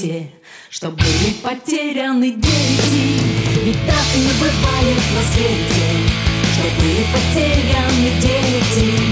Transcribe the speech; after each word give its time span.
Свете, 0.00 0.30
что 0.70 0.90
были 0.90 1.32
потеряны 1.42 2.30
дети. 2.30 3.20
Ведь 3.64 3.86
так 3.86 4.06
не 4.16 4.32
бывает 4.40 4.96
на 5.14 5.22
свете, 5.32 5.88
что 6.54 6.80
были 6.80 7.04
потеряны 7.12 8.20
дети. 8.20 9.09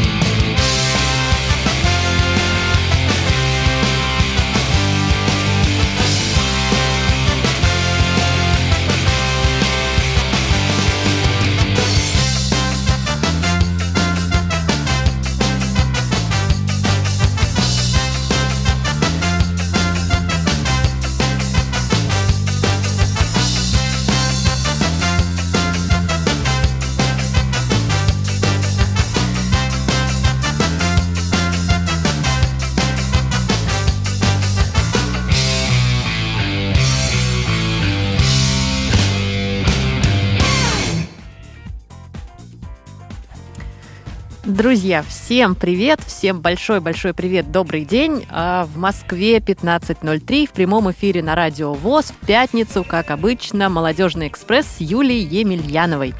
Друзья, 44.58 45.04
всем 45.08 45.54
привет, 45.54 46.00
всем 46.04 46.41
большой-большой 46.41 47.14
привет, 47.14 47.52
добрый 47.52 47.84
день. 47.84 48.26
А, 48.28 48.64
В 48.64 48.76
Москве 48.76 49.36
15.03 49.36 50.48
в 50.48 50.50
прямом 50.50 50.91
эфире 50.91 51.22
на 51.22 51.36
радио 51.36 51.74
ВОЗ 51.74 52.06
в 52.06 52.26
пятницу, 52.26 52.82
как 52.82 53.12
обычно, 53.12 53.69
«Молодежный 53.69 54.26
экспресс» 54.26 54.66
с 54.66 54.80
Юлией 54.80 55.22
Емельяновой. 55.24 56.12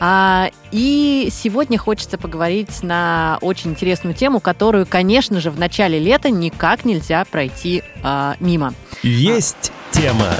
А, 0.00 0.48
И 0.72 1.28
сегодня 1.30 1.76
хочется 1.76 2.16
поговорить 2.16 2.82
на 2.82 3.36
очень 3.42 3.72
интересную 3.72 4.14
тему, 4.14 4.40
которую, 4.40 4.86
конечно 4.86 5.38
же, 5.38 5.50
в 5.50 5.58
начале 5.58 5.98
лета 5.98 6.30
никак 6.30 6.86
нельзя 6.86 7.22
пройти 7.26 7.82
а, 8.02 8.36
мимо. 8.40 8.72
Есть 9.02 9.72
тема. 9.90 10.30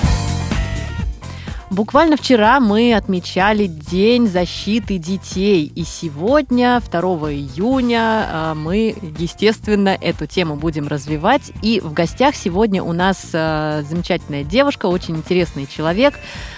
Буквально 1.75 2.17
вчера 2.17 2.61
мы 2.61 2.95
отмечали 2.95 3.67
День 3.67 4.29
защиты 4.29 4.97
детей, 4.97 5.73
и 5.75 5.83
сегодня, 5.83 6.81
2 6.81 7.01
июня, 7.33 8.29
а, 8.29 8.55
мы, 8.55 8.95
естественно, 9.19 9.89
эту 9.89 10.27
тему 10.29 10.55
будем 10.55 10.87
развивать. 10.87 11.51
И 11.63 11.81
в 11.81 11.93
гостях 11.93 12.37
сегодня 12.37 12.81
у 12.81 12.93
нас 12.93 13.29
а, 13.33 13.83
замечательная 13.91 14.45
девушка, 14.45 14.87
очень 14.87 15.17
интересный 15.17 15.67
человек, 15.67 16.15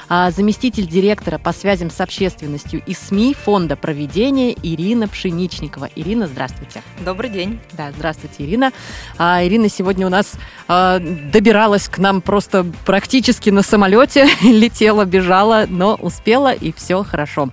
заместитель 0.09 0.87
директора 0.87 1.39
по 1.39 1.53
связям 1.53 1.91
с 1.91 2.00
общественностью 2.00 2.83
и 2.87 2.94
СМИ 2.94 3.34
Фонда 3.34 3.77
проведения 3.77 4.55
Ирина 4.62 5.09
Пшеничникова. 5.09 5.89
Ирина, 5.97 6.27
здравствуйте. 6.27 6.83
Добрый 7.05 7.31
день. 7.31 7.61
Да, 7.72 7.91
здравствуйте, 7.93 8.45
Ирина. 8.45 8.72
А, 9.19 9.45
Ирина 9.45 9.69
сегодня 9.69 10.06
у 10.06 10.11
нас 10.11 10.34
а, 10.69 10.99
добиралась 10.99 11.89
к 11.89 11.99
нам 11.99 12.21
просто 12.21 12.66
практически 12.84 13.50
на 13.50 13.62
самолете, 13.62 14.27
летела, 14.43 15.05
бежала, 15.05 15.66
но 15.69 15.95
успела, 15.95 16.53
и 16.53 16.72
все 16.72 17.03
хорошо. 17.03 17.50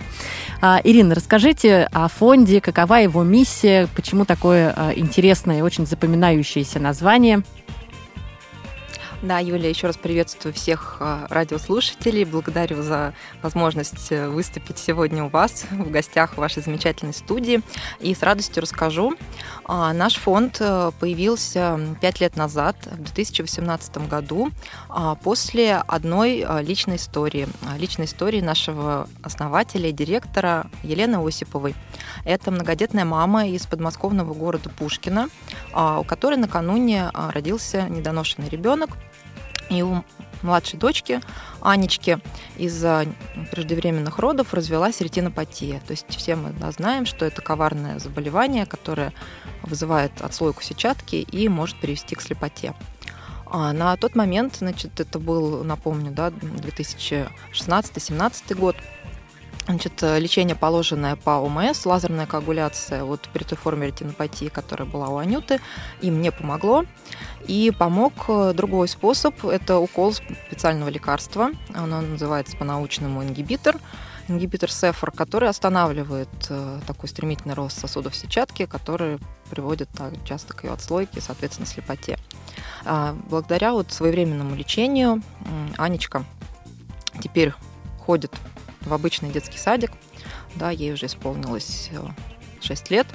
А, 0.61 0.79
Ирина, 0.83 1.15
расскажите 1.15 1.89
о 1.91 2.07
фонде, 2.07 2.61
какова 2.61 2.95
его 2.95 3.23
миссия, 3.23 3.87
почему 3.95 4.25
такое 4.25 4.73
а, 4.75 4.93
интересное 4.95 5.59
и 5.59 5.61
очень 5.61 5.85
запоминающееся 5.85 6.79
название. 6.79 7.43
Да, 9.23 9.39
Юля, 9.39 9.69
еще 9.69 9.87
раз 9.87 9.95
приветствую 9.95 10.53
всех 10.53 10.97
а, 10.99 11.27
радиослушателей. 11.29 12.25
Благодарю 12.25 12.83
за 12.83 13.13
возможность 13.41 14.11
э, 14.11 14.27
выступить 14.27 14.77
сегодня 14.77 15.23
у 15.23 15.29
вас 15.29 15.65
в 15.71 15.89
гостях 15.91 16.33
в 16.33 16.39
вашей 16.39 16.61
замечательной 16.61 17.13
студии. 17.13 17.61
И 18.01 18.13
с 18.13 18.21
радостью 18.21 18.63
расскажу. 18.63 19.15
А, 19.63 19.93
Наш 19.93 20.17
фонд 20.17 20.57
э, 20.59 20.91
появился 20.99 21.79
пять 22.01 22.19
лет 22.19 22.35
назад, 22.35 22.75
в 22.85 23.01
2018 23.01 24.09
году, 24.09 24.49
а, 24.89 25.15
после 25.15 25.75
одной 25.75 26.43
а, 26.45 26.61
личной 26.61 26.97
истории. 26.97 27.47
Личной 27.77 28.07
истории 28.07 28.41
нашего 28.41 29.07
основателя 29.21 29.87
и 29.87 29.93
директора 29.93 30.69
Елены 30.83 31.25
Осиповой. 31.25 31.75
Это 32.25 32.51
многодетная 32.51 33.05
мама 33.05 33.47
из 33.47 33.67
подмосковного 33.67 34.33
города 34.33 34.69
Пушкина, 34.69 35.29
у 35.73 36.03
которой 36.03 36.35
накануне 36.35 37.09
родился 37.13 37.83
недоношенный 37.83 38.49
ребенок. 38.49 38.97
И 39.73 39.81
у 39.81 40.03
младшей 40.43 40.77
дочки 40.77 41.21
Анечки 41.61 42.19
из-за 42.57 43.05
преждевременных 43.51 44.19
родов 44.19 44.53
развелась 44.53 45.01
ретинопатия. 45.01 45.79
То 45.87 45.91
есть 45.91 46.15
все 46.15 46.35
мы 46.35 46.53
знаем, 46.71 47.05
что 47.05 47.25
это 47.25 47.41
коварное 47.41 47.99
заболевание, 47.99 48.65
которое 48.65 49.13
вызывает 49.63 50.21
отслойку 50.21 50.61
сетчатки 50.61 51.15
и 51.15 51.49
может 51.49 51.79
привести 51.79 52.15
к 52.15 52.21
слепоте. 52.21 52.73
А 53.45 53.73
на 53.73 53.95
тот 53.97 54.15
момент, 54.15 54.57
значит, 54.57 54.99
это 54.99 55.19
был, 55.19 55.63
напомню, 55.63 56.11
да, 56.11 56.29
2016-2017 56.29 58.55
год, 58.55 58.75
Значит, 59.65 60.01
лечение, 60.01 60.57
положенное 60.57 61.15
по 61.15 61.39
ОМС, 61.39 61.85
лазерная 61.85 62.25
коагуляция 62.25 63.05
вот 63.05 63.29
при 63.31 63.45
той 63.45 63.57
форме 63.57 63.87
ретинопатии, 63.87 64.49
которая 64.49 64.85
была 64.85 65.07
у 65.07 65.15
Анюты, 65.17 65.61
им 66.01 66.21
не 66.21 66.33
помогло. 66.33 66.83
И 67.47 67.71
помог 67.77 68.13
э, 68.27 68.53
другой 68.55 68.87
способ, 68.87 69.45
это 69.45 69.77
укол 69.77 70.13
специального 70.13 70.89
лекарства, 70.89 71.51
оно 71.73 72.01
называется 72.01 72.55
по-научному 72.55 73.23
ингибитор, 73.23 73.77
ингибитор 74.27 74.71
СЕФР, 74.71 75.11
который 75.11 75.49
останавливает 75.49 76.29
э, 76.49 76.79
такой 76.87 77.09
стремительный 77.09 77.53
рост 77.53 77.79
сосудов 77.79 78.15
сетчатки, 78.15 78.65
который 78.65 79.19
приводит 79.49 79.89
так, 79.89 80.13
часто 80.23 80.53
к 80.53 80.63
ее 80.63 80.71
отслойке, 80.71 81.19
соответственно, 81.19 81.67
слепоте. 81.67 82.17
А, 82.85 83.15
благодаря 83.29 83.73
вот 83.73 83.91
своевременному 83.91 84.55
лечению 84.55 85.21
Анечка 85.77 86.25
теперь 87.21 87.53
ходит 87.99 88.33
в 88.81 88.93
обычный 88.93 89.29
детский 89.29 89.57
садик. 89.57 89.91
Да, 90.55 90.71
ей 90.71 90.93
уже 90.93 91.07
исполнилось 91.07 91.89
э, 91.91 92.01
6 92.61 92.91
лет. 92.91 93.07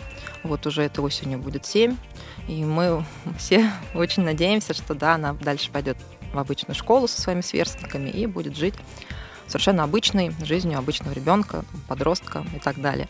Вот 0.43 0.67
уже 0.67 0.83
этой 0.83 1.01
осенью 1.01 1.39
будет 1.39 1.67
7. 1.67 1.97
И 2.49 2.65
мы 2.65 3.05
все 3.39 3.71
очень 3.95 4.25
надеемся, 4.25 4.75
что 4.75 4.95
да, 4.95 5.15
она 5.15 5.35
дальше 5.35 5.71
пойдет 5.71 5.99
в 6.33 6.39
обычную 6.39 6.75
школу 6.75 7.07
со 7.07 7.21
своими 7.21 7.43
сверстниками 7.43 8.11
и 8.11 8.27
будет 8.27 8.57
жить 8.57 8.75
совершенно 9.47 9.85
обычной 9.85 10.35
жизнью 10.43 10.79
обычного 10.79 11.13
ребенка, 11.15 11.65
подростка 11.87 12.45
и 12.55 12.59
так 12.59 12.81
далее. 12.81 13.09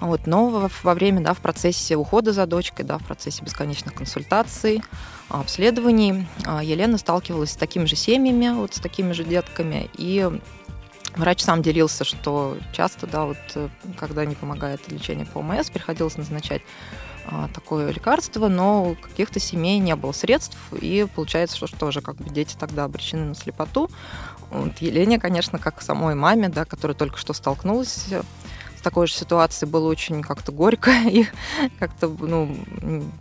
Вот, 0.00 0.26
но 0.26 0.70
во, 0.82 0.94
время, 0.94 1.20
да, 1.20 1.34
в 1.34 1.38
процессе 1.40 1.94
ухода 1.94 2.32
за 2.32 2.46
дочкой, 2.46 2.86
да, 2.86 2.96
в 2.96 3.04
процессе 3.04 3.44
бесконечных 3.44 3.92
консультаций, 3.92 4.82
обследований, 5.28 6.26
а, 6.46 6.64
Елена 6.64 6.96
сталкивалась 6.96 7.52
с 7.52 7.56
такими 7.56 7.84
же 7.84 7.96
семьями, 7.96 8.48
вот 8.48 8.74
с 8.74 8.80
такими 8.80 9.12
же 9.12 9.24
детками, 9.24 9.90
и 9.98 10.30
Врач 11.16 11.42
сам 11.42 11.60
делился, 11.60 12.04
что 12.04 12.56
часто, 12.72 13.06
да, 13.08 13.24
вот 13.24 13.36
э, 13.56 13.68
когда 13.98 14.24
не 14.24 14.36
помогает 14.36 14.80
лечение 14.92 15.26
по 15.26 15.38
ОМС, 15.38 15.68
приходилось 15.68 16.16
назначать 16.16 16.62
а, 16.62 17.09
такое 17.54 17.90
лекарство, 17.90 18.48
но 18.48 18.90
у 18.90 18.94
каких-то 18.94 19.40
семей 19.40 19.78
не 19.78 19.94
было 19.96 20.12
средств, 20.12 20.58
и 20.72 21.06
получается, 21.14 21.56
что 21.56 21.76
тоже 21.78 22.00
как 22.00 22.16
бы 22.16 22.30
дети 22.30 22.56
тогда 22.58 22.84
обречены 22.84 23.26
на 23.26 23.34
слепоту. 23.34 23.90
Вот 24.50 24.78
Елене, 24.78 25.18
конечно, 25.18 25.58
как 25.58 25.80
самой 25.82 26.14
маме, 26.14 26.48
да, 26.48 26.64
которая 26.64 26.96
только 26.96 27.18
что 27.18 27.32
столкнулась 27.32 28.06
с 28.80 28.82
такой 28.82 29.06
же 29.06 29.14
ситуацией, 29.14 29.70
было 29.70 29.88
очень 29.88 30.22
как-то 30.22 30.52
горько 30.52 30.90
и 31.06 31.26
как-то 31.78 32.08
ну, 32.08 32.56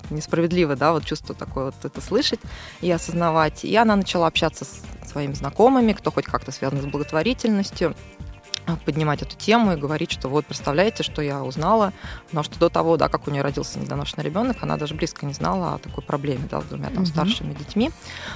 несправедливо, 0.10 0.76
да, 0.76 0.94
вот 0.94 1.06
чувство 1.06 1.36
такое 1.36 1.66
вот 1.66 1.76
это 1.84 2.02
слышать 2.02 2.40
и 2.82 2.90
осознавать. 2.90 3.66
И 3.66 3.76
она 3.76 3.96
начала 3.96 4.28
общаться 4.28 4.66
с 4.66 4.82
своими 5.10 5.34
знакомыми, 5.34 5.94
кто 5.94 6.12
хоть 6.12 6.26
как-то 6.26 6.52
связан 6.52 6.82
с 6.82 6.86
благотворительностью, 6.86 7.90
а, 7.90 8.29
поднимать 8.78 9.22
эту 9.22 9.36
тему 9.36 9.74
и 9.74 9.76
говорить, 9.76 10.12
что 10.12 10.30
вот, 10.30 10.46
представляете, 10.46 11.04
что 11.04 11.22
я 11.22 11.44
узнала, 11.44 11.94
но 12.32 12.44
что 12.44 12.60
до 12.60 12.70
того, 12.70 12.98
да, 12.98 13.10
как 13.10 13.28
у 13.28 13.32
нее 13.32 13.42
родился 13.42 13.80
недоношенный 13.80 14.24
ребенок, 14.24 14.58
она 14.62 14.78
даже 14.78 14.96
близко 14.96 15.26
не 15.26 15.34
знала 15.34 15.76
о 15.76 15.78
такой 15.78 16.04
проблеме, 16.04 16.48
да, 16.50 16.62
с 16.62 16.66
двумя 16.66 16.90
там, 16.90 17.04
угу. 17.04 17.06
старшими 17.06 17.54
детьми. 17.54 17.92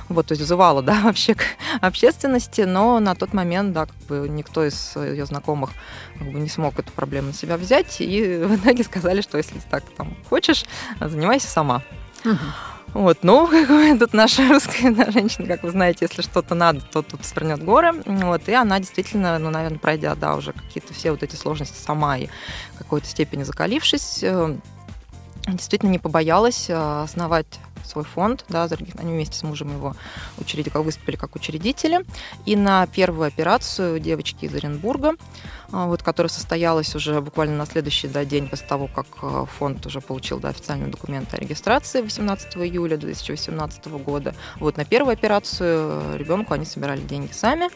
Вот, 0.10 0.28
то 0.28 0.34
есть 0.34 0.42
вызывала, 0.42 0.82
да, 0.82 1.02
вообще 1.04 1.36
к 1.36 1.44
общественности, 1.82 2.62
но 2.62 3.00
на 3.00 3.16
тот 3.16 3.34
момент, 3.34 3.74
да, 3.74 3.86
как 3.86 3.98
бы 4.08 4.28
никто 4.30 4.66
из 4.66 4.96
ее 4.96 5.26
знакомых 5.26 5.72
как 6.18 6.32
бы 6.32 6.40
не 6.40 6.50
смог 6.50 6.80
эту 6.80 6.92
проблему 6.92 7.28
на 7.28 7.34
себя 7.34 7.58
взять, 7.58 8.02
и 8.02 8.38
в 8.44 8.56
итоге 8.56 8.84
сказали, 8.84 9.22
что 9.22 9.38
если 9.38 9.60
ты 9.60 9.66
так 9.70 9.84
там 9.98 10.16
хочешь, 10.30 10.66
занимайся 11.00 11.48
сама. 11.48 11.84
Угу. 12.26 12.38
Вот, 12.94 13.20
ну, 13.24 13.48
как 13.52 13.68
бы, 13.68 13.98
тут 13.98 14.14
наша 14.14 14.48
русская 14.50 14.94
женщина, 15.12 15.48
как 15.48 15.64
вы 15.64 15.72
знаете, 15.72 16.06
если 16.10 16.22
что-то 16.22 16.56
надо, 16.56 16.82
то 16.82 17.02
тут 17.02 17.26
свернет 17.26 17.64
горы. 17.64 17.94
Вот, 18.06 18.48
и 18.48 18.54
она 18.54 18.80
действительно, 18.80 19.40
ну, 19.40 19.50
наверное, 19.50 19.80
пройдя, 19.80 20.16
да, 20.16 20.36
уже 20.36 20.54
какие-то 20.54 20.94
все 20.94 21.12
вот 21.12 21.24
эти 21.24 21.36
сложности 21.36 21.78
сама 21.80 22.18
и 22.18 22.28
в 22.74 22.78
какой-то 22.78 23.08
степени 23.08 23.44
закалившись, 23.44 24.20
э, 24.24 24.56
действительно 25.48 25.90
не 25.90 26.00
побоялась 26.00 26.70
э, 26.70 27.04
основать 27.04 27.60
свой 27.84 28.06
фонд, 28.06 28.46
да, 28.48 28.68
они 28.98 29.12
вместе 29.12 29.38
с 29.38 29.44
мужем 29.44 29.74
его 29.74 29.96
учредили, 30.38 30.72
выступили 30.74 31.16
как 31.16 31.36
учредители. 31.36 32.06
И 32.46 32.56
на 32.56 32.88
первую 32.88 33.28
операцию 33.28 34.00
девочки 34.00 34.46
из 34.46 34.56
Оренбурга, 34.56 35.14
вот, 35.74 36.04
которая 36.04 36.30
состоялась 36.30 36.96
уже 36.96 37.20
буквально 37.20 37.58
на 37.58 37.66
следующий 37.66 38.08
да, 38.08 38.26
день 38.26 38.48
после 38.48 38.68
того, 38.68 38.88
как 38.88 39.08
а, 39.24 39.46
фонд 39.46 39.84
уже 39.88 40.02
получил 40.02 40.40
да, 40.40 40.50
официальный 40.50 40.90
документ 40.90 41.34
о 41.34 41.38
регистрации 41.38 42.02
18 42.02 42.56
июля 42.58 42.96
2018 42.96 43.88
года. 43.88 44.36
Вот 44.58 44.78
на 44.78 44.86
первую 44.86 45.14
операцию 45.14 46.16
ребенку 46.16 46.54
они 46.54 46.66
собирали 46.66 47.02
деньги 47.02 47.32
сами. 47.32 47.70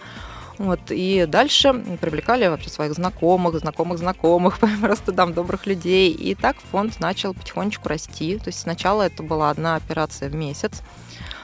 Вот, 0.60 0.80
и 0.90 1.26
дальше 1.28 1.74
привлекали 2.00 2.48
вообще 2.48 2.70
своих 2.70 2.94
знакомых, 2.94 3.60
знакомых 3.60 3.98
знакомых, 3.98 4.60
просто 4.82 5.12
там 5.12 5.34
добрых 5.34 5.66
людей. 5.66 6.12
И 6.12 6.36
так 6.36 6.58
фонд 6.72 7.00
начал 7.00 7.34
потихонечку 7.34 7.90
расти. 7.90 8.38
То 8.38 8.50
есть 8.50 8.60
сначала 8.60 9.04
это 9.04 9.24
была 9.24 9.50
одна 9.50 9.76
операция 9.76 10.30
в 10.30 10.36
месяц. 10.36 10.84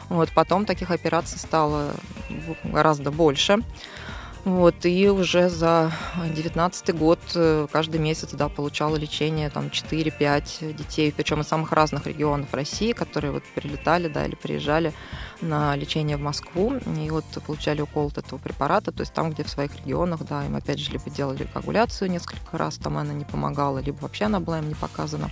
Вот, 0.10 0.30
потом 0.36 0.66
таких 0.66 0.92
операций 0.92 1.40
стало 1.40 1.96
гораздо 2.64 3.10
больше. 3.10 3.58
Вот, 4.46 4.86
и 4.86 5.08
уже 5.08 5.48
за 5.48 5.94
2019 6.18 6.94
год 6.98 7.20
э, 7.34 7.66
каждый 7.72 8.02
месяц 8.02 8.32
да, 8.34 8.50
получала 8.50 8.98
лечение 8.98 9.50
там, 9.50 9.68
4-5 9.68 10.74
детей, 10.74 11.14
причем 11.16 11.40
из 11.40 11.48
самых 11.48 11.72
разных 11.72 12.08
регионов 12.08 12.54
России, 12.54 12.92
которые 12.92 13.32
вот 13.32 13.44
прилетали 13.56 14.10
да, 14.10 14.26
или 14.26 14.36
приезжали 14.36 14.94
на 15.40 15.78
лечение 15.78 16.18
в 16.18 16.22
Москву 16.22 16.74
и 16.76 17.10
вот 17.10 17.24
получали 17.46 17.80
укол 17.80 18.08
от 18.08 18.18
этого 18.18 18.38
препарата, 18.38 18.92
то 18.92 19.02
есть 19.02 19.14
там, 19.14 19.32
где 19.32 19.46
в 19.46 19.50
своих 19.50 19.78
регионах, 19.78 20.26
да, 20.26 20.46
им 20.46 20.58
опять 20.58 20.80
же 20.80 20.92
либо 20.92 21.10
делали 21.10 21.48
коагуляцию 21.54 22.12
несколько 22.12 22.58
раз, 22.58 22.76
там 22.76 22.98
она 22.98 23.14
не 23.14 23.24
помогала, 23.24 23.80
либо 23.80 24.00
вообще 24.02 24.26
она 24.26 24.42
была 24.42 24.60
им 24.60 24.68
не 24.68 24.76
показана. 24.76 25.32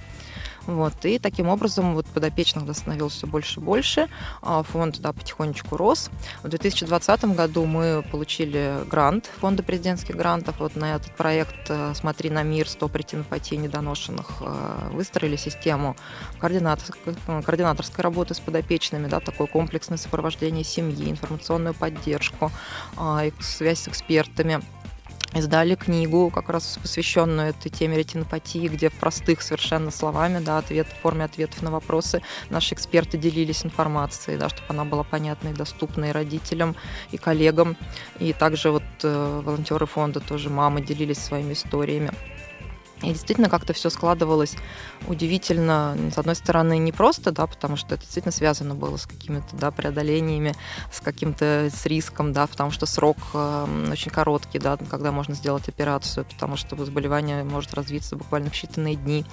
Вот, 0.67 0.93
и 1.05 1.17
таким 1.19 1.49
образом 1.49 1.95
вот 1.95 2.05
подопечных 2.05 2.65
да, 2.65 2.73
становилось 2.73 3.13
все 3.13 3.27
больше 3.27 3.59
и 3.59 3.63
больше. 3.63 4.09
А 4.41 4.63
фонд 4.63 4.99
да, 4.99 5.13
потихонечку 5.13 5.77
рос. 5.77 6.09
В 6.43 6.49
2020 6.49 7.25
году 7.35 7.65
мы 7.65 8.03
получили 8.11 8.75
грант 8.89 9.29
фонда 9.39 9.63
президентских 9.63 10.15
грантов 10.15 10.55
вот 10.59 10.75
на 10.75 10.95
этот 10.95 11.15
проект 11.15 11.69
э, 11.69 11.93
«Смотри 11.95 12.29
на 12.29 12.43
мир. 12.43 12.67
100 12.67 12.91
ретинопатий 12.93 13.57
недоношенных». 13.57 14.41
Э, 14.41 14.89
выстроили 14.91 15.35
систему 15.35 15.95
координаторской, 16.39 17.15
координаторской 17.25 18.03
работы 18.03 18.33
с 18.33 18.39
подопечными, 18.39 19.07
да, 19.07 19.19
такое 19.19 19.47
комплексное 19.47 19.97
сопровождение 19.97 20.63
семьи, 20.63 21.09
информационную 21.09 21.73
поддержку, 21.73 22.51
а, 22.97 23.23
связь 23.39 23.81
с 23.81 23.87
экспертами 23.87 24.61
издали 25.33 25.75
книгу, 25.75 26.29
как 26.29 26.49
раз 26.49 26.77
посвященную 26.81 27.49
этой 27.49 27.69
теме 27.69 27.97
ретинопатии, 27.97 28.67
где 28.67 28.89
в 28.89 28.93
простых 28.93 29.41
совершенно 29.41 29.91
словами, 29.91 30.43
да, 30.43 30.57
ответ, 30.57 30.87
в 30.87 31.01
форме 31.01 31.25
ответов 31.25 31.61
на 31.61 31.71
вопросы 31.71 32.21
наши 32.49 32.75
эксперты 32.75 33.17
делились 33.17 33.65
информацией, 33.65 34.37
да, 34.37 34.49
чтобы 34.49 34.67
она 34.69 34.85
была 34.85 35.03
понятной 35.03 35.51
и 35.51 35.55
доступной 35.55 36.09
и 36.09 36.11
родителям, 36.11 36.75
и 37.11 37.17
коллегам. 37.17 37.77
И 38.19 38.33
также 38.33 38.71
вот 38.71 38.83
э, 39.03 39.41
волонтеры 39.43 39.85
фонда 39.85 40.19
тоже, 40.19 40.49
мамы 40.49 40.81
делились 40.81 41.19
своими 41.19 41.53
историями. 41.53 42.11
И 43.03 43.07
действительно 43.07 43.49
как-то 43.49 43.73
все 43.73 43.89
складывалось 43.89 44.55
удивительно, 45.07 45.97
с 46.13 46.17
одной 46.17 46.35
стороны, 46.35 46.77
не 46.77 46.91
просто, 46.91 47.31
да, 47.31 47.47
потому 47.47 47.75
что 47.75 47.95
это 47.95 48.03
действительно 48.03 48.31
связано 48.31 48.75
было 48.75 48.97
с 48.97 49.07
какими-то 49.07 49.55
да, 49.55 49.71
преодолениями, 49.71 50.53
с 50.91 51.01
каким-то 51.01 51.69
с 51.73 51.85
риском, 51.85 52.31
да, 52.33 52.45
потому 52.45 52.69
что 52.71 52.85
срок 52.85 53.17
э, 53.33 53.87
очень 53.91 54.11
короткий, 54.11 54.59
да, 54.59 54.77
когда 54.77 55.11
можно 55.11 55.33
сделать 55.33 55.67
операцию, 55.67 56.25
потому 56.25 56.57
что 56.57 56.75
заболевание 56.83 57.43
может 57.43 57.73
развиться 57.73 58.15
буквально 58.15 58.49
в 58.51 58.53
считанные 58.53 58.95
дни. 58.95 59.25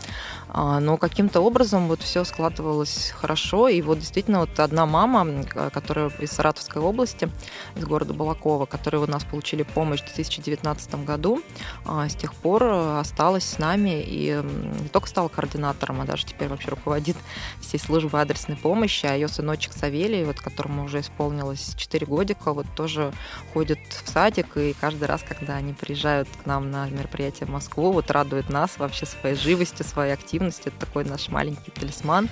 А, 0.48 0.80
но 0.80 0.96
каким-то 0.96 1.40
образом 1.40 1.88
вот 1.88 2.00
все 2.00 2.24
складывалось 2.24 3.12
хорошо, 3.14 3.68
и 3.68 3.82
вот 3.82 3.98
действительно 3.98 4.40
вот 4.40 4.58
одна 4.60 4.86
мама, 4.86 5.44
которая 5.72 6.10
из 6.18 6.30
Саратовской 6.30 6.80
области, 6.80 7.30
из 7.76 7.84
города 7.84 8.14
Балакова, 8.14 8.64
которые 8.64 9.02
у 9.02 9.06
нас 9.06 9.24
получили 9.24 9.62
помощь 9.62 10.00
в 10.00 10.06
2019 10.06 11.04
году, 11.04 11.42
а, 11.84 12.08
с 12.08 12.14
тех 12.14 12.34
пор 12.34 12.64
осталась 12.64 13.57
нами 13.58 14.02
и 14.02 14.42
не 14.82 14.88
только 14.88 15.08
стала 15.08 15.28
координатором, 15.28 16.00
а 16.00 16.04
даже 16.04 16.26
теперь 16.26 16.48
вообще 16.48 16.70
руководит 16.70 17.16
всей 17.60 17.78
службой 17.78 18.22
адресной 18.22 18.56
помощи, 18.56 19.06
а 19.06 19.14
ее 19.14 19.28
сыночек 19.28 19.72
Савелий, 19.72 20.24
вот 20.24 20.40
которому 20.40 20.84
уже 20.84 21.00
исполнилось 21.00 21.74
4 21.76 22.06
годика, 22.06 22.52
вот 22.52 22.66
тоже 22.76 23.12
ходит 23.52 23.78
в 23.88 24.08
садик, 24.08 24.56
и 24.56 24.74
каждый 24.80 25.08
раз, 25.08 25.22
когда 25.26 25.54
они 25.54 25.72
приезжают 25.72 26.28
к 26.42 26.46
нам 26.46 26.70
на 26.70 26.88
мероприятие 26.88 27.46
в 27.46 27.50
Москву, 27.50 27.92
вот 27.92 28.10
радует 28.10 28.48
нас 28.48 28.78
вообще 28.78 29.06
своей 29.06 29.36
живостью, 29.36 29.84
своей 29.84 30.12
активностью. 30.12 30.72
Это 30.72 30.86
такой 30.86 31.04
наш 31.04 31.28
маленький 31.28 31.70
талисман. 31.70 32.28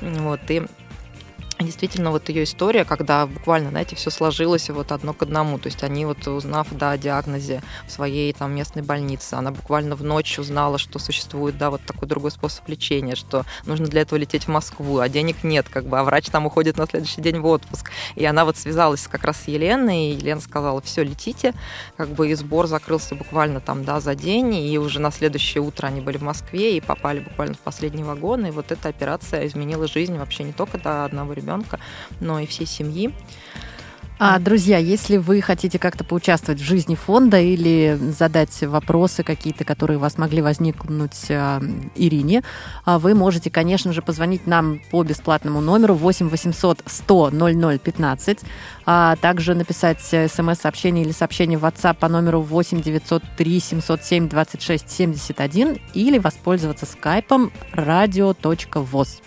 Вот, 0.00 0.40
и 0.48 0.62
Действительно, 1.60 2.10
вот 2.10 2.30
ее 2.30 2.44
история, 2.44 2.86
когда 2.86 3.26
буквально, 3.26 3.68
знаете, 3.68 3.94
все 3.94 4.08
сложилось 4.08 4.70
вот 4.70 4.92
одно 4.92 5.12
к 5.12 5.22
одному. 5.22 5.58
То 5.58 5.66
есть 5.66 5.82
они 5.82 6.06
вот 6.06 6.26
узнав, 6.26 6.68
да, 6.70 6.92
о 6.92 6.98
диагнозе 6.98 7.62
в 7.86 7.90
своей 7.90 8.32
там 8.32 8.54
местной 8.54 8.82
больнице, 8.82 9.34
она 9.34 9.50
буквально 9.50 9.94
в 9.94 10.02
ночь 10.02 10.38
узнала, 10.38 10.78
что 10.78 10.98
существует, 10.98 11.58
да, 11.58 11.70
вот 11.70 11.82
такой 11.86 12.08
другой 12.08 12.30
способ 12.30 12.66
лечения, 12.66 13.14
что 13.14 13.44
нужно 13.66 13.86
для 13.88 14.00
этого 14.02 14.18
лететь 14.18 14.44
в 14.44 14.48
Москву, 14.48 15.00
а 15.00 15.10
денег 15.10 15.44
нет, 15.44 15.68
как 15.68 15.84
бы, 15.84 15.98
а 15.98 16.04
врач 16.04 16.30
там 16.30 16.46
уходит 16.46 16.78
на 16.78 16.86
следующий 16.86 17.20
день 17.20 17.40
в 17.40 17.46
отпуск. 17.46 17.90
И 18.14 18.24
она 18.24 18.46
вот 18.46 18.56
связалась 18.56 19.06
как 19.06 19.24
раз 19.24 19.42
с 19.42 19.48
Еленой, 19.48 20.12
и 20.12 20.14
Елена 20.14 20.40
сказала, 20.40 20.80
все, 20.80 21.04
летите, 21.04 21.52
как 21.98 22.08
бы, 22.08 22.30
и 22.30 22.34
сбор 22.34 22.68
закрылся 22.68 23.14
буквально 23.14 23.60
там, 23.60 23.84
да, 23.84 24.00
за 24.00 24.14
день, 24.14 24.54
и 24.54 24.78
уже 24.78 24.98
на 24.98 25.10
следующее 25.10 25.62
утро 25.62 25.88
они 25.88 26.00
были 26.00 26.16
в 26.16 26.22
Москве 26.22 26.78
и 26.78 26.80
попали 26.80 27.20
буквально 27.20 27.54
в 27.54 27.58
последний 27.58 28.02
вагон, 28.02 28.46
и 28.46 28.50
вот 28.50 28.72
эта 28.72 28.88
операция 28.88 29.46
изменила 29.46 29.86
жизнь 29.86 30.16
вообще 30.16 30.44
не 30.44 30.52
только 30.52 30.78
до 30.78 31.04
одного 31.04 31.34
ребенка, 31.34 31.49
ребенка, 31.50 31.80
но 32.20 32.38
и 32.40 32.46
всей 32.46 32.66
семьи. 32.66 33.12
А, 34.22 34.38
друзья, 34.38 34.76
если 34.76 35.16
вы 35.16 35.40
хотите 35.40 35.78
как-то 35.78 36.04
поучаствовать 36.04 36.60
в 36.60 36.64
жизни 36.64 36.94
фонда 36.94 37.40
или 37.40 37.98
задать 38.18 38.62
вопросы 38.64 39.22
какие-то, 39.22 39.64
которые 39.64 39.96
у 39.96 40.00
вас 40.00 40.18
могли 40.18 40.42
возникнуть 40.42 41.30
э, 41.30 41.60
Ирине, 41.94 42.42
а, 42.84 42.98
вы 42.98 43.14
можете, 43.14 43.48
конечно 43.48 43.94
же, 43.94 44.02
позвонить 44.02 44.46
нам 44.46 44.82
по 44.90 45.02
бесплатному 45.04 45.62
номеру 45.62 45.94
8 45.94 46.28
800 46.28 46.82
100 46.84 47.30
00 47.30 47.78
15, 47.78 48.40
а 48.84 49.16
также 49.16 49.54
написать 49.54 50.02
смс-сообщение 50.02 51.02
или 51.02 51.12
сообщение 51.12 51.56
в 51.56 51.64
WhatsApp 51.64 51.94
по 51.94 52.08
номеру 52.08 52.42
8 52.42 52.82
903 52.82 53.60
707 53.60 54.28
26 54.28 54.90
71 54.90 55.78
или 55.94 56.18
воспользоваться 56.18 56.84
скайпом 56.84 57.50
radio.voz. 57.72 59.22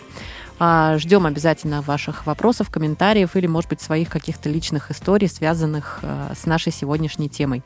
А, 0.66 0.96
ждем 0.96 1.26
обязательно 1.26 1.82
ваших 1.82 2.24
вопросов, 2.24 2.70
комментариев 2.70 3.36
или, 3.36 3.46
может 3.46 3.68
быть, 3.68 3.82
своих 3.82 4.08
каких-то 4.08 4.48
личных 4.48 4.90
историй, 4.90 5.28
связанных 5.28 5.98
а, 6.00 6.32
с 6.34 6.46
нашей 6.46 6.72
сегодняшней 6.72 7.28
темой. 7.28 7.62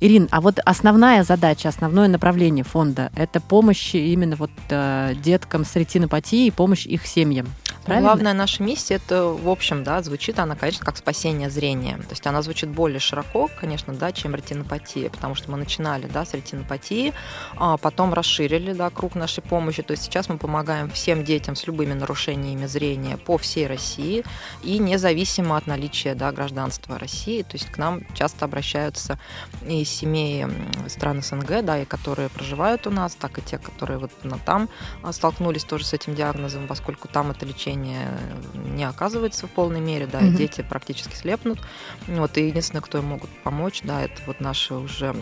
Ирин, 0.00 0.28
а 0.30 0.42
вот 0.42 0.58
основная 0.62 1.24
задача, 1.24 1.70
основное 1.70 2.08
направление 2.08 2.62
фонда– 2.62 3.10
это 3.16 3.40
помощь 3.40 3.94
именно 3.94 4.36
вот 4.36 4.50
а, 4.68 5.14
деткам 5.14 5.64
с 5.64 5.74
ретинопатией, 5.76 6.52
помощь 6.52 6.84
их 6.84 7.06
семьям. 7.06 7.46
Правильно? 7.84 8.08
Главная 8.08 8.32
наша 8.32 8.62
миссия 8.62 8.94
это, 8.94 9.24
в 9.24 9.48
общем, 9.48 9.82
да, 9.82 10.02
звучит 10.02 10.38
она, 10.38 10.54
конечно, 10.54 10.84
как 10.84 10.96
спасение 10.96 11.50
зрения. 11.50 11.96
То 11.96 12.10
есть 12.10 12.26
она 12.26 12.40
звучит 12.42 12.70
более 12.70 13.00
широко, 13.00 13.50
конечно, 13.60 13.92
да, 13.92 14.12
чем 14.12 14.34
ретинопатия, 14.34 15.10
потому 15.10 15.34
что 15.34 15.50
мы 15.50 15.58
начинали, 15.58 16.06
да, 16.06 16.24
с 16.24 16.32
ретинопатии, 16.34 17.12
а 17.56 17.76
потом 17.76 18.14
расширили, 18.14 18.72
да, 18.72 18.90
круг 18.90 19.16
нашей 19.16 19.42
помощи. 19.42 19.82
То 19.82 19.92
есть 19.92 20.04
сейчас 20.04 20.28
мы 20.28 20.38
помогаем 20.38 20.90
всем 20.90 21.24
детям 21.24 21.56
с 21.56 21.66
любыми 21.66 21.92
нарушениями 21.92 22.66
зрения 22.66 23.16
по 23.16 23.36
всей 23.36 23.66
России 23.66 24.24
и 24.62 24.78
независимо 24.78 25.56
от 25.56 25.66
наличия, 25.66 26.14
да, 26.14 26.30
гражданства 26.30 26.98
России. 26.98 27.42
То 27.42 27.56
есть 27.56 27.66
к 27.66 27.78
нам 27.78 28.02
часто 28.14 28.44
обращаются 28.44 29.18
и 29.66 29.84
семьи 29.84 30.46
стран 30.88 31.20
СНГ, 31.22 31.64
да, 31.64 31.80
и 31.80 31.84
которые 31.84 32.28
проживают 32.28 32.86
у 32.86 32.90
нас, 32.90 33.16
так 33.16 33.38
и 33.38 33.42
те, 33.42 33.58
которые 33.58 33.98
вот 33.98 34.12
там 34.44 34.68
а, 35.02 35.12
столкнулись 35.12 35.64
тоже 35.64 35.84
с 35.84 35.92
этим 35.92 36.14
диагнозом, 36.14 36.68
поскольку 36.68 37.08
там 37.08 37.32
это 37.32 37.44
лечение 37.44 37.71
лечение 37.72 38.08
не 38.54 38.84
оказывается 38.84 39.46
в 39.46 39.50
полной 39.50 39.80
мере, 39.80 40.06
да, 40.06 40.20
mm-hmm. 40.20 40.34
и 40.34 40.36
дети 40.36 40.62
практически 40.62 41.14
слепнут. 41.14 41.58
Вот, 42.06 42.36
и 42.38 42.46
единственное, 42.46 42.82
кто 42.82 42.98
им 42.98 43.06
могут 43.06 43.30
помочь, 43.42 43.82
да, 43.82 44.02
это 44.02 44.20
вот 44.26 44.40
наши 44.40 44.74
уже 44.74 45.14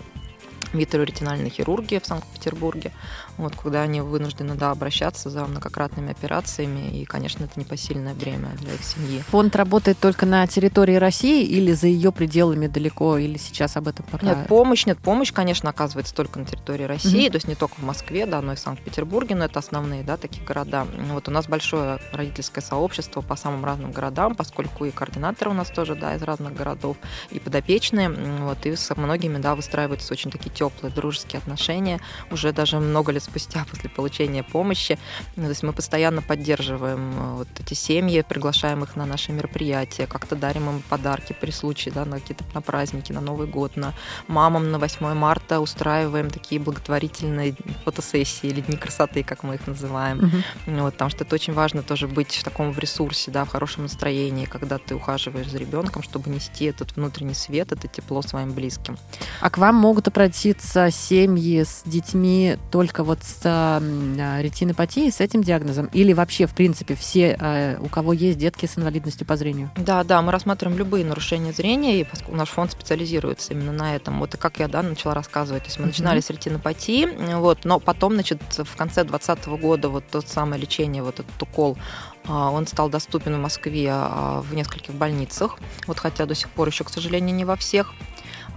витроретинальной 0.73 1.51
хирургии 1.51 1.99
в 1.99 2.07
Санкт-Петербурге 2.07 2.93
вот, 3.41 3.57
когда 3.57 3.83
они 3.83 4.01
вынуждены 4.01 4.55
да, 4.55 4.71
обращаться 4.71 5.31
за 5.31 5.45
многократными 5.47 6.11
операциями, 6.11 7.01
и, 7.01 7.05
конечно, 7.05 7.45
это 7.45 7.59
непосильное 7.59 8.15
бремя 8.15 8.51
для 8.59 8.75
их 8.75 8.85
семьи. 8.85 9.21
Фонд 9.29 9.57
работает 9.57 9.99
только 9.99 10.27
на 10.27 10.47
территории 10.47 10.97
России 10.97 11.45
или 11.45 11.73
за 11.73 11.87
ее 11.87 12.13
пределами 12.13 12.67
далеко, 12.67 13.19
или 13.19 13.39
сейчас 13.39 13.77
об 13.77 13.89
этом 13.89 14.05
пока? 14.11 14.27
Нет, 14.27 14.47
помощь, 14.47 14.87
нет, 14.87 14.99
помощь, 14.99 15.33
конечно, 15.33 15.71
оказывается 15.71 16.15
только 16.15 16.39
на 16.39 16.45
территории 16.45 16.85
России, 16.85 17.27
mm-hmm. 17.27 17.31
то 17.31 17.37
есть 17.37 17.49
не 17.49 17.55
только 17.55 17.75
в 17.77 17.83
Москве, 17.83 18.27
да, 18.27 18.41
но 18.43 18.53
и 18.53 18.57
в 18.57 18.61
Санкт-Петербурге, 18.61 19.35
но 19.35 19.47
это 19.47 19.59
основные, 19.59 20.03
да, 20.03 20.17
такие 20.17 20.45
города. 20.45 20.87
Вот 21.13 21.29
у 21.29 21.31
нас 21.31 21.47
большое 21.47 21.99
родительское 22.13 22.63
сообщество 22.63 23.21
по 23.23 23.37
самым 23.37 23.65
разным 23.65 23.93
городам, 23.93 24.35
поскольку 24.35 24.85
и 24.85 24.91
координаторы 24.91 25.51
у 25.51 25.55
нас 25.55 25.69
тоже, 25.71 25.95
да, 25.95 26.15
из 26.15 26.23
разных 26.23 26.55
городов, 26.55 26.97
и 27.31 27.39
подопечные, 27.39 28.11
вот, 28.11 28.67
и 28.67 28.77
с 28.77 28.95
многими, 28.97 29.39
да, 29.39 29.55
выстраиваются 29.55 30.13
очень 30.13 30.31
такие 30.31 30.51
теплые 30.61 30.93
дружеские 30.93 31.39
отношения, 31.39 32.01
уже 32.31 32.53
даже 32.53 32.79
много 32.81 33.13
лет 33.13 33.23
спустя 33.23 33.65
после 33.71 33.89
получения 33.89 34.43
помощи. 34.43 34.99
Ну, 35.37 35.45
то 35.45 35.49
есть 35.49 35.63
мы 35.63 35.73
постоянно 35.73 36.21
поддерживаем 36.21 37.13
э, 37.13 37.35
вот 37.37 37.49
эти 37.59 37.75
семьи, 37.75 38.23
приглашаем 38.29 38.85
их 38.85 38.97
на 38.97 39.07
наши 39.07 39.33
мероприятия, 39.33 40.07
как-то 40.07 40.37
дарим 40.37 40.69
им 40.69 40.83
подарки 40.83 41.35
при 41.41 41.51
случае, 41.51 41.95
да, 41.95 42.05
на 42.05 42.21
какие-то 42.21 42.45
на 42.55 42.61
праздники, 42.61 43.13
на 43.13 43.21
Новый 43.21 43.47
год, 43.47 43.77
на 43.77 43.95
мамам 44.29 44.71
на 44.71 44.79
8 44.79 45.15
марта 45.15 45.61
устраиваем 45.61 46.31
такие 46.31 46.61
благотворительные 46.61 47.55
фотосессии 47.85 48.49
или 48.49 48.61
дни 48.61 48.77
красоты, 48.77 49.23
как 49.23 49.43
мы 49.43 49.55
их 49.55 49.67
называем. 49.67 50.19
Mm-hmm. 50.67 50.83
Вот, 50.83 50.93
потому 50.93 51.11
что 51.11 51.25
это 51.25 51.35
очень 51.35 51.55
важно 51.55 51.83
тоже 51.83 52.07
быть 52.07 52.37
в 52.37 52.45
таком 52.45 52.73
в 52.73 52.79
ресурсе, 52.79 53.31
да, 53.31 53.45
в 53.45 53.49
хорошем 53.49 53.85
настроении, 53.85 54.45
когда 54.45 54.77
ты 54.79 54.95
ухаживаешь 54.95 55.49
за 55.49 55.59
ребенком, 55.59 56.03
чтобы 56.03 56.31
нести 56.31 56.67
этот 56.67 56.97
внутренний 56.97 57.35
свет, 57.35 57.73
это 57.73 57.89
тепло 57.89 58.23
своим 58.23 58.53
близким. 58.53 58.99
А 59.41 59.49
к 59.49 59.59
вам 59.59 59.77
могут 59.77 60.09
обратиться 60.09 60.50
семьи 60.61 61.63
с 61.63 61.83
детьми 61.85 62.57
только 62.71 63.05
вот 63.05 63.23
с 63.23 63.41
а, 63.45 63.81
ретинопатией, 64.41 65.11
с 65.11 65.21
этим 65.21 65.43
диагнозом? 65.43 65.87
Или 65.93 66.13
вообще, 66.13 66.47
в 66.47 66.55
принципе, 66.55 66.95
все, 66.95 67.37
а, 67.39 67.79
у 67.81 67.89
кого 67.89 68.13
есть 68.13 68.39
детки 68.39 68.67
с 68.67 68.79
инвалидностью 68.79 69.27
по 69.27 69.37
зрению? 69.37 69.71
Да, 69.77 70.05
да, 70.05 70.23
мы 70.23 70.33
рассматриваем 70.33 70.79
любые 70.79 71.05
нарушения 71.05 71.53
зрения, 71.53 72.01
и 72.01 72.07
наш 72.29 72.49
фонд 72.51 72.73
специализируется 72.73 73.53
именно 73.53 73.73
на 73.73 73.97
этом. 73.97 74.19
Вот 74.21 74.35
и 74.35 74.37
как 74.37 74.59
я 74.59 74.69
да, 74.69 74.83
начала 74.83 75.15
рассказывать. 75.15 75.65
То 75.65 75.69
есть 75.69 75.79
мы 75.79 75.87
начинали 75.87 76.21
с 76.21 76.31
ретинопатии, 76.31 77.09
вот, 77.37 77.65
но 77.65 77.79
потом, 77.79 78.15
значит, 78.15 78.41
в 78.51 78.77
конце 78.77 79.05
2020 79.05 79.47
года 79.61 79.89
вот 79.89 80.05
тот 80.11 80.29
самое 80.29 80.61
лечение, 80.61 81.03
вот 81.03 81.21
этот 81.21 81.43
укол 81.43 81.79
а, 82.27 82.51
он 82.51 82.67
стал 82.67 82.89
доступен 82.89 83.35
в 83.35 83.39
Москве 83.39 83.93
в 83.93 84.55
нескольких 84.55 84.95
больницах, 84.95 85.59
вот 85.87 85.99
хотя 85.99 86.27
до 86.27 86.35
сих 86.35 86.51
пор 86.51 86.69
еще, 86.69 86.85
к 86.85 86.91
сожалению, 86.91 87.35
не 87.35 87.45
во 87.45 87.57
всех. 87.57 87.93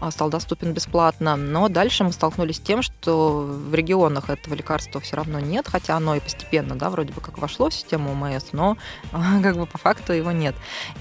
А, 0.04 0.12
стал 0.12 0.30
доступен 0.30 0.74
бесплатно. 0.74 1.38
Но 1.38 1.70
дальше 1.70 2.04
мы 2.04 2.12
столкнулись 2.12 2.58
с 2.58 2.60
тем, 2.60 2.82
что 2.82 3.40
в 3.40 3.74
регионах 3.74 4.30
этого 4.30 4.54
лекарства 4.54 5.00
все 5.00 5.16
равно 5.16 5.40
нет, 5.40 5.66
хотя 5.70 5.96
оно 5.96 6.16
и 6.16 6.20
постепенно, 6.20 6.76
да, 6.76 6.90
вроде 6.90 7.14
бы 7.14 7.22
как 7.22 7.38
вошло 7.38 7.70
в 7.70 7.74
систему 7.74 8.12
ОМС, 8.12 8.52
но 8.52 8.78
как 9.42 9.56
бы 9.56 9.66
по 9.66 9.78
факту 9.78 10.12
его 10.12 10.34
нет. 10.34 10.56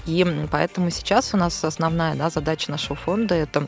И 0.05 0.25
поэтому 0.49 0.89
сейчас 0.89 1.33
у 1.33 1.37
нас 1.37 1.61
основная 1.65 2.15
да, 2.15 2.29
задача 2.29 2.71
нашего 2.71 2.95
фонда– 2.95 3.35
это 3.35 3.67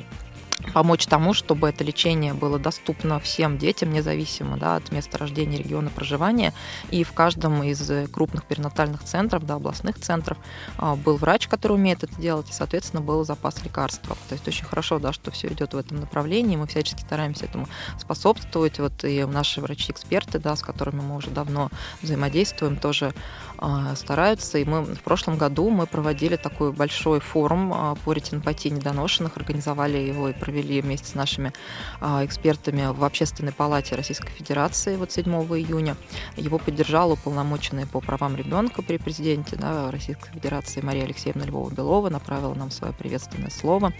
помочь 0.73 1.05
тому, 1.05 1.33
чтобы 1.33 1.69
это 1.69 1.83
лечение 1.83 2.33
было 2.33 2.59
доступно 2.59 3.19
всем 3.19 3.57
детям, 3.57 3.91
независимо 3.91 4.57
да, 4.57 4.77
от 4.77 4.91
места 4.91 5.17
рождения, 5.17 5.57
региона 5.57 5.89
проживания. 5.89 6.53
И 6.91 7.03
в 7.03 7.13
каждом 7.13 7.63
из 7.63 7.91
крупных 8.11 8.45
перинатальных 8.45 9.03
центров, 9.03 9.45
да, 9.45 9.55
областных 9.55 9.99
центров 9.99 10.37
а, 10.77 10.95
был 10.95 11.17
врач, 11.17 11.47
который 11.47 11.73
умеет 11.73 12.03
это 12.03 12.15
делать, 12.19 12.49
и, 12.49 12.53
соответственно, 12.53 13.01
был 13.01 13.23
запас 13.25 13.63
лекарства. 13.63 14.15
То 14.29 14.33
есть 14.33 14.47
очень 14.47 14.65
хорошо, 14.65 14.99
да, 14.99 15.13
что 15.13 15.31
все 15.31 15.47
идет 15.49 15.73
в 15.73 15.77
этом 15.77 15.99
направлении. 15.99 16.55
Мы 16.55 16.67
всячески 16.67 17.01
стараемся 17.01 17.45
этому 17.45 17.67
способствовать. 17.99 18.79
Вот 18.79 19.03
и 19.03 19.23
наши 19.25 19.61
врачи-эксперты, 19.61 20.39
да, 20.39 20.55
с 20.55 20.61
которыми 20.61 21.01
мы 21.01 21.15
уже 21.15 21.29
давно 21.29 21.69
взаимодействуем, 22.01 22.77
тоже 22.77 23.13
стараются. 23.95 24.57
И 24.57 24.65
мы 24.65 24.83
в 24.83 25.01
прошлом 25.01 25.37
году 25.37 25.69
мы 25.69 25.85
проводили 25.87 26.35
такой 26.35 26.71
большой 26.71 27.19
форум 27.19 27.71
а, 27.73 27.95
по 27.95 28.13
ретинопатии 28.13 28.69
недоношенных, 28.69 29.37
организовали 29.37 29.97
его 29.97 30.29
и 30.29 30.33
провели 30.33 30.81
вместе 30.81 31.07
с 31.07 31.15
нашими 31.15 31.53
а, 32.01 32.25
экспертами 32.25 32.91
в 32.91 33.03
Общественной 33.03 33.51
палате 33.51 33.95
Российской 33.95 34.29
Федерации 34.29 34.95
вот 34.95 35.11
7 35.11 35.31
июня. 35.31 35.95
Его 36.37 36.57
поддержала 36.57 37.13
уполномоченная 37.13 37.85
по 37.85 38.01
правам 38.01 38.35
ребенка 38.35 38.81
при 38.81 38.97
президенте 38.97 39.55
да, 39.55 39.91
Российской 39.91 40.31
Федерации 40.31 40.81
Мария 40.81 41.05
Алексеевна 41.05 41.45
Львова-Белова, 41.45 42.09
направила 42.09 42.53
нам 42.53 42.71
свое 42.71 42.93
приветственное 42.93 43.49
слово. 43.49 43.93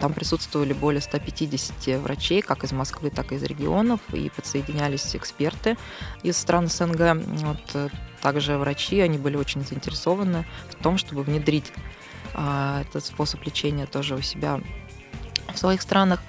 Там 0.00 0.12
присутствовали 0.12 0.72
более 0.72 1.00
150 1.00 2.00
врачей, 2.00 2.42
как 2.42 2.64
из 2.64 2.72
Москвы, 2.72 3.10
так 3.10 3.32
и 3.32 3.36
из 3.36 3.42
регионов, 3.42 4.00
и 4.12 4.30
подсоединялись 4.30 5.14
эксперты 5.16 5.76
из 6.22 6.36
стран 6.36 6.68
СНГ. 6.68 7.16
Вот, 7.24 7.60
э, 7.74 7.88
также 8.24 8.56
врачи, 8.56 9.00
они 9.00 9.18
были 9.18 9.36
очень 9.36 9.66
заинтересованы 9.66 10.46
в 10.70 10.82
том, 10.82 10.96
чтобы 10.96 11.22
внедрить 11.24 11.70
а, 12.32 12.80
этот 12.80 13.04
способ 13.04 13.44
лечения 13.44 13.84
тоже 13.84 14.14
у 14.14 14.22
себя 14.22 14.62
в 15.52 15.58
своих 15.58 15.82
странах. 15.82 16.22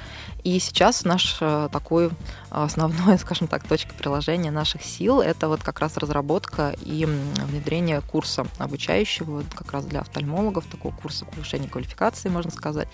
И 0.43 0.59
сейчас 0.59 1.05
наш 1.05 1.37
э, 1.39 1.69
такой 1.71 2.11
основной, 2.49 3.17
скажем 3.19 3.47
так, 3.47 3.67
точка 3.67 3.93
приложения 3.93 4.51
наших 4.51 4.83
сил– 4.83 5.21
это 5.21 5.47
вот 5.47 5.63
как 5.63 5.79
раз 5.79 5.97
разработка 5.97 6.75
и 6.81 7.05
внедрение 7.05 8.01
курса 8.01 8.45
обучающего 8.57 9.43
как 9.53 9.71
раз 9.71 9.85
для 9.85 10.01
офтальмологов, 10.01 10.65
такого 10.65 10.93
курса 10.93 11.25
повышения 11.25 11.67
квалификации, 11.67 12.29
можно 12.29 12.51
сказать, 12.51 12.87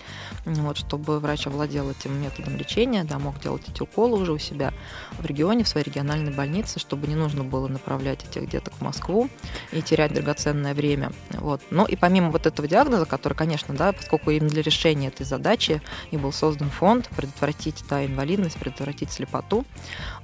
вот, 0.44 0.76
чтобы 0.76 1.20
врач 1.20 1.46
овладел 1.46 1.90
этим 1.90 2.20
методом 2.20 2.56
лечения, 2.56 3.04
да, 3.04 3.18
мог 3.18 3.40
делать 3.40 3.62
эти 3.68 3.82
уколы 3.82 4.20
уже 4.20 4.32
у 4.32 4.38
себя 4.38 4.72
в 5.18 5.26
регионе, 5.26 5.64
в 5.64 5.68
своей 5.68 5.86
региональной 5.86 6.32
больнице, 6.32 6.78
чтобы 6.78 7.06
не 7.06 7.14
нужно 7.14 7.44
было 7.44 7.68
направлять 7.68 8.24
этих 8.24 8.48
деток 8.48 8.74
в 8.74 8.80
Москву 8.80 9.28
и 9.70 9.82
терять 9.82 10.12
драгоценное 10.12 10.74
время. 10.74 11.12
Вот. 11.30 11.60
Ну 11.70 11.84
и 11.86 11.96
помимо 11.96 12.30
вот 12.30 12.46
этого 12.46 12.66
диагноза, 12.68 13.06
который, 13.06 13.34
конечно, 13.34 13.74
да, 13.74 13.92
поскольку 13.92 14.30
именно 14.30 14.50
для 14.50 14.62
решения 14.62 15.08
этой 15.08 15.24
задачи 15.24 15.82
и 16.10 16.16
был 16.16 16.32
создан 16.32 16.70
фонд 16.70 17.08
предотвратить 17.16 17.84
да, 17.88 18.04
инвалидность, 18.04 18.58
предотвратить 18.58 19.12
слепоту, 19.12 19.41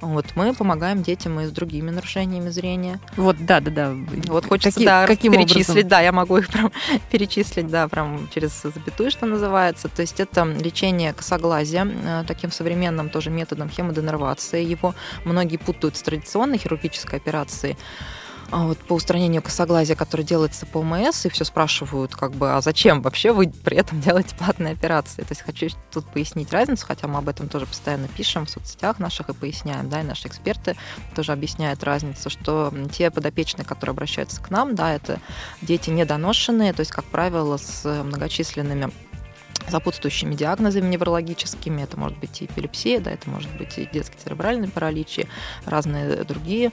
вот, 0.01 0.25
мы 0.35 0.53
помогаем 0.53 1.03
детям 1.03 1.39
и 1.39 1.45
с 1.45 1.51
другими 1.51 1.89
нарушениями 1.89 2.49
зрения. 2.49 2.99
Вот, 3.17 3.35
да, 3.45 3.59
да, 3.59 3.71
да. 3.71 3.95
Вот 4.27 4.45
хочется 4.45 4.71
Каки- 4.79 4.85
да, 4.85 5.05
каким 5.07 5.33
перечислить, 5.33 5.69
образом? 5.69 5.89
да, 5.89 6.01
я 6.01 6.11
могу 6.11 6.37
их 6.39 6.47
прям 6.47 6.71
перечислить, 7.11 7.67
да, 7.67 7.87
прям 7.87 8.29
через 8.33 8.61
запятую, 8.61 9.11
что 9.11 9.25
называется. 9.25 9.89
То 9.89 10.01
есть 10.01 10.19
это 10.19 10.43
лечение 10.45 11.13
косоглазия 11.13 11.85
э, 11.85 12.23
таким 12.27 12.51
современным 12.51 13.09
тоже 13.09 13.29
методом 13.29 13.69
хемоденервации. 13.69 14.63
Его 14.63 14.95
многие 15.25 15.57
путают 15.57 15.97
с 15.97 16.01
традиционной 16.01 16.57
хирургической 16.57 17.19
операцией. 17.19 17.77
А 18.51 18.65
вот 18.65 18.79
по 18.79 18.93
устранению 18.93 19.41
косоглазия, 19.41 19.95
которое 19.95 20.23
делается 20.23 20.65
по 20.65 20.79
ОМС, 20.79 21.25
и 21.25 21.29
все 21.29 21.45
спрашивают, 21.45 22.15
как 22.15 22.31
бы, 22.31 22.55
а 22.55 22.61
зачем 22.61 23.01
вообще 23.01 23.31
вы 23.31 23.49
при 23.49 23.77
этом 23.77 24.01
делаете 24.01 24.35
платные 24.35 24.73
операции? 24.73 25.21
То 25.21 25.31
есть 25.31 25.41
хочу 25.41 25.67
тут 25.91 26.05
пояснить 26.07 26.51
разницу, 26.51 26.85
хотя 26.85 27.07
мы 27.07 27.19
об 27.19 27.29
этом 27.29 27.47
тоже 27.47 27.65
постоянно 27.65 28.07
пишем 28.07 28.45
в 28.45 28.49
соцсетях 28.49 28.99
наших 28.99 29.29
и 29.29 29.33
поясняем, 29.33 29.89
да, 29.89 30.01
и 30.01 30.03
наши 30.03 30.27
эксперты 30.27 30.75
тоже 31.15 31.31
объясняют 31.31 31.83
разницу, 31.83 32.29
что 32.29 32.73
те 32.91 33.11
подопечные, 33.11 33.65
которые 33.65 33.91
обращаются 33.91 34.41
к 34.41 34.49
нам, 34.49 34.75
да, 34.75 34.93
это 34.95 35.19
дети 35.61 35.89
недоношенные, 35.91 36.73
то 36.73 36.79
есть, 36.79 36.91
как 36.91 37.05
правило, 37.05 37.57
с 37.57 38.03
многочисленными 38.03 38.91
сопутствующими 39.67 40.35
диагнозами 40.35 40.89
неврологическими. 40.89 41.83
Это 41.83 41.99
может 41.99 42.17
быть 42.17 42.41
и 42.41 42.45
эпилепсия, 42.45 42.99
да, 42.99 43.11
это 43.11 43.29
может 43.29 43.55
быть 43.57 43.77
и 43.77 43.87
детский 43.91 44.17
церебральный 44.17 44.67
паралич, 44.67 45.19
и 45.19 45.27
разные 45.65 46.23
другие. 46.23 46.71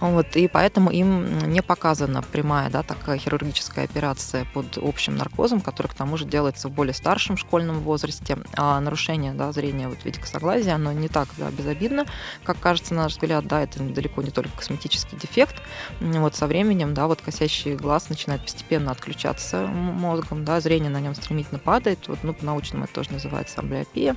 Вот, 0.00 0.36
и 0.36 0.48
поэтому 0.48 0.90
им 0.90 1.38
не 1.50 1.62
показана 1.62 2.22
прямая 2.22 2.70
да, 2.70 2.82
такая 2.82 3.18
хирургическая 3.18 3.84
операция 3.84 4.46
под 4.52 4.78
общим 4.78 5.16
наркозом, 5.16 5.60
который 5.60 5.88
к 5.88 5.94
тому 5.94 6.16
же 6.16 6.24
делается 6.24 6.68
в 6.68 6.72
более 6.72 6.94
старшем 6.94 7.36
школьном 7.36 7.80
возрасте. 7.80 8.38
А 8.54 8.80
нарушение 8.80 9.32
да, 9.32 9.52
зрения 9.52 9.88
вот, 9.88 9.98
в 9.98 10.04
виде 10.04 10.20
косоглазия, 10.20 10.74
оно 10.74 10.92
не 10.92 11.08
так 11.08 11.28
да, 11.36 11.50
безобидно, 11.50 12.06
как 12.44 12.58
кажется, 12.58 12.94
на 12.94 13.04
наш 13.04 13.12
взгляд, 13.12 13.46
да, 13.46 13.62
это 13.62 13.80
далеко 13.80 14.22
не 14.22 14.30
только 14.30 14.56
косметический 14.56 15.18
дефект. 15.18 15.56
Вот 16.00 16.34
со 16.34 16.46
временем, 16.46 16.94
да, 16.94 17.06
вот 17.06 17.20
косящий 17.20 17.74
глаз 17.74 18.08
начинает 18.08 18.42
постепенно 18.42 18.90
отключаться 18.90 19.66
мозгом, 19.66 20.44
да, 20.44 20.60
зрение 20.60 20.90
на 20.90 21.00
нем 21.00 21.14
стремительно 21.14 21.58
падает, 21.58 22.08
вот, 22.08 22.22
ну, 22.26 22.34
по-научному 22.34 22.84
это 22.84 22.94
тоже 22.94 23.12
называется 23.12 23.60
амблиопия. 23.60 24.16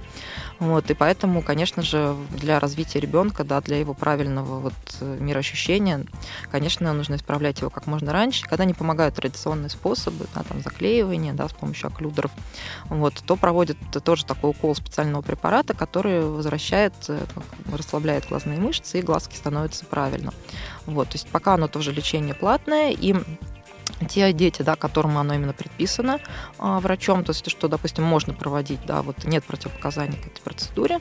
Вот, 0.60 0.90
и 0.90 0.94
поэтому, 0.94 1.42
конечно 1.42 1.82
же, 1.84 2.16
для 2.32 2.60
развития 2.60 3.00
ребенка, 3.00 3.44
да, 3.44 3.62
для 3.62 3.78
его 3.78 3.94
правильного 3.94 4.60
вот 4.60 4.74
мироощущения, 5.02 6.06
конечно, 6.52 6.92
нужно 6.94 7.16
исправлять 7.16 7.60
его 7.60 7.70
как 7.70 7.88
можно 7.88 8.12
раньше. 8.12 8.46
Когда 8.46 8.66
не 8.66 8.74
помогают 8.74 9.16
традиционные 9.16 9.70
способы, 9.70 10.26
да, 10.36 10.44
там 10.44 10.62
заклеивание, 10.62 11.34
да, 11.34 11.48
с 11.48 11.54
помощью 11.54 11.88
окклюдеров, 11.88 12.32
вот, 12.86 13.14
то 13.26 13.36
проводят 13.36 13.78
тоже 14.04 14.26
такой 14.26 14.52
укол 14.52 14.76
специального 14.76 15.22
препарата, 15.22 15.74
который 15.74 16.22
возвращает, 16.22 16.94
э, 17.08 17.20
расслабляет 17.72 18.28
глазные 18.28 18.60
мышцы, 18.60 19.00
и 19.00 19.02
глазки 19.02 19.36
становятся 19.36 19.86
правильно. 19.86 20.34
Вот, 20.86 21.10
то 21.10 21.16
есть 21.16 21.28
пока 21.30 21.54
оно 21.54 21.68
тоже 21.68 21.92
лечение 21.92 22.34
платное, 22.34 22.92
и 22.92 23.16
те 24.08 24.32
дети, 24.34 24.62
да, 24.62 24.76
которым 24.76 25.18
оно 25.18 25.34
именно 25.34 25.54
предписано 25.54 26.20
а, 26.58 26.80
врачом, 26.80 27.24
то 27.24 27.32
есть 27.32 27.50
что, 27.50 27.68
допустим, 27.68 28.04
можно 28.04 28.34
проводить, 28.34 28.80
да, 28.86 29.02
вот 29.02 29.24
нет 29.26 29.44
противопоказаний 29.44 30.18
к 30.18 30.28
этой 30.28 30.42
процедуре, 30.42 31.00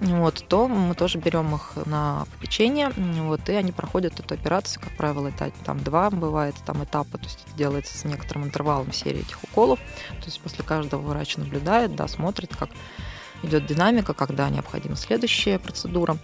вот, 0.00 0.44
то 0.48 0.68
мы 0.68 0.94
тоже 0.94 1.18
берем 1.18 1.54
их 1.54 1.72
на 1.86 2.26
попечение, 2.32 2.90
вот, 2.96 3.48
и 3.48 3.52
они 3.54 3.72
проходят 3.72 4.18
эту 4.18 4.34
операцию, 4.34 4.82
как 4.82 4.96
правило, 4.96 5.28
это 5.28 5.50
там 5.64 5.82
два 5.82 6.10
бывает 6.10 6.54
там 6.66 6.82
этапа, 6.84 7.18
то 7.18 7.24
есть 7.24 7.44
это 7.46 7.56
делается 7.56 7.96
с 7.96 8.04
некоторым 8.04 8.44
интервалом 8.44 8.92
серии 8.92 9.20
этих 9.20 9.42
уколов, 9.44 9.78
то 10.08 10.24
есть 10.26 10.40
после 10.40 10.64
каждого 10.64 11.00
врач 11.00 11.36
наблюдает, 11.36 11.94
да, 11.94 12.08
смотрит, 12.08 12.54
как 12.56 12.70
идет 13.44 13.66
динамика, 13.66 14.12
когда 14.14 14.48
необходима 14.48 14.96
следующая 14.96 15.58
процедура. 15.58 16.16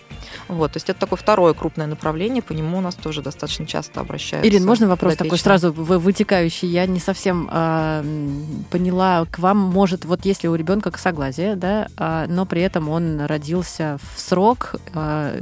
Вот, 0.48 0.72
то 0.72 0.76
есть 0.76 0.88
это 0.90 0.98
такое 1.00 1.16
второе 1.18 1.54
крупное 1.54 1.86
направление, 1.86 2.42
по 2.42 2.52
нему 2.52 2.78
у 2.78 2.80
нас 2.80 2.94
тоже 2.94 3.22
достаточно 3.22 3.66
часто 3.66 4.00
обращаются. 4.00 4.48
Ирин, 4.48 4.64
можно 4.66 4.88
вопрос 4.88 5.16
такой 5.16 5.38
сразу 5.38 5.72
вы- 5.72 5.98
вытекающий? 5.98 6.68
Я 6.68 6.86
не 6.86 7.00
совсем 7.00 7.48
м, 7.50 8.64
поняла. 8.70 9.26
К 9.30 9.38
вам 9.38 9.58
может, 9.58 10.04
вот 10.04 10.24
если 10.24 10.48
у 10.48 10.54
ребенка 10.54 10.90
косоглазие, 10.90 11.56
да, 11.56 11.88
а, 11.96 12.26
но 12.26 12.46
при 12.46 12.62
этом 12.62 12.88
он 12.88 13.20
родился 13.26 13.98
в 14.14 14.20
срок, 14.20 14.76
а, 14.94 15.40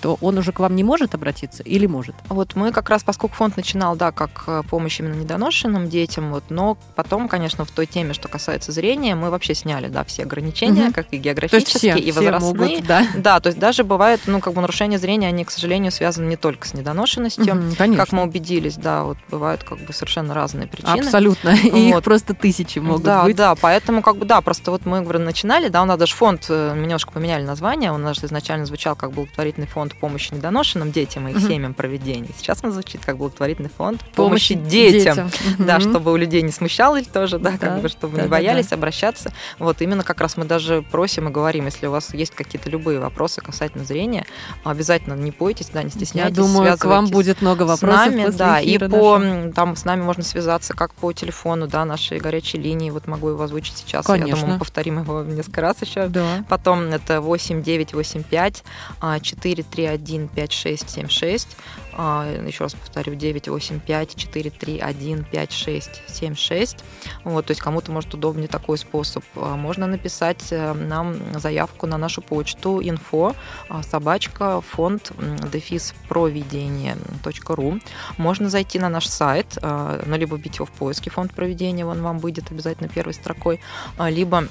то 0.00 0.18
он 0.20 0.38
уже 0.38 0.52
к 0.52 0.60
вам 0.60 0.76
не 0.76 0.84
может 0.84 1.14
обратиться 1.14 1.62
или 1.62 1.86
может? 1.86 2.14
Вот 2.28 2.54
мы 2.54 2.72
как 2.72 2.88
раз, 2.90 3.02
поскольку 3.02 3.34
фонд 3.36 3.56
начинал, 3.56 3.96
да, 3.96 4.12
как 4.12 4.44
э, 4.46 4.62
помощь 4.68 5.00
именно 5.00 5.14
недоношенным 5.14 5.88
детям, 5.88 6.30
вот, 6.30 6.44
но 6.50 6.76
потом, 6.94 7.28
конечно, 7.28 7.64
в 7.64 7.70
той 7.70 7.86
теме, 7.86 8.14
что 8.14 8.28
касается 8.28 8.72
зрения, 8.72 9.14
мы 9.14 9.30
вообще 9.30 9.54
сняли, 9.54 9.88
да, 9.88 10.04
все 10.04 10.22
ограничения, 10.22 10.84
Мгм. 10.84 10.92
Как 11.02 11.12
и 11.12 11.16
географические, 11.18 11.94
все, 11.94 12.02
и 12.02 12.12
возрастные. 12.12 12.68
могут, 12.70 12.86
да. 12.86 13.06
Да, 13.16 13.40
то 13.40 13.48
есть 13.48 13.58
даже 13.58 13.84
бывает, 13.84 14.20
ну, 14.26 14.40
как 14.40 14.52
бы 14.54 14.60
нарушения 14.60 14.98
зрения, 14.98 15.28
они, 15.28 15.44
к 15.44 15.50
сожалению, 15.50 15.92
связаны 15.92 16.26
не 16.26 16.36
только 16.36 16.66
с 16.68 16.74
недоношенностью. 16.74 17.54
Мгм, 17.54 17.74
конечно. 17.76 18.04
Как 18.04 18.12
мы 18.12 18.22
убедились, 18.24 18.76
да, 18.76 19.04
вот 19.04 19.16
бывают 19.30 19.62
как 19.64 19.78
бы 19.78 19.92
совершенно 19.92 20.34
разные 20.34 20.66
причины. 20.66 21.00
Абсолютно. 21.06 21.50
И 21.50 21.88
их 21.88 21.94
Вот. 21.94 22.04
просто 22.04 22.34
тысячи 22.34 22.78
могут 22.78 23.02
да, 23.04 23.24
быть. 23.24 23.36
да, 23.36 23.54
поэтому 23.54 24.02
как 24.02 24.16
бы 24.16 24.24
да, 24.26 24.40
просто 24.40 24.70
вот 24.70 24.84
мы 24.86 25.00
говорю, 25.02 25.20
начинали, 25.20 25.68
да, 25.68 25.82
у 25.82 25.84
нас 25.86 25.98
даже 25.98 26.14
фонд 26.14 26.46
э, 26.48 26.74
немножко 26.76 27.12
поменяли 27.12 27.44
название, 27.44 27.92
он 27.92 28.02
у 28.02 28.04
нас 28.04 28.18
же 28.20 28.26
изначально 28.26 28.66
звучал 28.66 28.96
как 28.96 29.12
благотворительный 29.12 29.66
фонд 29.66 29.94
помощи 29.94 30.34
недоношенным 30.34 30.92
детям 30.92 31.28
и 31.28 31.32
их 31.32 31.38
Мгм. 31.38 31.48
семьям 31.48 31.74
проведения. 31.74 32.28
Сейчас 32.38 32.58
он 32.62 32.72
звучит 32.72 33.04
как 33.04 33.16
благотворительный 33.16 33.70
фонд 33.70 34.00
Помощи 34.14 34.54
помощи, 34.54 34.70
детям. 34.70 35.30
Да, 35.58 35.78
Мгм. 35.78 35.90
чтобы 35.90 36.12
у 36.12 36.16
людей 36.16 36.42
не 36.42 36.52
смущалось 36.52 37.06
тоже, 37.06 37.38
да, 37.38 37.52
Да, 37.52 37.58
как 37.58 37.80
бы, 37.82 37.88
чтобы 37.88 38.16
да, 38.16 38.22
не 38.24 38.28
да, 38.28 38.36
боялись 38.36 38.72
обращаться. 38.72 39.32
Вот 39.58 39.80
именно 39.82 40.02
как 40.04 40.20
раз 40.20 40.36
мы 40.36 40.44
даже 40.44 40.79
просим 40.82 41.28
и 41.28 41.30
говорим, 41.30 41.66
если 41.66 41.86
у 41.86 41.90
вас 41.90 42.14
есть 42.14 42.34
какие-то 42.34 42.70
любые 42.70 43.00
вопросы 43.00 43.40
касательно 43.40 43.84
зрения, 43.84 44.26
обязательно 44.64 45.14
не 45.14 45.30
бойтесь, 45.30 45.68
да, 45.72 45.82
не 45.82 45.90
Я 45.90 45.96
стесняйтесь, 45.96 46.36
думаю, 46.36 46.76
к 46.78 46.84
вам 46.84 47.06
будет 47.06 47.40
много 47.42 47.64
с 47.64 47.68
вопросов 47.68 48.06
нами, 48.06 48.24
после 48.26 48.38
да, 48.38 48.60
и 48.60 48.78
по 48.78 49.18
нашего. 49.18 49.52
там 49.52 49.76
с 49.76 49.84
нами 49.84 50.02
можно 50.02 50.22
связаться 50.22 50.74
как 50.74 50.94
по 50.94 51.12
телефону, 51.12 51.66
да, 51.66 51.84
нашей 51.84 52.18
горячей 52.18 52.58
линии, 52.58 52.90
вот 52.90 53.06
могу 53.06 53.28
его 53.28 53.42
озвучить 53.42 53.76
сейчас, 53.76 54.06
я 54.08 54.14
Конечно. 54.14 54.36
думаю, 54.36 54.52
мы 54.54 54.58
повторим 54.58 54.98
его 55.00 55.22
несколько 55.22 55.60
раз 55.60 55.76
еще. 55.82 56.08
Да. 56.08 56.44
Потом 56.48 56.84
это 56.84 57.20
8985 57.20 58.64
а, 59.00 59.20
431 59.20 60.28
5676. 60.28 61.56
А, 61.92 62.26
Еще 62.46 62.64
раз 62.64 62.74
повторю, 62.74 63.14
985 63.14 64.16
431 64.16 65.24
5676. 65.24 66.84
Вот, 67.24 67.46
то 67.46 67.50
есть 67.50 67.60
кому-то 67.60 67.92
может 67.92 68.14
удобнее 68.14 68.48
такой 68.48 68.78
способ. 68.78 69.24
А, 69.36 69.56
Можно 69.56 69.86
написать 69.86 70.46
э, 70.50 70.72
нам 70.72 71.16
заявку 71.38 71.86
на 71.86 71.98
нашу 71.98 72.22
почту 72.22 72.80
info 72.80 73.34
а, 73.68 73.82
собачка 73.82 74.60
фонд 74.60 75.12
дефис 75.52 75.94
проведение.ру. 76.08 77.80
Можно 78.16 78.48
зайти 78.48 78.78
на 78.78 78.88
наш 78.88 79.06
сайт, 79.06 79.58
ну, 79.62 80.16
либо 80.16 80.36
вбить 80.36 80.56
его 80.56 80.66
в 80.66 80.70
поиске 80.70 81.10
фонд 81.10 81.34
проведения, 81.34 81.84
он 81.84 82.02
вам 82.02 82.18
выйдет 82.18 82.50
обязательно 82.50 82.88
первой 82.88 83.14
строкой, 83.14 83.60
либо 83.98 84.48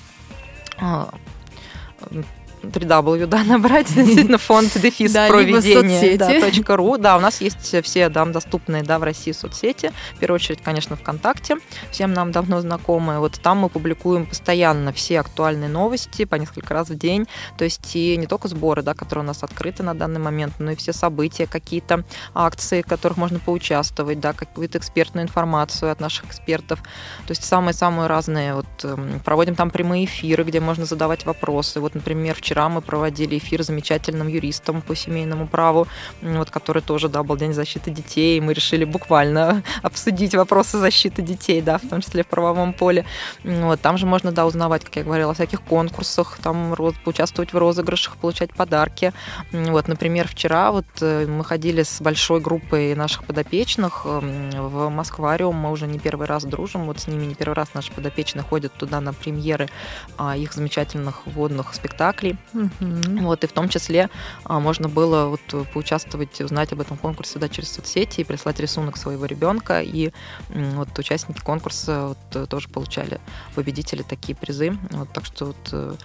3W, 2.62 3.26
да, 3.28 3.44
набрать, 3.44 3.88
действительно, 3.96 4.38
фонд 4.38 4.80
дефис 4.80 5.12
Да, 5.12 5.28
проведения 5.28 6.18
да, 6.18 6.76
ру. 6.76 6.98
Да, 6.98 7.18
у 7.18 7.20
нас 7.20 7.42
есть 7.42 7.84
все 7.84 8.10
да, 8.10 8.26
доступные 8.26 8.84
да, 8.84 9.00
в 9.00 9.04
России 9.04 9.32
соцсети. 9.32 9.92
В 10.16 10.20
первую 10.20 10.36
очередь, 10.36 10.62
конечно, 10.62 10.96
ВКонтакте. 10.96 11.58
Всем 11.92 12.14
нам 12.14 12.32
давно 12.32 12.62
знакомые. 12.62 13.20
Вот 13.20 13.40
там 13.42 13.60
мы 13.60 13.70
публикуем 13.70 14.26
постоянно 14.26 14.94
все 14.94 15.20
актуальные 15.20 15.70
новости 15.70 16.26
по 16.26 16.36
несколько 16.36 16.74
раз 16.74 16.90
в 16.90 16.98
день. 16.98 17.28
То 17.58 17.64
есть 17.64 17.96
и 17.96 18.18
не 18.18 18.28
только 18.28 18.48
сборы, 18.48 18.82
да, 18.82 18.94
которые 18.94 19.24
у 19.24 19.28
нас 19.28 19.44
открыты 19.44 19.84
на 19.84 19.94
данный 19.94 20.20
момент, 20.20 20.54
но 20.60 20.72
и 20.72 20.76
все 20.76 20.94
события, 20.94 21.48
какие-то 21.48 22.04
акции, 22.34 22.82
в 22.82 22.88
которых 22.88 23.18
можно 23.18 23.40
поучаствовать, 23.40 24.20
да, 24.20 24.34
какую-то 24.34 24.78
экспертную 24.78 25.26
информацию 25.26 25.92
от 25.92 26.00
наших 26.00 26.26
экспертов. 26.26 26.80
То 27.26 27.32
есть 27.32 27.44
самые-самые 27.44 28.08
разные. 28.08 28.56
Вот, 28.56 28.68
эм, 28.84 29.20
проводим 29.24 29.56
там 29.56 29.70
прямые 29.70 30.06
эфиры, 30.06 30.44
где 30.44 30.60
можно 30.60 30.86
задавать 30.86 31.26
вопросы. 31.26 31.80
Вот, 31.80 31.96
например, 31.96 32.36
вчера 32.36 32.49
вчера 32.50 32.68
мы 32.68 32.82
проводили 32.82 33.38
эфир 33.38 33.62
с 33.62 33.68
замечательным 33.68 34.28
юристом 34.28 34.82
по 34.82 34.96
семейному 34.96 35.48
праву, 35.48 35.88
вот, 36.24 36.50
который 36.50 36.82
тоже, 36.82 37.08
да, 37.08 37.22
был 37.22 37.38
День 37.38 37.54
защиты 37.54 37.92
детей, 37.92 38.38
и 38.38 38.42
мы 38.42 38.54
решили 38.54 38.86
буквально 38.86 39.62
обсудить 39.84 40.34
вопросы 40.34 40.80
защиты 40.80 41.22
детей, 41.22 41.62
да, 41.62 41.78
в 41.78 41.88
том 41.88 42.02
числе 42.02 42.24
в 42.24 42.28
правовом 42.28 42.74
поле. 42.74 43.06
Вот, 43.44 43.80
там 43.82 44.00
же 44.00 44.08
можно, 44.08 44.32
да, 44.32 44.48
узнавать, 44.48 44.84
как 44.84 44.96
я 44.96 45.04
говорила, 45.04 45.30
о 45.32 45.34
всяких 45.36 45.62
конкурсах, 45.62 46.40
там 46.42 46.76
участвовать 47.06 47.54
в 47.54 47.58
розыгрышах, 47.58 48.18
получать 48.18 48.52
подарки. 48.56 49.14
Вот, 49.52 49.88
например, 49.88 50.28
вчера 50.28 50.72
вот 50.72 50.88
э, 51.02 51.28
мы 51.28 51.46
ходили 51.46 51.84
с 51.84 52.02
большой 52.02 52.40
группой 52.40 52.96
наших 52.96 53.26
подопечных 53.26 54.06
в 54.06 54.90
Москвариум, 54.90 55.56
мы 55.56 55.70
уже 55.70 55.86
не 55.86 56.00
первый 56.00 56.26
раз 56.26 56.46
дружим, 56.46 56.86
вот 56.86 57.00
с 57.00 57.08
ними 57.08 57.26
не 57.26 57.36
первый 57.36 57.54
раз 57.54 57.76
наши 57.76 57.92
подопечные 57.92 58.42
ходят 58.42 58.74
туда 58.74 59.02
на 59.02 59.14
премьеры 59.14 59.70
а, 60.18 60.36
их 60.36 60.54
замечательных 60.54 61.28
водных 61.28 61.76
спектаклей. 61.76 62.39
Мгм. 62.54 63.24
Вот, 63.26 63.44
и 63.44 63.48
в 63.48 63.52
том 63.52 63.70
числе 63.70 64.10
а, 64.44 64.60
можно 64.60 64.90
было 64.90 65.26
вот 65.26 65.70
поучаствовать, 65.74 66.42
узнать 66.42 66.72
об 66.74 66.82
этом 66.82 66.98
конкурсе 66.98 67.40
да, 67.40 67.48
через 67.48 67.72
соцсети 67.72 68.22
и 68.22 68.24
прислать 68.24 68.60
рисунок 68.60 68.98
своего 68.98 69.26
ребенка. 69.26 69.82
И 69.82 70.12
вот 70.50 70.98
участники 70.98 71.40
конкурса 71.42 72.08
вот, 72.08 72.18
э, 72.34 72.46
тоже 72.48 72.70
получали 72.70 73.20
победители 73.56 74.02
такие 74.02 74.36
призы. 74.36 74.78
Вот, 74.92 75.12
так 75.14 75.26
что 75.26 75.46
вот, 75.46 75.70
э, 75.72 75.96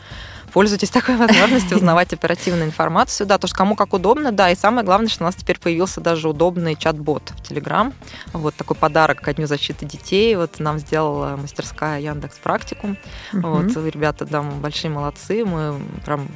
пользуйтесь 0.55 0.89
такой 0.89 1.17
возможностью 1.17 1.77
узнавать 1.77 2.13
оперативную 2.13 2.67
информацию. 2.67 3.27
Да, 3.27 3.39
то 3.39 3.45
есть 3.45 3.55
кому 3.55 3.75
как 3.75 3.93
удобно, 3.93 4.31
да. 4.33 4.51
И 4.51 4.57
самое 4.57 4.87
главное, 4.87 5.09
что 5.09 5.25
у 5.25 5.27
нас 5.27 5.35
теперь 5.35 5.59
появился 5.59 6.01
даже 6.01 6.29
удобный 6.29 6.77
чат-бот 6.77 7.33
в 7.37 7.43
Телеграм. 7.43 7.93
Вот 8.33 8.55
такой 8.55 8.77
подарок 8.77 9.21
ко 9.21 9.35
Дню 9.35 9.49
защиты 9.49 9.85
детей. 9.85 10.37
Вот 10.37 10.61
нам 10.61 10.79
сделала 10.79 11.37
мастерская 11.37 12.01
Яндекс 12.01 12.39
Практикум. 12.39 12.97
Вот, 13.33 13.77
ребята, 13.77 14.25
да, 14.25 14.43
большие 14.43 14.93
молодцы. 14.93 15.45
Мы 15.45 15.75
прям 16.07 16.29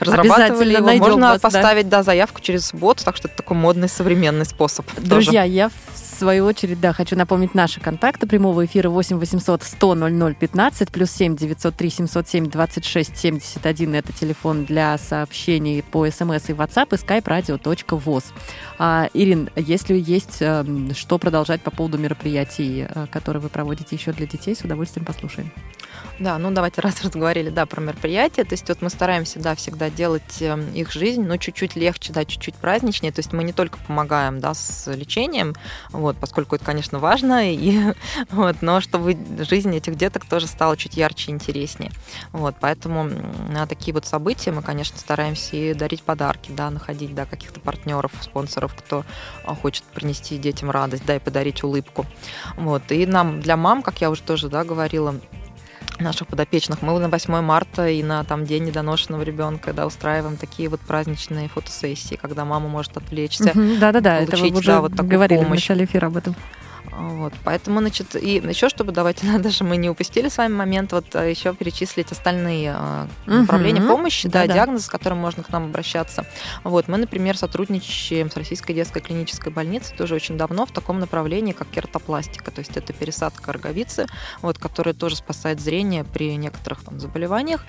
разрабатывали 0.00 0.76
его. 0.76 0.90
Можно 0.94 1.28
вас, 1.28 1.42
да. 1.42 1.50
поставить, 1.50 1.88
да, 1.90 2.02
заявку 2.02 2.40
через 2.40 2.72
бот, 2.72 3.02
так 3.04 3.16
что 3.16 3.28
это 3.28 3.36
такой 3.36 3.58
модный 3.58 3.90
современный 3.90 4.46
способ. 4.46 4.86
тоже. 4.92 5.06
Друзья, 5.06 5.42
я 5.42 5.68
в 5.68 5.72
свою 6.18 6.44
очередь, 6.44 6.80
да, 6.80 6.92
хочу 6.92 7.16
напомнить 7.16 7.54
наши 7.54 7.80
контакты 7.80 8.26
прямого 8.26 8.64
эфира 8.64 8.90
8 8.90 9.18
800 9.18 9.62
100 9.62 9.94
00 9.94 10.34
15 10.34 10.90
плюс 10.90 11.10
7 11.10 11.36
903 11.36 11.90
707 11.90 12.50
26 12.50 13.16
71. 13.16 13.94
Это 13.94 14.12
телефон 14.12 14.64
для 14.64 14.98
сообщений 14.98 15.82
по 15.82 16.10
смс 16.10 16.50
и 16.50 16.52
WhatsApp 16.52 16.88
и 16.90 16.96
skype 16.96 17.24
radio.voz. 17.24 18.24
А, 18.78 19.08
Ирин, 19.14 19.50
если 19.56 19.94
есть 19.94 20.38
эм, 20.40 20.94
что 20.94 21.18
продолжать 21.18 21.62
по 21.62 21.70
поводу 21.70 21.98
мероприятий, 21.98 22.86
э, 22.88 23.06
которые 23.10 23.40
вы 23.40 23.48
проводите 23.48 23.94
еще 23.94 24.12
для 24.12 24.26
детей, 24.26 24.54
с 24.54 24.62
удовольствием 24.62 25.06
послушаем. 25.06 25.52
Да, 26.18 26.36
ну 26.38 26.50
давайте 26.50 26.80
раз 26.80 27.02
разговаривали, 27.02 27.50
да, 27.50 27.64
про 27.64 27.80
мероприятия. 27.80 28.42
То 28.42 28.54
есть 28.54 28.68
вот 28.68 28.82
мы 28.82 28.90
стараемся, 28.90 29.38
да, 29.38 29.54
всегда 29.54 29.88
делать 29.88 30.42
э, 30.42 30.58
их 30.74 30.90
жизнь, 30.90 31.22
но 31.22 31.36
чуть-чуть 31.36 31.76
легче, 31.76 32.12
да, 32.12 32.24
чуть-чуть 32.24 32.56
праздничнее. 32.56 33.12
То 33.12 33.20
есть 33.20 33.32
мы 33.32 33.44
не 33.44 33.52
только 33.52 33.78
помогаем, 33.86 34.40
да, 34.40 34.52
с 34.52 34.92
лечением, 34.92 35.54
вот, 35.90 36.16
поскольку 36.16 36.56
это, 36.56 36.64
конечно, 36.64 36.98
важно, 36.98 37.52
и, 37.52 37.94
вот, 38.30 38.62
но 38.62 38.80
чтобы 38.80 39.16
жизнь 39.48 39.74
этих 39.76 39.94
деток 39.94 40.24
тоже 40.24 40.48
стала 40.48 40.76
чуть 40.76 40.96
ярче 40.96 41.30
и 41.30 41.34
интереснее. 41.34 41.92
Вот, 42.32 42.56
поэтому 42.60 43.04
на 43.48 43.66
такие 43.66 43.94
вот 43.94 44.04
события 44.04 44.50
мы, 44.50 44.62
конечно, 44.62 44.98
стараемся 44.98 45.56
и 45.56 45.72
дарить 45.72 46.02
подарки, 46.02 46.50
да, 46.50 46.70
находить, 46.70 47.14
да, 47.14 47.26
каких-то 47.26 47.60
партнеров, 47.60 48.10
спонсоров, 48.20 48.74
кто 48.74 49.04
а, 49.44 49.54
хочет 49.54 49.84
принести 49.84 50.36
детям 50.36 50.70
радость, 50.70 51.06
да, 51.06 51.14
и 51.14 51.20
подарить 51.20 51.62
улыбку. 51.62 52.06
Вот, 52.56 52.90
и 52.90 53.06
нам, 53.06 53.40
для 53.40 53.56
мам, 53.56 53.82
как 53.82 54.00
я 54.00 54.10
уже 54.10 54.22
тоже, 54.22 54.48
да, 54.48 54.64
говорила, 54.64 55.14
наших 56.00 56.28
подопечных. 56.28 56.82
Мы 56.82 56.98
на 56.98 57.08
8 57.08 57.40
марта 57.40 57.88
и 57.88 58.02
на 58.02 58.24
там, 58.24 58.44
день 58.44 58.64
недоношенного 58.64 59.22
ребенка 59.22 59.72
да, 59.72 59.86
устраиваем 59.86 60.36
такие 60.36 60.68
вот 60.68 60.80
праздничные 60.80 61.48
фотосессии, 61.48 62.16
когда 62.16 62.44
мама 62.44 62.68
может 62.68 62.96
отвлечься. 62.96 63.52
Да-да-да, 63.54 64.18
это 64.18 64.36
вы 64.36 64.50
уже 64.50 64.66
да, 64.66 64.80
вот 64.80 64.92
говорили 64.92 65.40
в 65.40 65.44
помощь. 65.44 65.60
начале 65.60 65.84
эфира 65.84 66.06
об 66.06 66.16
этом. 66.16 66.34
Вот, 66.92 67.32
поэтому, 67.44 67.80
значит, 67.80 68.16
и 68.16 68.36
еще 68.36 68.68
чтобы 68.68 68.92
давайте, 68.92 69.26
даже 69.38 69.64
мы 69.64 69.76
не 69.76 69.90
упустили 69.90 70.28
с 70.28 70.38
вами 70.38 70.54
момент, 70.54 70.92
вот 70.92 71.14
а, 71.14 71.24
еще 71.24 71.54
перечислить 71.54 72.12
остальные 72.12 72.76
Мгм. 73.26 73.40
направления 73.42 73.80
помощи, 73.82 74.28
да, 74.28 74.42
Да-да. 74.42 74.54
диагнозы, 74.54 74.84
с 74.84 74.88
которым 74.88 75.18
можно 75.18 75.42
к 75.42 75.50
нам 75.50 75.64
обращаться. 75.64 76.24
Вот, 76.64 76.88
мы, 76.88 76.98
например, 76.98 77.36
сотрудничаем 77.36 78.30
с 78.30 78.36
Российской 78.36 78.72
детской 78.72 79.00
клинической 79.00 79.52
больницей 79.52 79.96
тоже 79.96 80.14
очень 80.14 80.36
давно 80.36 80.66
в 80.66 80.72
таком 80.72 80.98
направлении, 81.00 81.52
как 81.52 81.68
кератопластика, 81.68 82.50
то 82.50 82.60
есть 82.60 82.76
это 82.76 82.92
пересадка 82.92 83.52
роговицы, 83.52 84.06
вот, 84.42 84.58
которая 84.58 84.94
тоже 84.94 85.16
спасает 85.16 85.60
зрение 85.60 86.04
при 86.04 86.36
некоторых 86.36 86.84
там, 86.84 87.00
заболеваниях. 87.00 87.64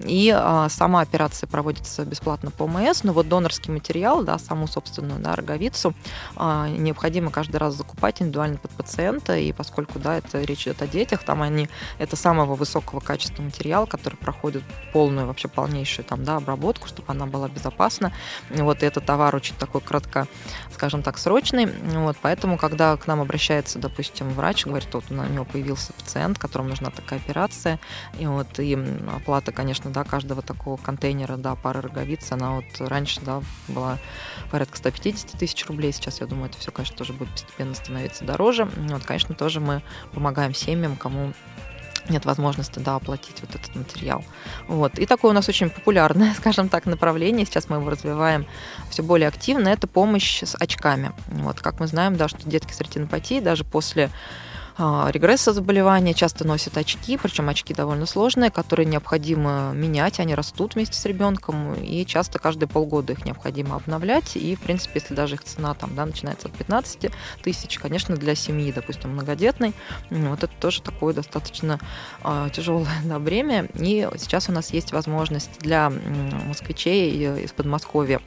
И 0.00 0.32
а, 0.34 0.68
сама 0.68 1.00
операция 1.00 1.46
проводится 1.46 2.04
бесплатно 2.04 2.50
по 2.50 2.64
ОМС, 2.64 3.04
но 3.04 3.12
вот 3.12 3.28
донорский 3.28 3.72
материал, 3.72 4.22
да, 4.22 4.38
саму 4.38 4.66
собственную 4.66 5.20
да, 5.20 5.36
роговицу, 5.36 5.94
а, 6.36 6.68
необходимо 6.68 7.30
каждый 7.30 7.56
раз 7.56 7.74
закупать 7.74 8.20
индивидуально 8.20 8.58
под 8.62 8.70
пациента, 8.70 9.36
и 9.36 9.52
поскольку, 9.52 9.98
да, 9.98 10.16
это 10.16 10.40
речь 10.40 10.62
идет 10.62 10.80
о 10.82 10.86
детях, 10.86 11.24
там 11.24 11.42
они, 11.42 11.68
это 11.98 12.16
самого 12.16 12.54
высокого 12.54 13.00
качества 13.00 13.42
материал, 13.42 13.86
который 13.86 14.14
проходит 14.14 14.62
полную, 14.92 15.26
вообще 15.26 15.48
полнейшую 15.48 16.04
там, 16.04 16.24
да, 16.24 16.36
обработку, 16.36 16.88
чтобы 16.88 17.10
она 17.10 17.26
была 17.26 17.48
безопасна. 17.48 18.12
Вот, 18.50 18.82
и 18.82 18.86
этот 18.86 19.04
товар 19.04 19.34
очень 19.34 19.56
такой 19.56 19.80
кратко, 19.80 20.26
скажем 20.72 21.02
так, 21.02 21.18
срочный. 21.18 21.66
Вот, 21.66 22.16
поэтому, 22.22 22.56
когда 22.56 22.96
к 22.96 23.06
нам 23.06 23.20
обращается, 23.20 23.78
допустим, 23.78 24.30
врач, 24.30 24.66
говорит, 24.66 24.88
вот 24.92 25.04
у 25.10 25.14
него 25.14 25.44
появился 25.44 25.92
пациент, 25.92 26.38
которому 26.38 26.68
нужна 26.70 26.90
такая 26.90 27.18
операция, 27.18 27.80
и 28.18 28.26
вот, 28.26 28.58
и 28.58 28.78
оплата, 29.16 29.52
конечно, 29.52 29.90
да, 29.90 30.04
каждого 30.04 30.42
такого 30.42 30.76
контейнера, 30.76 31.36
да, 31.36 31.54
пары 31.54 31.80
роговиц, 31.80 32.30
она 32.32 32.56
вот 32.56 32.64
раньше, 32.78 33.20
да, 33.20 33.42
была 33.68 33.98
порядка 34.50 34.76
150 34.76 35.38
тысяч 35.38 35.66
рублей. 35.66 35.92
Сейчас, 35.92 36.20
я 36.20 36.26
думаю, 36.26 36.50
это 36.50 36.58
все, 36.58 36.70
конечно, 36.70 36.96
тоже 36.96 37.12
будет 37.12 37.30
постепенно 37.30 37.74
становиться 37.74 38.24
дороже. 38.24 38.51
Вот, 38.54 39.04
конечно, 39.04 39.34
тоже 39.34 39.60
мы 39.60 39.82
помогаем 40.12 40.54
семьям, 40.54 40.96
кому 40.96 41.32
нет 42.08 42.24
возможности 42.24 42.78
да, 42.78 42.96
оплатить 42.96 43.36
вот 43.40 43.54
этот 43.54 43.74
материал. 43.74 44.24
Вот. 44.68 44.98
И 44.98 45.06
такое 45.06 45.30
у 45.30 45.34
нас 45.34 45.48
очень 45.48 45.70
популярное, 45.70 46.34
скажем 46.38 46.68
так, 46.68 46.86
направление. 46.86 47.46
Сейчас 47.46 47.68
мы 47.68 47.76
его 47.76 47.90
развиваем 47.90 48.46
все 48.90 49.02
более 49.02 49.28
активно. 49.28 49.68
Это 49.68 49.86
помощь 49.86 50.42
с 50.42 50.56
очками. 50.58 51.12
Вот. 51.28 51.60
Как 51.60 51.80
мы 51.80 51.86
знаем, 51.86 52.16
да, 52.16 52.28
что 52.28 52.48
детки 52.48 52.72
с 52.72 52.80
ретинопатией 52.80 53.40
даже 53.40 53.64
после 53.64 54.10
регресса 54.78 55.52
заболевания 55.52 56.14
часто 56.14 56.46
носят 56.46 56.76
очки, 56.76 57.16
причем 57.16 57.48
очки 57.48 57.74
довольно 57.74 58.06
сложные, 58.06 58.50
которые 58.50 58.86
необходимо 58.86 59.72
менять, 59.74 60.20
они 60.20 60.34
растут 60.34 60.74
вместе 60.74 60.98
с 60.98 61.04
ребенком, 61.04 61.74
и 61.74 62.04
часто 62.06 62.38
каждые 62.38 62.68
полгода 62.68 63.12
их 63.12 63.24
необходимо 63.24 63.76
обновлять, 63.76 64.36
и, 64.36 64.54
в 64.54 64.60
принципе, 64.60 65.00
если 65.00 65.14
даже 65.14 65.34
их 65.34 65.44
цена 65.44 65.74
там, 65.74 65.94
да, 65.94 66.06
начинается 66.06 66.48
от 66.48 66.54
15 66.54 67.10
тысяч, 67.42 67.78
конечно, 67.78 68.16
для 68.16 68.34
семьи, 68.34 68.72
допустим, 68.72 69.10
многодетной, 69.10 69.74
вот 70.10 70.42
это 70.42 70.52
тоже 70.60 70.82
такое 70.82 71.14
достаточно 71.14 71.78
а, 72.22 72.48
тяжелое 72.50 72.88
да, 73.04 73.18
бремя, 73.18 73.68
и 73.74 74.08
сейчас 74.16 74.48
у 74.48 74.52
нас 74.52 74.72
есть 74.72 74.92
возможность 74.92 75.58
для 75.60 75.90
москвичей 75.90 77.24
э, 77.24 77.44
из 77.44 77.52
Подмосковья 77.52 78.20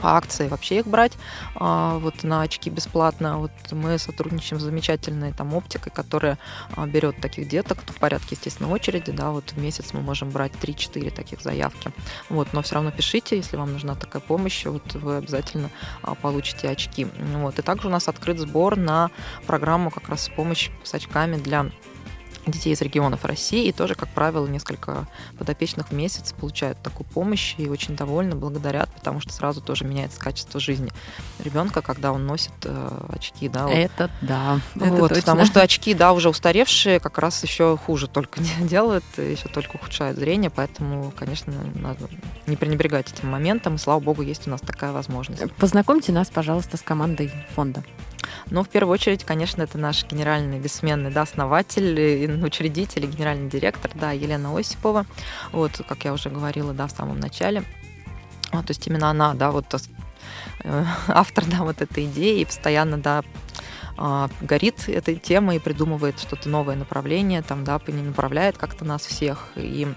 по 0.00 0.16
акции 0.16 0.48
вообще 0.48 0.78
их 0.78 0.86
брать 0.86 1.12
а, 1.54 1.98
вот 1.98 2.22
на 2.22 2.42
очки 2.42 2.70
бесплатно. 2.70 3.38
Вот 3.38 3.50
мы 3.72 3.98
сотрудничаем 3.98 4.60
с 4.60 4.64
замечательной 4.64 5.32
там 5.32 5.54
оптикой, 5.54 5.92
которая 5.92 6.38
а, 6.76 6.86
берет 6.86 7.20
таких 7.20 7.48
деток 7.48 7.78
в 7.86 7.98
порядке, 7.98 8.28
естественно, 8.32 8.70
очереди, 8.70 9.12
да, 9.12 9.30
вот 9.30 9.50
в 9.52 9.58
месяц 9.58 9.92
мы 9.92 10.00
можем 10.00 10.30
брать 10.30 10.52
3-4 10.52 11.10
таких 11.10 11.40
заявки. 11.40 11.92
Вот, 12.28 12.52
но 12.52 12.62
все 12.62 12.76
равно 12.76 12.90
пишите, 12.90 13.36
если 13.36 13.56
вам 13.56 13.72
нужна 13.72 13.94
такая 13.94 14.22
помощь, 14.22 14.64
вот 14.66 14.94
вы 14.94 15.16
обязательно 15.16 15.70
а, 16.02 16.14
получите 16.14 16.68
очки. 16.68 17.06
Вот, 17.34 17.58
и 17.58 17.62
также 17.62 17.88
у 17.88 17.90
нас 17.90 18.08
открыт 18.08 18.38
сбор 18.38 18.76
на 18.76 19.10
программу 19.46 19.90
как 19.90 20.08
раз 20.08 20.28
помощь 20.34 20.70
с 20.82 20.94
очками 20.94 21.36
для 21.36 21.70
детей 22.50 22.72
из 22.72 22.80
регионов 22.80 23.24
России, 23.24 23.66
и 23.66 23.72
тоже, 23.72 23.94
как 23.94 24.08
правило, 24.10 24.46
несколько 24.46 25.06
подопечных 25.38 25.88
в 25.88 25.92
месяц 25.92 26.32
получают 26.32 26.78
такую 26.82 27.06
помощь 27.06 27.54
и 27.58 27.68
очень 27.68 27.96
довольны, 27.96 28.34
благодарят, 28.34 28.92
потому 28.94 29.20
что 29.20 29.32
сразу 29.32 29.60
тоже 29.60 29.84
меняется 29.84 30.18
качество 30.20 30.60
жизни 30.60 30.90
ребенка, 31.38 31.82
когда 31.82 32.12
он 32.12 32.26
носит 32.26 32.52
э, 32.64 33.06
очки, 33.10 33.48
да, 33.48 33.66
вот. 33.66 33.74
Это 33.74 34.10
да. 34.20 34.60
это 34.74 34.84
Вот, 34.86 35.08
точно. 35.08 35.22
потому 35.22 35.44
что 35.44 35.60
очки, 35.60 35.94
да, 35.94 36.12
уже 36.12 36.28
устаревшие, 36.28 37.00
как 37.00 37.18
раз 37.18 37.42
еще 37.42 37.76
хуже 37.76 38.06
только 38.06 38.40
делают, 38.60 39.04
еще 39.16 39.48
только 39.48 39.76
ухудшают 39.76 40.18
зрение, 40.18 40.50
поэтому, 40.50 41.12
конечно, 41.16 41.52
надо 41.74 42.08
не 42.46 42.56
пренебрегать 42.56 43.12
этим 43.12 43.28
моментом, 43.28 43.76
и 43.76 43.78
слава 43.78 44.00
богу, 44.00 44.22
есть 44.22 44.46
у 44.46 44.50
нас 44.50 44.60
такая 44.60 44.92
возможность. 44.92 45.42
Познакомьте 45.54 46.12
нас, 46.12 46.28
пожалуйста, 46.28 46.76
с 46.76 46.82
командой 46.82 47.32
фонда. 47.54 47.82
Но 48.50 48.64
в 48.64 48.68
первую 48.68 48.94
очередь, 48.94 49.24
конечно, 49.24 49.62
это 49.62 49.78
наш 49.78 50.04
генеральный 50.04 50.58
бессменный 50.58 51.10
да, 51.10 51.22
основатель, 51.22 51.98
и 52.00 52.26
учредитель, 52.26 53.06
генеральный 53.06 53.48
директор, 53.48 53.90
да, 53.94 54.12
Елена 54.12 54.56
Осипова. 54.56 55.06
Вот, 55.52 55.80
как 55.88 56.04
я 56.04 56.12
уже 56.12 56.30
говорила, 56.30 56.72
да, 56.72 56.86
в 56.86 56.90
самом 56.90 57.20
начале. 57.20 57.62
Вот, 58.52 58.66
то 58.66 58.70
есть 58.70 58.86
именно 58.86 59.10
она, 59.10 59.34
да, 59.34 59.50
вот 59.50 59.66
э, 60.64 60.84
автор, 61.08 61.44
да, 61.46 61.58
вот 61.58 61.82
этой 61.82 62.06
идеи, 62.06 62.40
и 62.40 62.44
постоянно, 62.44 62.98
да, 62.98 63.22
а, 64.00 64.30
горит 64.40 64.88
этой 64.88 65.16
темой 65.16 65.56
и 65.56 65.58
придумывает 65.58 66.20
что-то 66.20 66.48
новое 66.48 66.76
направление, 66.76 67.42
там, 67.42 67.64
да, 67.64 67.80
направляет 67.88 68.56
как-то 68.56 68.84
нас 68.84 69.02
всех. 69.02 69.48
И 69.56 69.88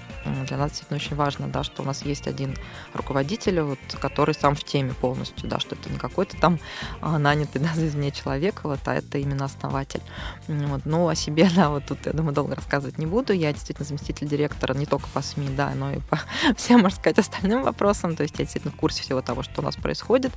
для 0.47 0.57
нас 0.57 0.71
действительно 0.71 0.97
очень 0.97 1.15
важно, 1.15 1.47
да, 1.47 1.63
что 1.63 1.83
у 1.83 1.85
нас 1.85 2.03
есть 2.03 2.27
один 2.27 2.55
руководитель, 2.95 3.61
вот, 3.61 3.79
который 3.99 4.33
сам 4.33 4.55
в 4.55 4.63
теме 4.63 4.93
полностью, 4.93 5.47
да, 5.47 5.59
что 5.59 5.75
это 5.75 5.91
не 5.91 5.99
какой-то 5.99 6.35
там 6.37 6.59
а, 6.99 7.19
нанятый, 7.19 7.61
да, 7.61 7.69
извне 7.75 8.09
человек, 8.09 8.61
вот, 8.63 8.79
а 8.85 8.95
это 8.95 9.19
именно 9.19 9.45
основатель. 9.45 10.01
Вот. 10.47 10.81
Ну, 10.85 11.07
о 11.07 11.13
себе, 11.13 11.47
да, 11.55 11.69
вот 11.69 11.85
тут, 11.85 12.03
я 12.07 12.13
думаю, 12.13 12.33
долго 12.33 12.55
рассказывать 12.55 12.97
не 12.97 13.05
буду. 13.05 13.33
Я 13.33 13.53
действительно 13.53 13.85
заместитель 13.85 14.27
директора 14.27 14.73
не 14.73 14.87
только 14.87 15.09
по 15.09 15.21
СМИ, 15.21 15.49
да, 15.55 15.73
но 15.75 15.91
и 15.91 15.99
по 15.99 16.19
всем, 16.57 16.81
можно 16.81 16.97
сказать, 16.97 17.19
остальным 17.19 17.61
вопросам. 17.61 18.15
То 18.15 18.23
есть 18.23 18.33
я 18.39 18.45
действительно 18.45 18.73
в 18.73 18.77
курсе 18.77 19.03
всего 19.03 19.21
того, 19.21 19.43
что 19.43 19.61
у 19.61 19.63
нас 19.63 19.75
происходит. 19.75 20.33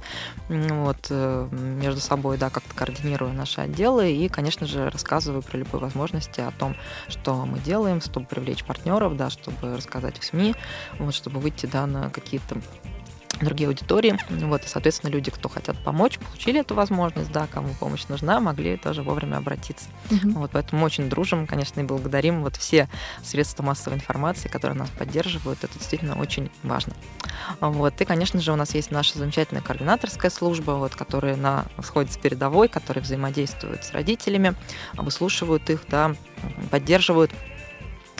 Вот, 0.48 1.06
э, 1.08 1.48
между 1.50 2.02
собой, 2.02 2.36
да, 2.36 2.50
как-то 2.50 2.74
координирую 2.74 3.32
наши 3.32 3.53
отделы 3.62 4.12
и, 4.12 4.28
конечно 4.28 4.66
же, 4.66 4.90
рассказываю 4.90 5.42
про 5.42 5.58
любые 5.58 5.80
возможности 5.80 6.40
о 6.40 6.50
том, 6.50 6.76
что 7.08 7.46
мы 7.46 7.58
делаем, 7.58 8.00
чтобы 8.00 8.26
привлечь 8.26 8.64
партнеров, 8.64 9.16
да, 9.16 9.30
чтобы 9.30 9.76
рассказать 9.76 10.18
в 10.18 10.24
СМИ, 10.24 10.54
вот, 10.98 11.14
чтобы 11.14 11.40
выйти, 11.40 11.66
да, 11.66 11.86
на 11.86 12.10
какие-то 12.10 12.56
другие 13.40 13.68
аудитории. 13.68 14.18
Вот, 14.30 14.64
и, 14.64 14.68
соответственно, 14.68 15.10
люди, 15.10 15.30
кто 15.30 15.48
хотят 15.48 15.76
помочь, 15.84 16.18
получили 16.18 16.60
эту 16.60 16.74
возможность, 16.74 17.32
да, 17.32 17.46
кому 17.46 17.74
помощь 17.74 18.04
нужна, 18.08 18.40
могли 18.40 18.76
тоже 18.76 19.02
вовремя 19.02 19.36
обратиться. 19.36 19.86
Mm-hmm. 20.10 20.32
Вот, 20.32 20.50
поэтому 20.52 20.80
мы 20.80 20.86
очень 20.86 21.08
дружим, 21.08 21.46
конечно, 21.46 21.80
и 21.80 21.84
благодарим 21.84 22.42
вот 22.42 22.56
все 22.56 22.88
средства 23.22 23.62
массовой 23.62 23.96
информации, 23.96 24.48
которые 24.48 24.78
нас 24.78 24.90
поддерживают. 24.90 25.62
Это 25.62 25.74
действительно 25.78 26.18
очень 26.18 26.50
важно. 26.62 26.94
Вот, 27.60 28.00
и, 28.00 28.04
конечно 28.04 28.40
же, 28.40 28.52
у 28.52 28.56
нас 28.56 28.74
есть 28.74 28.90
наша 28.90 29.18
замечательная 29.18 29.62
координаторская 29.62 30.30
служба, 30.30 30.72
вот, 30.72 30.94
которая 30.94 31.36
на, 31.36 31.64
сходит 31.82 32.12
с 32.12 32.16
передовой, 32.16 32.68
которая 32.68 33.02
взаимодействует 33.04 33.84
с 33.84 33.92
родителями, 33.92 34.54
выслушивают 34.94 35.68
их, 35.70 35.80
да, 35.88 36.14
поддерживают 36.70 37.32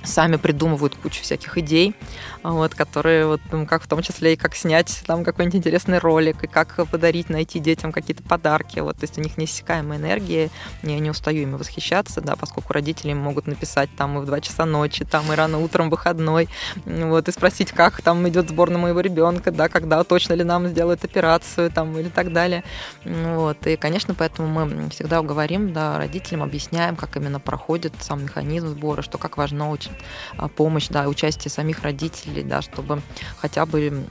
сами 0.05 0.37
придумывают 0.37 0.95
кучу 0.95 1.23
всяких 1.23 1.59
идей, 1.59 1.95
вот, 2.43 2.75
которые 2.75 3.27
вот, 3.27 3.41
ну, 3.51 3.67
как 3.67 3.83
в 3.83 3.89
том 3.89 4.03
числе 4.03 4.35
и 4.35 4.37
как 4.37 4.55
снять 4.55 5.03
там 5.07 5.25
какой-нибудь 5.25 5.57
интересный 5.57 5.99
ролик, 5.99 6.45
и 6.45 6.47
как 6.47 6.87
подарить, 6.91 7.31
найти 7.31 7.59
детям 7.59 7.93
какие-то 7.93 8.23
подарки. 8.23 8.81
Вот, 8.81 8.97
то 8.97 9.05
есть 9.05 9.19
у 9.19 9.21
них 9.21 9.37
неиссякаемая 9.39 9.99
энергия, 9.99 10.51
я 10.83 10.99
не 10.99 11.11
устаю 11.11 11.43
ими 11.43 11.57
восхищаться, 11.57 12.21
да, 12.21 12.37
поскольку 12.37 12.73
родители 12.73 13.13
могут 13.13 13.47
написать 13.47 13.91
там 13.97 14.19
и 14.19 14.21
в 14.21 14.27
2 14.27 14.41
часа 14.41 14.65
ночи, 14.65 15.05
там 15.05 15.33
и 15.33 15.35
рано 15.35 15.59
утром 15.59 15.91
выходной, 15.91 16.49
вот, 16.85 17.29
и 17.29 17.33
спросить, 17.33 17.73
как 17.73 18.03
там 18.03 18.29
идет 18.29 18.49
сбор 18.51 18.71
на 18.71 18.79
моего 18.79 19.01
ребенка, 19.01 19.51
да, 19.51 19.69
когда 19.69 20.03
точно 20.05 20.35
ли 20.35 20.45
нам 20.45 20.69
сделают 20.69 21.05
операцию, 21.05 21.71
там, 21.71 21.97
или 21.99 22.09
так 22.09 22.33
далее. 22.33 22.65
Вот, 23.05 23.67
и, 23.67 23.77
конечно, 23.77 24.15
поэтому 24.15 24.49
мы 24.49 24.91
всегда 24.91 25.23
говорим, 25.23 25.73
да, 25.73 25.99
родителям, 25.99 26.43
объясняем, 26.43 26.97
как 26.97 27.17
именно 27.17 27.41
проходит 27.41 27.95
сам 28.01 28.25
механизм 28.25 28.69
сбора, 28.69 29.03
что 29.03 29.19
как 29.19 29.37
важно 29.37 29.71
очень 29.71 29.94
помощь, 30.57 30.89
да, 30.89 31.09
участие 31.09 31.51
самих 31.51 31.83
родителей, 31.83 32.43
да, 32.43 32.63
чтобы 32.63 33.01
хотя 33.39 33.67
бы 33.67 34.05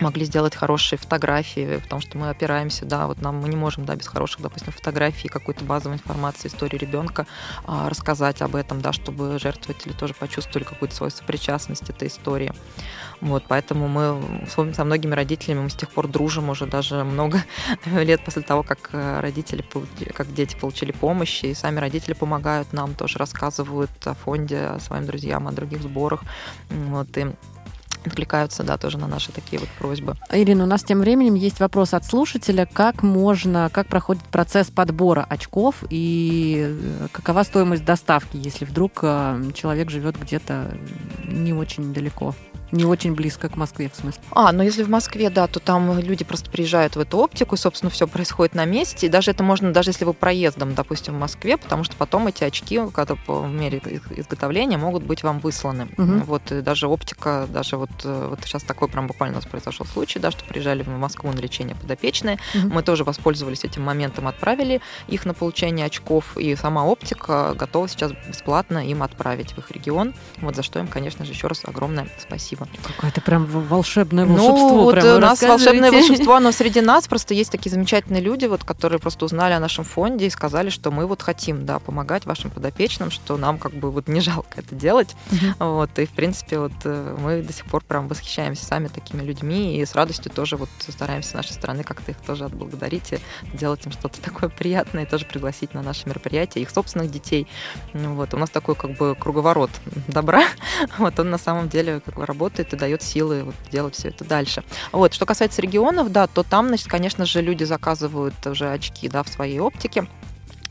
могли 0.00 0.24
сделать 0.24 0.54
хорошие 0.54 0.98
фотографии, 0.98 1.78
потому 1.82 2.00
что 2.00 2.18
мы 2.18 2.30
опираемся, 2.30 2.84
да, 2.84 3.06
вот 3.06 3.20
нам 3.20 3.36
мы 3.36 3.48
не 3.48 3.56
можем, 3.56 3.84
да, 3.84 3.94
без 3.94 4.06
хороших, 4.06 4.40
допустим, 4.40 4.72
фотографий, 4.72 5.28
какой-то 5.28 5.64
базовой 5.64 5.96
информации, 5.96 6.48
истории 6.48 6.76
ребенка 6.76 7.26
а, 7.66 7.88
рассказать 7.88 8.42
об 8.42 8.56
этом, 8.56 8.80
да, 8.80 8.92
чтобы 8.92 9.38
жертвователи 9.38 9.92
тоже 9.92 10.14
почувствовали 10.14 10.64
какую-то 10.64 10.94
свою 10.94 11.10
сопричастность 11.10 11.88
этой 11.90 12.08
истории. 12.08 12.52
Вот, 13.20 13.44
поэтому 13.48 13.88
мы 13.88 14.48
со 14.48 14.84
многими 14.84 15.14
родителями 15.14 15.60
мы 15.60 15.70
с 15.70 15.74
тех 15.74 15.90
пор 15.90 16.08
дружим 16.08 16.48
уже 16.48 16.66
даже 16.66 17.04
много 17.04 17.44
лет 17.84 18.24
после 18.24 18.42
того, 18.42 18.62
как 18.62 18.90
э, 18.92 19.20
родители, 19.20 19.64
как 20.14 20.32
дети 20.32 20.56
получили 20.56 20.92
помощь, 20.92 21.44
и 21.44 21.54
сами 21.54 21.80
родители 21.80 22.14
помогают 22.14 22.72
нам, 22.72 22.94
тоже 22.94 23.18
рассказывают 23.18 23.90
о 24.04 24.14
фонде, 24.14 24.58
о 24.58 24.80
своим 24.80 25.06
друзьям, 25.06 25.48
о 25.48 25.52
других 25.52 25.82
сборах. 25.82 26.22
Вот, 26.70 27.16
и 27.18 27.26
откликаются, 28.04 28.62
да, 28.62 28.78
тоже 28.78 28.98
на 28.98 29.06
наши 29.06 29.32
такие 29.32 29.60
вот 29.60 29.68
просьбы. 29.78 30.16
Ирина, 30.30 30.64
у 30.64 30.66
нас 30.66 30.82
тем 30.82 31.00
временем 31.00 31.34
есть 31.34 31.60
вопрос 31.60 31.94
от 31.94 32.04
слушателя, 32.04 32.66
как 32.66 33.02
можно, 33.02 33.68
как 33.70 33.88
проходит 33.88 34.22
процесс 34.24 34.68
подбора 34.68 35.26
очков 35.28 35.84
и 35.90 36.66
э, 36.66 37.08
какова 37.12 37.42
стоимость 37.42 37.84
доставки, 37.84 38.36
если 38.36 38.64
вдруг 38.64 39.00
э, 39.02 39.50
человек 39.54 39.90
живет 39.90 40.18
где-то 40.18 40.74
не 41.24 41.52
очень 41.52 41.92
далеко? 41.92 42.34
Не 42.72 42.84
очень 42.84 43.14
близко 43.14 43.48
к 43.48 43.56
Москве, 43.56 43.90
в 43.92 43.96
смысле. 43.98 44.22
А, 44.32 44.52
ну 44.52 44.62
если 44.62 44.82
в 44.82 44.88
Москве, 44.88 45.30
да, 45.30 45.46
то 45.46 45.60
там 45.60 45.98
люди 45.98 46.24
просто 46.24 46.50
приезжают 46.50 46.96
в 46.96 47.00
эту 47.00 47.18
оптику, 47.18 47.54
и, 47.54 47.58
собственно, 47.58 47.90
все 47.90 48.06
происходит 48.06 48.54
на 48.54 48.64
месте. 48.64 49.06
И 49.06 49.10
даже 49.10 49.30
это 49.30 49.42
можно, 49.42 49.72
даже 49.72 49.90
если 49.90 50.04
вы 50.04 50.14
проездом, 50.14 50.74
допустим, 50.74 51.14
в 51.14 51.18
Москве, 51.18 51.56
потому 51.56 51.84
что 51.84 51.96
потом 51.96 52.26
эти 52.28 52.44
очки, 52.44 52.80
когда 52.92 53.16
по 53.16 53.46
мере 53.46 53.82
изготовления, 54.16 54.78
могут 54.78 55.02
быть 55.02 55.22
вам 55.22 55.40
высланы. 55.40 55.88
Угу. 55.98 56.24
Вот 56.26 56.52
и 56.52 56.60
даже 56.60 56.86
оптика, 56.86 57.46
даже 57.52 57.76
вот, 57.76 57.90
э, 58.04 58.26
вот 58.30 58.40
сейчас 58.44 58.62
такой 58.62 58.88
прям 58.88 59.06
буквально 59.06 59.38
у 59.38 59.40
нас 59.40 59.46
произошел 59.46 59.86
случай, 59.86 60.18
да, 60.18 60.30
что 60.30 60.44
приезжали 60.44 60.82
в 60.82 60.88
Москву 60.88 61.30
на 61.32 61.38
лечение 61.38 61.76
подопечные. 61.76 62.38
Угу. 62.54 62.68
Мы 62.74 62.82
тоже 62.82 63.04
воспользовались 63.04 63.64
этим 63.64 63.82
моментом, 63.82 64.28
отправили 64.28 64.80
их 65.08 65.24
на 65.24 65.34
получение 65.34 65.86
очков, 65.86 66.36
и 66.36 66.54
сама 66.54 66.84
оптика 66.84 67.54
готова 67.54 67.88
сейчас 67.88 68.12
бесплатно 68.28 68.86
им 68.86 69.02
отправить 69.02 69.52
в 69.52 69.58
их 69.58 69.70
регион. 69.70 70.14
Вот 70.40 70.56
за 70.56 70.62
что 70.62 70.78
им, 70.78 70.86
конечно 70.86 71.24
же, 71.24 71.32
еще 71.32 71.46
раз 71.46 71.62
огромное 71.64 72.08
спасибо 72.18 72.59
волшебство. 72.60 72.94
Какое-то 72.94 73.20
прям 73.20 73.46
волшебное 73.46 74.24
ну, 74.24 74.34
волшебство. 74.34 74.68
Ну, 74.68 74.82
вот 74.84 75.04
у 75.04 75.18
нас 75.18 75.42
волшебное 75.42 75.90
волшебство, 75.92 76.40
но 76.40 76.52
среди 76.52 76.80
нас 76.80 77.08
просто 77.08 77.34
есть 77.34 77.50
такие 77.50 77.70
замечательные 77.70 78.22
люди, 78.22 78.46
вот, 78.46 78.64
которые 78.64 78.98
просто 78.98 79.24
узнали 79.24 79.52
о 79.52 79.60
нашем 79.60 79.84
фонде 79.84 80.26
и 80.26 80.30
сказали, 80.30 80.70
что 80.70 80.90
мы 80.90 81.06
вот 81.06 81.22
хотим, 81.22 81.66
да, 81.66 81.78
помогать 81.78 82.26
вашим 82.26 82.50
подопечным, 82.50 83.10
что 83.10 83.36
нам 83.36 83.58
как 83.58 83.72
бы 83.72 83.90
вот 83.90 84.08
не 84.08 84.20
жалко 84.20 84.60
это 84.60 84.74
делать. 84.74 85.14
Uh-huh. 85.30 85.72
Вот, 85.72 85.98
и, 85.98 86.06
в 86.06 86.10
принципе, 86.10 86.58
вот 86.58 86.72
э, 86.84 87.16
мы 87.18 87.42
до 87.42 87.52
сих 87.52 87.64
пор 87.66 87.82
прям 87.84 88.08
восхищаемся 88.08 88.64
сами 88.64 88.88
такими 88.88 89.22
людьми 89.22 89.78
и 89.78 89.84
с 89.84 89.94
радостью 89.94 90.30
тоже 90.30 90.56
вот 90.56 90.68
стараемся 90.88 91.30
с 91.30 91.34
нашей 91.34 91.52
стороны 91.52 91.82
как-то 91.82 92.10
их 92.10 92.18
тоже 92.18 92.44
отблагодарить 92.44 93.12
и 93.12 93.18
сделать 93.54 93.84
им 93.86 93.92
что-то 93.92 94.20
такое 94.20 94.48
приятное 94.50 95.04
и 95.04 95.06
тоже 95.06 95.24
пригласить 95.24 95.74
на 95.74 95.82
наши 95.82 96.08
мероприятия 96.08 96.60
их 96.60 96.70
собственных 96.70 97.10
детей. 97.10 97.46
Вот, 97.92 98.34
у 98.34 98.36
нас 98.36 98.50
такой 98.50 98.74
как 98.74 98.96
бы 98.96 99.14
круговорот 99.14 99.70
добра. 100.08 100.42
Вот 100.98 101.18
он 101.18 101.30
на 101.30 101.38
самом 101.38 101.68
деле 101.68 102.00
как 102.00 102.16
бы 102.16 102.26
работает 102.26 102.49
работает 102.50 102.72
и 102.72 102.76
дает 102.76 103.02
силы 103.02 103.44
вот 103.44 103.54
делать 103.70 103.94
все 103.94 104.08
это 104.08 104.24
дальше. 104.24 104.62
Вот, 104.92 105.14
что 105.14 105.26
касается 105.26 105.62
регионов, 105.62 106.10
да, 106.10 106.26
то 106.26 106.42
там, 106.42 106.68
значит, 106.68 106.88
конечно 106.88 107.24
же, 107.24 107.40
люди 107.40 107.64
заказывают 107.64 108.34
уже 108.46 108.70
очки, 108.70 109.08
да, 109.08 109.22
в 109.22 109.28
своей 109.28 109.58
оптике 109.60 110.06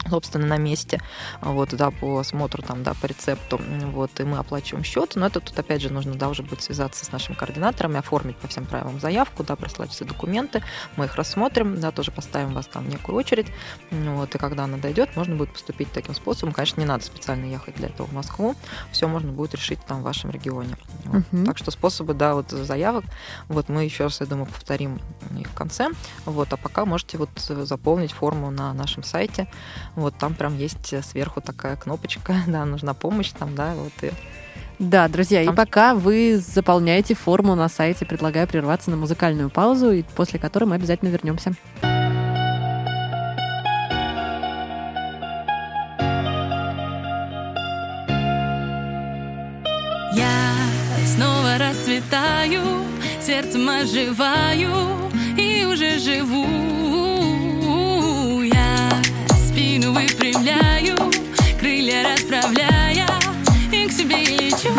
собственно, 0.07 0.45
на 0.45 0.57
месте, 0.57 1.01
вот, 1.41 1.69
да, 1.71 1.91
по 1.91 2.19
осмотру, 2.19 2.63
там, 2.63 2.83
да, 2.83 2.93
по 2.93 3.05
рецепту, 3.05 3.59
вот, 3.91 4.19
и 4.19 4.23
мы 4.23 4.37
оплачиваем 4.37 4.83
счет, 4.83 5.15
но 5.15 5.27
это 5.27 5.39
тут, 5.39 5.57
опять 5.57 5.81
же, 5.81 5.91
нужно, 5.91 6.15
да, 6.15 6.29
уже 6.29 6.43
будет 6.43 6.61
связаться 6.61 7.05
с 7.05 7.11
нашими 7.11 7.35
координаторами, 7.35 7.97
оформить 7.97 8.37
по 8.37 8.47
всем 8.47 8.65
правилам 8.65 8.99
заявку, 8.99 9.43
да, 9.43 9.55
прислать 9.55 9.91
все 9.91 10.05
документы, 10.05 10.63
мы 10.95 11.05
их 11.05 11.15
рассмотрим, 11.15 11.79
да, 11.79 11.91
тоже 11.91 12.11
поставим 12.11 12.53
вас 12.53 12.67
там 12.67 12.85
в 12.85 12.89
некую 12.89 13.17
очередь, 13.17 13.47
вот, 13.91 14.33
и 14.33 14.37
когда 14.37 14.63
она 14.63 14.77
дойдет, 14.77 15.15
можно 15.15 15.35
будет 15.35 15.53
поступить 15.53 15.91
таким 15.91 16.15
способом, 16.15 16.53
конечно, 16.53 16.79
не 16.79 16.87
надо 16.87 17.03
специально 17.03 17.45
ехать 17.45 17.75
для 17.75 17.87
этого 17.87 18.07
в 18.07 18.13
Москву, 18.13 18.55
все 18.91 19.07
можно 19.07 19.31
будет 19.31 19.55
решить 19.55 19.79
там 19.85 20.01
в 20.01 20.03
вашем 20.03 20.31
регионе, 20.31 20.75
вот. 21.05 21.23
uh-huh. 21.31 21.45
так 21.45 21.57
что 21.57 21.71
способы, 21.71 22.13
да, 22.13 22.35
вот 22.35 22.51
заявок, 22.51 23.05
вот, 23.47 23.69
мы 23.69 23.83
еще 23.83 24.05
раз, 24.05 24.21
я 24.21 24.25
думаю, 24.25 24.47
повторим 24.47 24.99
их 25.37 25.47
в 25.47 25.53
конце, 25.53 25.89
вот, 26.25 26.51
а 26.53 26.57
пока 26.57 26.85
можете 26.85 27.17
вот 27.17 27.29
заполнить 27.37 28.11
форму 28.11 28.49
на 28.51 28.73
нашем 28.73 29.03
сайте, 29.03 29.47
вот 29.99 30.15
там 30.15 30.33
прям 30.33 30.57
есть 30.57 30.93
сверху 31.05 31.41
такая 31.41 31.75
кнопочка, 31.75 32.35
да, 32.47 32.65
нужна 32.65 32.93
помощь 32.93 33.31
там, 33.31 33.55
да, 33.55 33.73
вот 33.75 33.93
и 34.01 34.11
да, 34.79 35.09
друзья, 35.09 35.43
Там... 35.43 35.53
и 35.53 35.57
пока 35.57 35.93
вы 35.93 36.37
заполняете 36.37 37.13
форму 37.13 37.53
на 37.53 37.67
сайте, 37.67 38.05
предлагаю 38.05 38.47
прерваться 38.47 38.89
на 38.89 38.95
музыкальную 38.95 39.49
паузу, 39.49 39.91
и 39.91 40.03
после 40.15 40.39
которой 40.39 40.63
мы 40.65 40.75
обязательно 40.75 41.09
вернемся. 41.09 41.53
Я 50.15 50.55
снова 51.05 51.57
расцветаю, 51.57 52.61
сердцем 53.21 53.67
оживаю 53.67 55.11
и 55.37 55.65
уже 55.65 55.99
живу 55.99 57.18
спину 59.79 59.93
выпрямляю, 59.93 60.97
крылья 61.59 62.11
расправляя, 62.11 63.07
и 63.71 63.87
к 63.87 63.91
себе 63.91 64.17
лечу. 64.17 64.73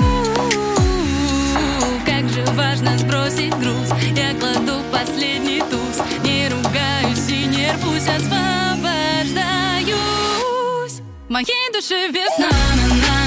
Как 2.05 2.29
же 2.29 2.45
важно 2.53 2.99
сбросить 2.99 3.57
груз, 3.59 3.89
я 4.17 4.35
кладу 4.39 4.83
последний 4.93 5.61
туз, 5.61 6.03
не 6.25 6.49
ругаюсь 6.49 7.29
и 7.29 7.47
не 7.47 7.73
рвусь, 7.73 8.09
освобождаюсь. 8.09 11.01
Моей 11.29 11.73
душе 11.73 12.09
весна, 12.09 12.51
на-на-на, 12.77 13.01
больше 13.01 13.20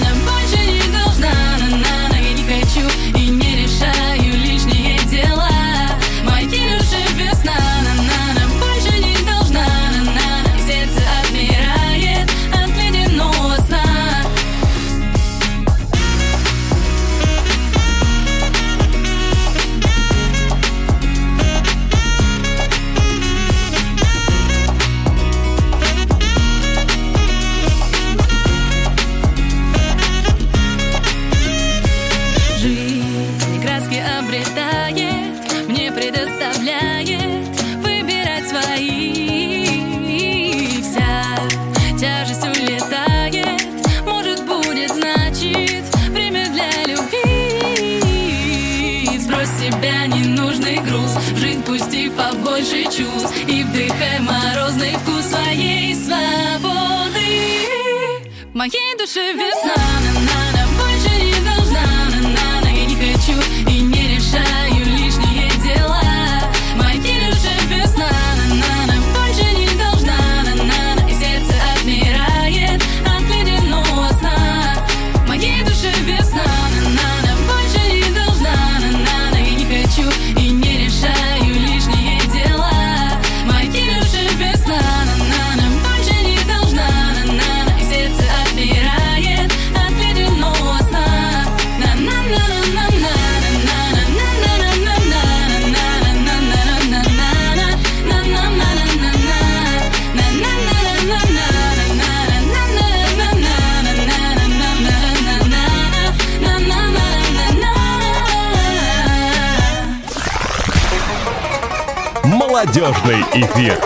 Молодежный 112.65 113.19
эфир. 113.34 113.78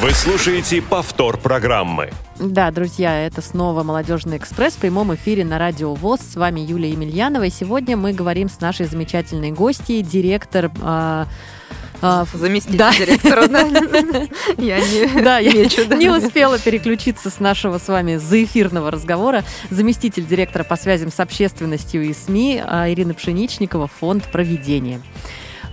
Вы 0.00 0.10
слушаете 0.12 0.80
повтор 0.80 1.36
программы. 1.36 2.10
Да, 2.40 2.70
друзья, 2.70 3.26
это 3.26 3.42
снова 3.42 3.82
«Молодежный 3.82 4.38
экспресс» 4.38 4.72
в 4.72 4.78
прямом 4.78 5.14
эфире 5.14 5.44
на 5.44 5.58
Радио 5.58 5.92
ВОЗ. 5.92 6.20
С 6.32 6.36
вами 6.36 6.60
Юлия 6.60 6.92
Емельянова. 6.92 7.42
И 7.44 7.50
сегодня 7.50 7.98
мы 7.98 8.14
говорим 8.14 8.48
с 8.48 8.60
нашей 8.60 8.86
замечательной 8.86 9.50
гостьей, 9.50 10.02
директор... 10.02 10.70
ф- 12.02 12.28
Заместитель 12.32 12.78
Да. 12.78 12.92
директора, 12.94 13.46
да? 13.46 13.60
Я 14.56 14.78
не 14.80 15.22
Да, 15.22 15.38
я 15.38 15.52
мечу, 15.52 15.84
да. 15.86 15.96
не 15.96 16.08
успела 16.08 16.58
переключиться 16.58 17.28
с 17.28 17.40
нашего 17.40 17.76
с 17.76 17.88
вами 17.88 18.16
заэфирного 18.16 18.90
разговора. 18.90 19.44
Заместитель 19.68 20.24
директора 20.26 20.64
по 20.64 20.76
связям 20.76 21.12
с 21.12 21.20
общественностью 21.20 22.02
и 22.04 22.14
СМИ 22.14 22.62
а, 22.66 22.88
Ирина 22.90 23.12
Пшеничникова, 23.12 23.86
фонд 23.86 24.24
проведения. 24.32 25.02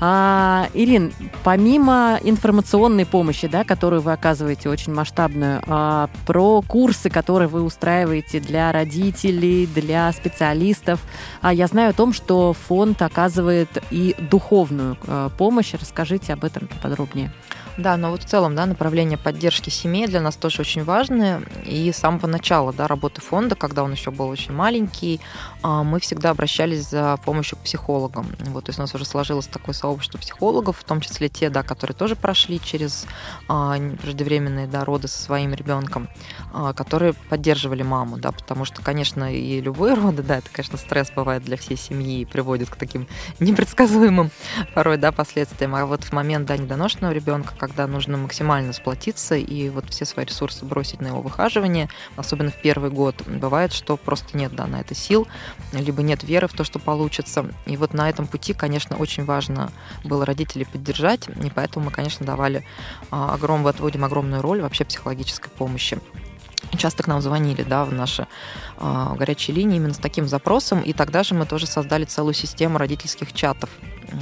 А, 0.05 0.67
Ирин, 0.73 1.13
помимо 1.45 2.19
информационной 2.21 3.05
помощи, 3.05 3.47
да, 3.47 3.63
которую 3.63 4.01
вы 4.01 4.11
оказываете 4.11 4.67
очень 4.67 4.93
масштабную, 4.93 5.63
а, 5.65 6.09
про 6.27 6.61
курсы, 6.61 7.09
которые 7.09 7.47
вы 7.47 7.63
устраиваете 7.63 8.41
для 8.41 8.73
родителей, 8.73 9.65
для 9.65 10.11
специалистов, 10.11 10.99
а, 11.41 11.53
я 11.53 11.67
знаю 11.67 11.91
о 11.91 11.93
том, 11.93 12.11
что 12.11 12.51
фонд 12.51 13.01
оказывает 13.01 13.81
и 13.91 14.13
духовную 14.29 14.97
а, 15.07 15.29
помощь. 15.29 15.73
Расскажите 15.73 16.33
об 16.33 16.43
этом 16.43 16.67
подробнее. 16.81 17.31
Да, 17.77 17.97
но 17.97 18.11
вот 18.11 18.23
в 18.23 18.25
целом, 18.25 18.55
да, 18.55 18.65
направление 18.65 19.17
поддержки 19.17 19.69
семей 19.69 20.07
для 20.07 20.21
нас 20.21 20.35
тоже 20.35 20.61
очень 20.61 20.83
важное. 20.83 21.41
И 21.65 21.91
с 21.91 21.97
самого 21.97 22.27
начала, 22.27 22.71
да, 22.71 22.87
работы 22.87 23.21
фонда, 23.21 23.55
когда 23.55 23.83
он 23.83 23.93
еще 23.93 24.11
был 24.11 24.27
очень 24.27 24.53
маленький, 24.53 25.19
мы 25.63 25.99
всегда 25.99 26.31
обращались 26.31 26.89
за 26.89 27.17
помощью 27.25 27.57
к 27.57 27.61
психологам. 27.61 28.27
Вот, 28.39 28.65
то 28.65 28.69
есть 28.69 28.79
у 28.79 28.81
нас 28.81 28.93
уже 28.93 29.05
сложилось 29.05 29.47
такое 29.47 29.73
сообщество 29.73 30.17
психологов, 30.17 30.77
в 30.77 30.83
том 30.83 31.01
числе 31.01 31.29
те, 31.29 31.49
да, 31.49 31.63
которые 31.63 31.95
тоже 31.95 32.15
прошли 32.15 32.59
через 32.59 33.05
а, 33.47 33.75
преждевременные 34.01 34.67
да, 34.67 34.83
роды 34.85 35.07
со 35.07 35.21
своим 35.21 35.53
ребенком, 35.53 36.09
а, 36.53 36.73
которые 36.73 37.13
поддерживали 37.13 37.83
маму, 37.83 38.17
да, 38.17 38.31
потому 38.31 38.65
что, 38.65 38.81
конечно, 38.81 39.33
и 39.33 39.61
любые 39.61 39.93
роды, 39.95 40.23
да, 40.23 40.37
это, 40.37 40.49
конечно, 40.51 40.77
стресс 40.77 41.11
бывает 41.11 41.43
для 41.43 41.57
всей 41.57 41.77
семьи 41.77 42.21
и 42.21 42.25
приводит 42.25 42.69
к 42.69 42.75
таким 42.75 43.07
непредсказуемым 43.39 44.31
порой, 44.73 44.97
да, 44.97 45.11
последствиям. 45.11 45.75
А 45.75 45.85
вот 45.85 46.03
в 46.03 46.11
момент, 46.11 46.45
да, 46.47 46.57
недоношенного 46.57 47.11
ребенка, 47.11 47.53
когда 47.57 47.87
нужно 47.87 48.17
максимально 48.17 48.73
сплотиться 48.73 49.35
и 49.35 49.69
вот 49.69 49.89
все 49.89 50.05
свои 50.05 50.25
ресурсы 50.25 50.65
бросить 50.65 51.01
на 51.01 51.07
его 51.07 51.21
выхаживание, 51.21 51.89
особенно 52.15 52.51
в 52.51 52.61
первый 52.61 52.89
год, 52.89 53.15
бывает, 53.25 53.73
что 53.73 53.97
просто 53.97 54.37
нет, 54.37 54.55
да, 54.55 54.67
на 54.67 54.81
это 54.81 54.95
сил, 54.95 55.27
либо 55.71 56.01
нет 56.01 56.23
веры 56.23 56.47
в 56.47 56.53
то, 56.53 56.63
что 56.63 56.79
получится. 56.79 57.45
И 57.65 57.77
вот 57.77 57.93
на 57.93 58.09
этом 58.09 58.27
пути, 58.27 58.53
конечно, 58.53 58.97
очень 58.97 59.25
важно 59.25 59.71
было 60.03 60.25
родителей 60.25 60.65
поддержать, 60.65 61.27
и 61.27 61.49
поэтому 61.49 61.85
мы, 61.85 61.91
конечно, 61.91 62.25
давали 62.25 62.65
а, 63.11 63.33
огром, 63.33 63.65
отводим 63.67 64.05
огромную 64.05 64.41
роль 64.41 64.61
вообще 64.61 64.85
психологической 64.85 65.51
помощи. 65.51 65.99
Часто 66.77 67.03
к 67.03 67.07
нам 67.07 67.21
звонили, 67.21 67.63
да, 67.63 67.85
в 67.85 67.93
наши 67.93 68.27
а, 68.77 69.15
горячие 69.15 69.55
линии 69.55 69.77
именно 69.77 69.93
с 69.93 69.97
таким 69.97 70.27
запросом, 70.27 70.81
и 70.81 70.93
тогда 70.93 71.23
же 71.23 71.35
мы 71.35 71.45
тоже 71.45 71.67
создали 71.67 72.05
целую 72.05 72.33
систему 72.33 72.77
родительских 72.77 73.33
чатов. 73.33 73.69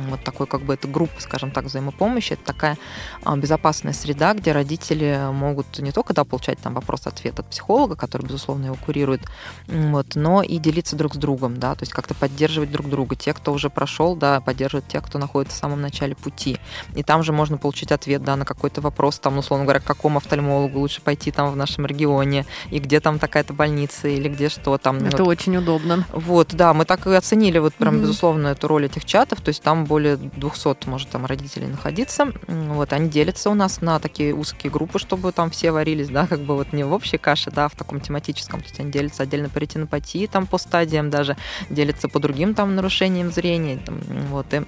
Вот 0.09 0.23
такой, 0.23 0.47
как 0.47 0.61
бы, 0.61 0.73
это 0.73 0.87
группа, 0.87 1.19
скажем 1.19 1.51
так, 1.51 1.65
взаимопомощи. 1.65 2.33
Это 2.33 2.43
такая 2.45 2.77
а, 3.23 3.35
безопасная 3.35 3.93
среда, 3.93 4.33
где 4.33 4.51
родители 4.51 5.19
могут 5.31 5.79
не 5.79 5.91
только, 5.91 6.13
да, 6.13 6.23
получать 6.23 6.59
там 6.59 6.73
вопрос-ответ 6.73 7.39
от 7.39 7.45
психолога, 7.47 7.95
который, 7.95 8.23
безусловно, 8.25 8.65
его 8.65 8.75
курирует, 8.75 9.21
вот, 9.67 10.15
но 10.15 10.41
и 10.41 10.57
делиться 10.57 10.95
друг 10.95 11.13
с 11.15 11.17
другом, 11.17 11.57
да, 11.59 11.75
то 11.75 11.83
есть 11.83 11.91
как-то 11.93 12.13
поддерживать 12.15 12.71
друг 12.71 12.89
друга. 12.89 13.15
Те, 13.15 13.33
кто 13.33 13.51
уже 13.53 13.69
прошел, 13.69 14.15
да, 14.15 14.39
поддерживают 14.41 14.87
тех, 14.87 15.03
кто 15.03 15.19
находится 15.19 15.57
в 15.57 15.59
самом 15.59 15.81
начале 15.81 16.15
пути. 16.15 16.57
И 16.95 17.03
там 17.03 17.23
же 17.23 17.33
можно 17.33 17.57
получить 17.57 17.91
ответ, 17.91 18.23
да, 18.23 18.35
на 18.35 18.45
какой-то 18.45 18.81
вопрос, 18.81 19.19
там, 19.19 19.37
условно 19.37 19.65
говоря, 19.65 19.79
к 19.79 19.83
какому 19.83 20.17
офтальмологу 20.17 20.79
лучше 20.79 21.01
пойти 21.01 21.31
там 21.31 21.51
в 21.51 21.55
нашем 21.55 21.85
регионе, 21.85 22.45
и 22.69 22.79
где 22.79 22.99
там 22.99 23.19
такая-то 23.19 23.53
больница, 23.53 24.07
или 24.07 24.29
где 24.29 24.49
что 24.49 24.77
там. 24.77 24.97
Это 24.97 25.23
Вот. 25.23 25.29
очень 25.29 25.57
удобно. 25.57 26.05
Вот, 26.13 26.53
да, 26.53 26.73
мы 26.73 26.85
так 26.85 27.05
и 27.07 27.13
оценили 27.13 27.57
вот 27.59 27.73
прям, 27.73 27.95
Мгм. 27.95 28.03
безусловно, 28.03 28.47
эту 28.47 28.67
роль 28.67 28.85
этих 28.85 29.05
чатов, 29.05 29.41
то 29.41 29.49
есть 29.49 29.61
там 29.61 29.80
более 29.85 30.17
200, 30.17 30.87
может, 30.87 31.09
там 31.09 31.25
родителей 31.25 31.67
находиться, 31.67 32.31
вот, 32.47 32.93
они 32.93 33.09
делятся 33.09 33.49
у 33.49 33.53
нас 33.53 33.81
на 33.81 33.99
такие 33.99 34.33
узкие 34.33 34.71
группы, 34.71 34.99
чтобы 34.99 35.31
там 35.31 35.49
все 35.49 35.71
варились, 35.71 36.09
да, 36.09 36.27
как 36.27 36.41
бы 36.41 36.55
вот 36.55 36.73
не 36.73 36.83
в 36.83 36.93
общей 36.93 37.17
каше, 37.17 37.51
да, 37.51 37.65
а 37.65 37.69
в 37.69 37.75
таком 37.75 38.01
тематическом, 38.01 38.61
то 38.61 38.67
есть 38.67 38.79
они 38.79 38.91
делятся 38.91 39.23
отдельно 39.23 39.49
по 39.49 39.57
ретинопатии, 39.57 40.27
там 40.27 40.47
по 40.47 40.57
стадиям 40.57 41.09
даже, 41.09 41.37
делятся 41.69 42.07
по 42.09 42.19
другим 42.19 42.53
там 42.53 42.75
нарушениям 42.75 43.31
зрения, 43.31 43.77
там, 43.77 43.99
вот, 44.29 44.53
и 44.53 44.61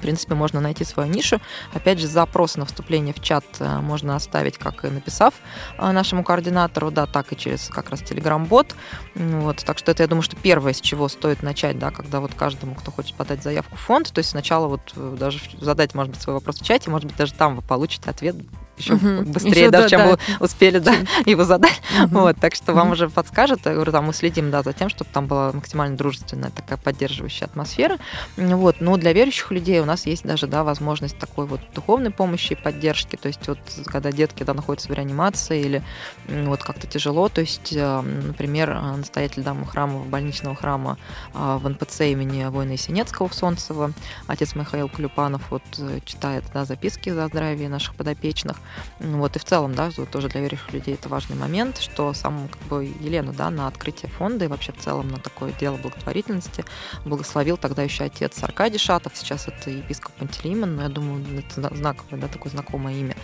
в 0.00 0.02
принципе, 0.02 0.34
можно 0.34 0.60
найти 0.60 0.84
свою 0.84 1.10
нишу. 1.10 1.40
Опять 1.74 1.98
же, 1.98 2.06
запрос 2.06 2.56
на 2.56 2.64
вступление 2.64 3.12
в 3.12 3.20
чат 3.20 3.44
э, 3.58 3.80
можно 3.80 4.16
оставить, 4.16 4.56
как 4.56 4.84
и 4.86 4.88
написав 4.88 5.34
э, 5.76 5.92
нашему 5.92 6.24
координатору, 6.24 6.90
да, 6.90 7.04
так 7.04 7.32
и 7.32 7.36
через 7.36 7.68
как 7.68 7.90
раз 7.90 8.00
Telegram-бот. 8.00 8.74
Вот, 9.14 9.62
так 9.64 9.76
что 9.76 9.92
это, 9.92 10.02
я 10.02 10.06
думаю, 10.06 10.22
что 10.22 10.36
первое, 10.36 10.72
с 10.72 10.80
чего 10.80 11.08
стоит 11.08 11.42
начать, 11.42 11.78
да, 11.78 11.90
когда 11.90 12.20
вот 12.20 12.32
каждому, 12.34 12.74
кто 12.74 12.90
хочет 12.90 13.14
подать 13.14 13.42
заявку 13.42 13.76
в 13.76 13.80
фонд, 13.80 14.10
то 14.10 14.20
есть 14.20 14.30
сначала 14.30 14.68
вот 14.68 14.80
э, 14.96 15.16
даже 15.20 15.38
задать, 15.60 15.94
может 15.94 16.12
быть, 16.12 16.22
свой 16.22 16.34
вопрос 16.34 16.60
в 16.60 16.64
чате, 16.64 16.88
может 16.88 17.06
быть, 17.06 17.16
даже 17.18 17.34
там 17.34 17.56
вы 17.56 17.62
получите 17.62 18.08
ответ 18.08 18.36
еще 18.80 18.94
Мгм. 18.94 19.24
быстрее, 19.24 19.50
Ещё 19.50 19.70
даже, 19.70 19.84
да, 19.84 19.88
чем 19.88 20.00
да. 20.00 20.06
вы 20.08 20.18
успели 20.44 20.78
да, 20.78 20.94
его 21.26 21.44
задать. 21.44 21.80
Мгм. 21.96 22.08
Вот, 22.20 22.36
так 22.38 22.54
что 22.54 22.72
вам 22.72 22.86
Мгм. 22.86 22.92
уже 22.92 23.08
подскажут. 23.08 23.60
Я 23.64 23.74
говорю, 23.74 23.92
там 23.92 24.06
мы 24.06 24.12
следим 24.12 24.50
да, 24.50 24.62
за 24.62 24.72
тем, 24.72 24.88
чтобы 24.88 25.10
там 25.12 25.26
была 25.26 25.52
максимально 25.52 25.96
дружественная 25.96 26.50
такая 26.50 26.78
поддерживающая 26.78 27.46
атмосфера. 27.46 27.98
Вот. 28.36 28.76
Но 28.80 28.96
для 28.96 29.12
верующих 29.12 29.50
людей 29.50 29.80
у 29.80 29.84
нас 29.84 30.06
есть 30.06 30.24
даже 30.24 30.46
да, 30.46 30.64
возможность 30.64 31.18
такой 31.18 31.46
вот 31.46 31.60
духовной 31.74 32.10
помощи 32.10 32.52
и 32.52 32.56
поддержки. 32.56 33.16
То 33.16 33.28
есть 33.28 33.46
вот 33.46 33.58
когда 33.86 34.12
детки 34.12 34.42
да, 34.42 34.54
находятся 34.54 34.88
в 34.88 34.92
реанимации 34.92 35.60
или 35.60 35.82
вот 36.28 36.62
как-то 36.62 36.86
тяжело, 36.86 37.28
то 37.28 37.40
есть, 37.40 37.72
э, 37.72 38.00
например, 38.00 38.70
э, 38.70 38.96
настоятель 38.96 39.42
дамы 39.42 39.66
храма, 39.66 40.00
больничного 40.04 40.54
храма 40.56 40.98
а, 41.34 41.58
в 41.58 41.68
НПЦ 41.68 42.00
имени 42.02 42.44
воина 42.46 42.72
Есенецкого 42.72 43.28
в 43.28 43.34
Солнцево, 43.34 43.92
отец 44.26 44.54
Михаил 44.54 44.88
Клюпанов 44.88 45.42
вот 45.50 45.62
э, 45.78 46.00
читает 46.04 46.44
да, 46.54 46.64
записки 46.64 47.10
за 47.10 47.26
здравие 47.28 47.68
наших 47.68 47.94
подопечных. 47.94 48.56
М, 49.00 49.20
Вот, 49.20 49.36
и 49.36 49.38
в 49.38 49.44
целом, 49.44 49.74
да, 49.74 49.90
тоже 49.90 50.28
для 50.28 50.40
верующих 50.40 50.72
людей 50.72 50.94
это 50.94 51.08
важный 51.08 51.36
момент, 51.36 51.78
что 51.78 52.12
сам 52.14 52.48
как 52.48 52.62
бы 52.68 52.84
Елену, 52.84 53.32
да, 53.32 53.50
на 53.50 53.66
открытие 53.66 54.10
фонда 54.10 54.44
и 54.44 54.48
вообще 54.48 54.72
в 54.72 54.78
целом 54.78 55.08
на 55.08 55.18
такое 55.18 55.52
дело 55.52 55.76
благотворительности 55.76 56.64
благословил 57.04 57.56
тогда 57.56 57.82
еще 57.82 58.04
отец 58.04 58.42
Аркадий 58.42 58.78
Шатов, 58.78 59.12
сейчас 59.16 59.48
это 59.48 59.70
епископ 59.70 60.12
Пантелеймон, 60.14 60.76
но 60.76 60.82
я 60.82 60.88
думаю, 60.88 61.24
это 61.38 61.54
зна- 61.60 61.70
знаковое, 61.74 62.20
да, 62.20 62.28
такое 62.28 62.52
знакомое 62.52 62.94
имя. 62.94 63.16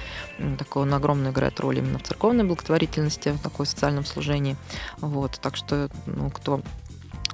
Такое 0.59 0.85
он 0.85 0.95
огромную 0.95 1.33
играет 1.33 1.61
роль 1.61 1.79
именно 1.79 1.99
в 1.99 2.03
церковной 2.03 2.45
благотворительности, 2.45 3.31
в 3.31 3.41
такой 3.41 3.67
социальном 3.67 4.05
служении. 4.05 4.57
Вот, 4.99 5.39
так 5.41 5.57
что, 5.57 5.89
ну, 6.07 6.31
кто 6.31 6.61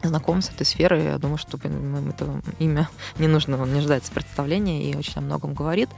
знакомы 0.03 0.43
с 0.43 0.51
этой 0.51 0.65
сферой. 0.67 1.05
Я 1.05 1.19
думаю, 1.19 1.39
что 1.39 1.59
это 1.59 2.43
имя 2.59 2.89
не 3.19 3.29
нужно, 3.29 3.61
он 3.61 3.73
не 3.73 3.81
ждается 3.81 4.13
представления 4.13 4.91
и 4.91 4.97
очень 4.97 5.15
о 5.17 5.21
многом 5.21 5.55
говорит. 5.55 5.91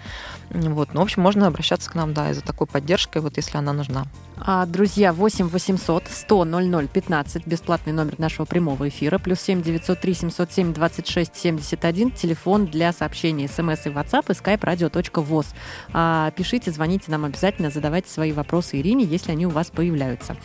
Вот. 0.51 0.95
Ну, 0.95 1.01
в 1.01 1.03
общем, 1.03 1.23
можно 1.23 1.47
обращаться 1.47 1.91
к 1.91 1.95
нам, 1.95 2.15
да, 2.15 2.31
и 2.31 2.35
за 2.35 2.43
такой 2.43 2.67
поддержкой, 2.67 3.23
вот 3.23 3.37
если 3.37 3.57
она 3.57 3.73
нужна. 3.73 4.07
А, 4.37 4.67
друзья, 4.67 5.13
8 5.13 5.49
800 5.49 6.05
100 6.11 6.45
00 6.45 6.89
15, 6.89 7.47
бесплатный 7.47 7.93
номер 7.93 8.19
нашего 8.19 8.45
прямого 8.45 8.89
эфира, 8.89 9.19
плюс 9.19 9.41
7 9.41 9.63
903 9.63 10.15
707 10.15 10.73
26 10.73 11.37
71, 11.37 12.11
телефон 12.11 12.67
для 12.67 12.93
сообщений, 12.93 13.49
смс 13.49 13.87
и 13.87 13.91
WhatsApp, 13.91 14.25
и 14.29 14.33
skype 14.33 14.61
radio.voz. 14.61 15.47
А, 15.93 16.33
пишите, 16.33 16.73
звоните 16.73 17.11
нам 17.11 17.25
обязательно, 17.25 17.71
задавайте 17.71 18.11
свои 18.11 18.33
вопросы 18.33 18.81
Ирине, 18.81 19.05
если 19.05 19.33
они 19.33 19.47
у 19.47 19.51
вас 19.51 19.71
появляются. 19.71 20.37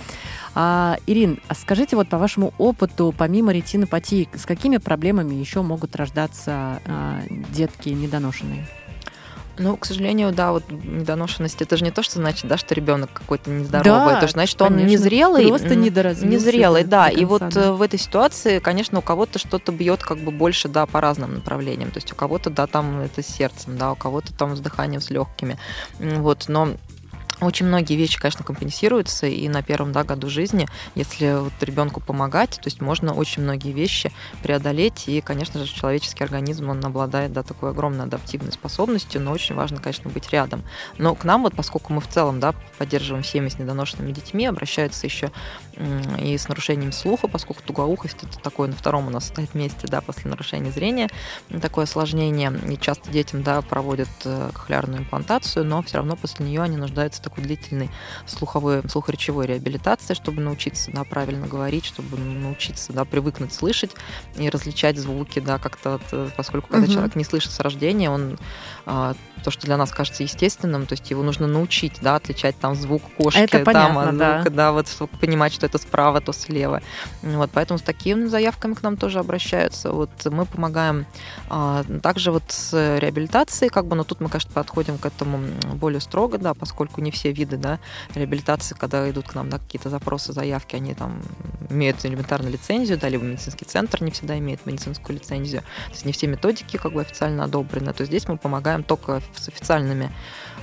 А, 0.56 0.98
Ирин, 1.08 1.40
а 1.48 1.56
скажите 1.56 1.96
вот 1.96 2.10
по 2.10 2.18
вашему 2.18 2.54
опыту, 2.58 3.14
помимо 3.18 3.49
ретинопатии, 3.50 4.30
с 4.36 4.46
какими 4.46 4.78
проблемами 4.78 5.36
еще 5.36 5.62
могут 5.62 5.96
рождаться 5.96 6.82
а, 6.86 7.22
детки 7.52 7.90
недоношенные? 7.90 8.68
Ну, 9.60 9.76
к 9.76 9.86
сожалению, 9.86 10.32
да, 10.32 10.54
вот 10.54 10.64
недоношенность 10.72 11.62
это 11.62 11.76
же 11.76 11.84
не 11.84 11.92
то, 11.92 12.02
что 12.02 12.16
значит, 12.16 12.48
да, 12.48 12.58
что 12.58 12.74
ребенок 12.74 13.12
какой-то 13.12 13.50
нездоровый. 13.50 14.14
Да, 14.14 14.18
это 14.18 14.28
же 14.28 14.34
значит, 14.34 14.52
что 14.52 14.66
конечно, 14.66 14.86
он 14.86 14.90
незрелый. 14.90 15.48
Просто 15.50 15.76
недоразвился. 15.76 16.34
Незрелый, 16.34 16.84
да. 16.86 17.10
И 17.10 17.26
вот 17.26 17.44
да. 17.50 17.66
Э, 17.66 17.72
в 17.72 17.82
этой 17.82 18.00
ситуации, 18.00 18.60
конечно, 18.60 19.00
у 19.00 19.02
кого-то 19.02 19.38
что-то 19.38 19.74
бьет 19.74 20.02
как 20.02 20.20
бы 20.20 20.32
больше, 20.32 20.70
да, 20.70 20.86
по 20.86 21.02
разным 21.02 21.36
направлениям. 21.36 21.92
То 21.92 21.98
есть 21.98 22.12
у 22.14 22.16
кого-то, 22.16 22.50
да, 22.50 22.68
там 22.68 23.02
это 23.02 23.22
с 23.22 23.28
сердцем, 23.28 23.78
да, 23.78 23.92
у 23.92 23.96
кого-то 23.96 24.34
там 24.34 24.56
с 24.56 24.62
дыханием, 24.62 25.02
с 25.02 25.10
легкими. 25.10 25.58
Вот, 26.00 26.46
но 26.48 26.70
очень 27.42 27.66
многие 27.66 27.96
вещи, 27.96 28.20
конечно, 28.20 28.44
компенсируются, 28.44 29.28
и 29.28 29.48
на 29.48 29.64
первом 29.64 29.92
да, 29.92 30.04
году 30.04 30.30
жизни, 30.30 30.68
если 30.96 31.40
вот 31.40 31.54
ребенку 31.62 32.02
помогать, 32.02 32.52
то 32.52 32.66
есть 32.66 32.82
можно 32.82 33.14
очень 33.14 33.44
многие 33.44 33.72
вещи 33.72 34.12
преодолеть, 34.44 35.08
и, 35.08 35.22
конечно 35.22 35.64
же, 35.64 35.74
человеческий 35.74 36.24
организм, 36.24 36.70
он 36.70 36.84
обладает 36.84 37.34
да, 37.34 37.44
такой 37.44 37.72
огромной 37.72 38.06
адаптивной 38.06 38.52
способностью, 38.52 39.22
но 39.22 39.32
очень 39.32 39.56
важно, 39.56 39.78
конечно, 39.78 40.10
быть 40.10 40.30
рядом. 40.30 40.64
Но 40.98 41.16
к 41.16 41.24
нам, 41.24 41.44
вот, 41.44 41.56
поскольку 41.56 41.94
мы 41.94 42.02
в 42.02 42.08
целом 42.08 42.40
да, 42.40 42.54
поддерживаем 42.78 43.24
семьи 43.24 43.50
с 43.50 43.60
недоношенными 43.60 44.12
детьми, 44.12 44.46
обращаются 44.46 45.06
еще 45.06 45.32
и 46.20 46.38
с 46.38 46.48
нарушением 46.50 46.92
слуха, 46.92 47.28
поскольку 47.28 47.64
тугоухость 47.64 48.18
это 48.24 48.40
такое 48.40 48.68
на 48.68 48.76
втором 48.76 49.08
у 49.08 49.10
нас 49.10 49.28
стоит 49.28 49.54
месте, 49.54 49.88
да, 49.88 50.02
после 50.02 50.30
нарушения 50.30 50.72
зрения, 50.72 51.10
такое 51.62 51.86
осложнение, 51.86 52.54
и 52.70 52.78
часто 52.78 53.10
детям, 53.10 53.44
да, 53.44 53.62
проводят 53.62 54.10
э, 54.26 54.50
кохлеарную 54.54 55.02
имплантацию, 55.02 55.66
но 55.66 55.82
все 55.82 55.98
равно 55.98 56.16
после 56.16 56.46
нее 56.46 56.62
они 56.62 56.78
нуждаются 56.78 57.22
такой 57.22 57.44
длительной 57.44 57.90
слуховой, 58.26 58.82
слухоречевой 58.90 59.48
реабилитации, 59.48 60.14
чтобы 60.14 60.42
научиться 60.42 60.92
да, 60.92 61.04
правильно 61.04 61.48
говорить, 61.48 61.86
чтобы 61.86 62.18
научиться 62.18 62.92
да, 62.92 63.06
привыкнуть 63.06 63.54
слышать 63.54 63.92
и 64.36 64.50
различать 64.50 64.98
звуки, 64.98 65.40
да, 65.40 65.60
как-то, 65.60 66.02
э, 66.12 66.30
поскольку 66.36 66.70
когда 66.70 66.86
угу. 66.86 66.94
человек 66.94 67.16
не 67.16 67.24
слышит 67.24 67.52
с 67.52 67.60
рождения, 67.60 68.10
он 68.10 68.38
а, 68.86 69.16
то, 69.40 69.52
что 69.52 69.66
для 69.66 69.78
нас 69.78 69.92
кажется 69.92 70.24
естественным, 70.24 70.86
то 70.86 70.94
есть 70.94 71.10
его 71.10 71.24
нужно 71.24 71.48
научить, 71.48 71.94
да, 72.02 72.16
отличать 72.16 72.58
там 72.60 72.76
звук 72.76 73.02
кошки, 73.18 73.40
это 73.40 73.60
понятно, 73.60 74.06
там, 74.06 74.18
да. 74.18 74.42
звук, 74.42 74.54
да, 74.54 74.72
вот 74.72 74.88
чтобы 74.88 75.18
понимать, 75.18 75.54
что 75.54 75.66
это 75.66 75.78
справа, 75.78 76.22
то 76.22 76.32
слева. 76.32 76.82
Вот, 77.22 77.50
поэтому 77.54 77.80
с 77.80 77.82
такими 77.82 78.26
заявками 78.26 78.74
к 78.74 78.84
нам 78.84 78.98
тоже 78.98 79.20
обращаются. 79.20 79.92
Вот 79.92 80.10
мы 80.26 80.46
помогаем 80.46 81.06
а, 81.50 81.84
также 82.02 82.32
вот 82.32 82.44
с 82.48 82.98
реабилитацией, 83.00 83.70
как 83.70 83.86
бы, 83.86 83.96
но 83.96 84.04
тут 84.04 84.20
мы, 84.22 84.30
конечно, 84.30 84.52
подходим 84.52 84.98
к 84.98 85.06
этому 85.06 85.40
более 85.76 86.02
строго, 86.02 86.38
да, 86.38 86.54
поскольку 86.54 87.02
не 87.02 87.12
все 87.12 87.32
виды, 87.32 87.58
да, 87.58 87.80
реабилитации, 88.16 88.76
когда 88.76 89.10
идут 89.10 89.28
к 89.28 89.36
нам, 89.36 89.50
да, 89.50 89.60
какие-то 89.60 89.90
запросы, 89.90 90.34
заявки, 90.34 90.76
они 90.76 90.94
там 90.94 91.22
имеют 91.70 92.04
элементарную 92.06 92.54
лицензию, 92.54 92.98
да, 92.98 93.10
либо 93.10 93.24
медицинский 93.24 93.66
центр 93.66 94.04
не 94.04 94.12
всегда 94.12 94.38
имеет 94.38 94.66
медицинскую 94.66 95.18
лицензию. 95.18 95.62
То 95.88 95.94
есть 95.94 96.06
не 96.06 96.12
все 96.12 96.28
методики 96.28 96.78
как 96.78 96.94
бы 96.94 97.02
официально 97.02 97.44
одобрены. 97.44 97.94
То 97.94 98.02
есть 98.02 98.12
здесь 98.12 98.28
мы 98.28 98.38
помогаем 98.38 98.84
только 98.84 99.22
с 99.36 99.48
официальными 99.48 100.12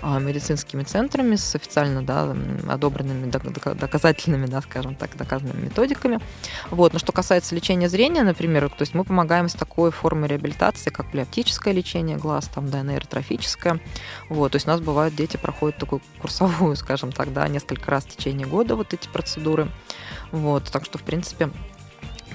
а, 0.02 0.18
медицинскими 0.18 0.82
центрами, 0.82 1.36
с 1.36 1.54
официально 1.54 2.02
да, 2.02 2.36
одобренными, 2.68 3.30
доказательными, 3.30 4.46
да, 4.46 4.60
скажем 4.60 4.94
так, 4.94 5.16
доказанными 5.16 5.64
методиками. 5.64 6.20
Вот. 6.70 6.92
Но 6.92 6.98
что 6.98 7.12
касается 7.12 7.54
лечения 7.54 7.88
зрения, 7.88 8.22
например, 8.22 8.68
то 8.68 8.82
есть 8.82 8.94
мы 8.94 9.04
помогаем 9.04 9.48
с 9.48 9.54
такой 9.54 9.90
формой 9.90 10.28
реабилитации, 10.28 10.90
как 10.90 11.06
оптическое 11.14 11.72
лечение 11.72 12.18
глаз, 12.18 12.48
там, 12.54 12.68
да, 12.68 12.82
нейротрофическое. 12.82 13.80
Вот. 14.28 14.52
То 14.52 14.56
есть 14.56 14.66
у 14.66 14.70
нас 14.70 14.80
бывают 14.80 15.14
дети 15.14 15.36
проходят 15.36 15.78
такую 15.78 16.02
курсовую, 16.20 16.76
скажем 16.76 17.10
так, 17.10 17.32
да, 17.32 17.48
несколько 17.48 17.90
раз 17.90 18.04
в 18.04 18.16
течение 18.16 18.46
года 18.46 18.76
вот 18.76 18.92
эти 18.92 19.08
процедуры. 19.08 19.68
Вот. 20.30 20.70
Так 20.70 20.84
что, 20.84 20.98
в 20.98 21.02
принципе, 21.02 21.50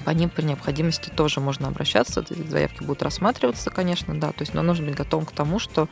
по 0.04 0.10
ним 0.10 0.30
при 0.30 0.44
необходимости 0.44 1.10
тоже 1.10 1.40
можно 1.40 1.68
обращаться. 1.68 2.20
Эти 2.20 2.46
заявки 2.46 2.82
будут 2.82 3.02
рассматриваться, 3.02 3.70
конечно, 3.70 4.18
да. 4.18 4.28
То 4.28 4.42
есть, 4.42 4.54
но 4.54 4.62
нужно 4.62 4.86
быть 4.86 4.94
готовым 4.94 5.26
к 5.26 5.32
тому, 5.32 5.58
что 5.58 5.88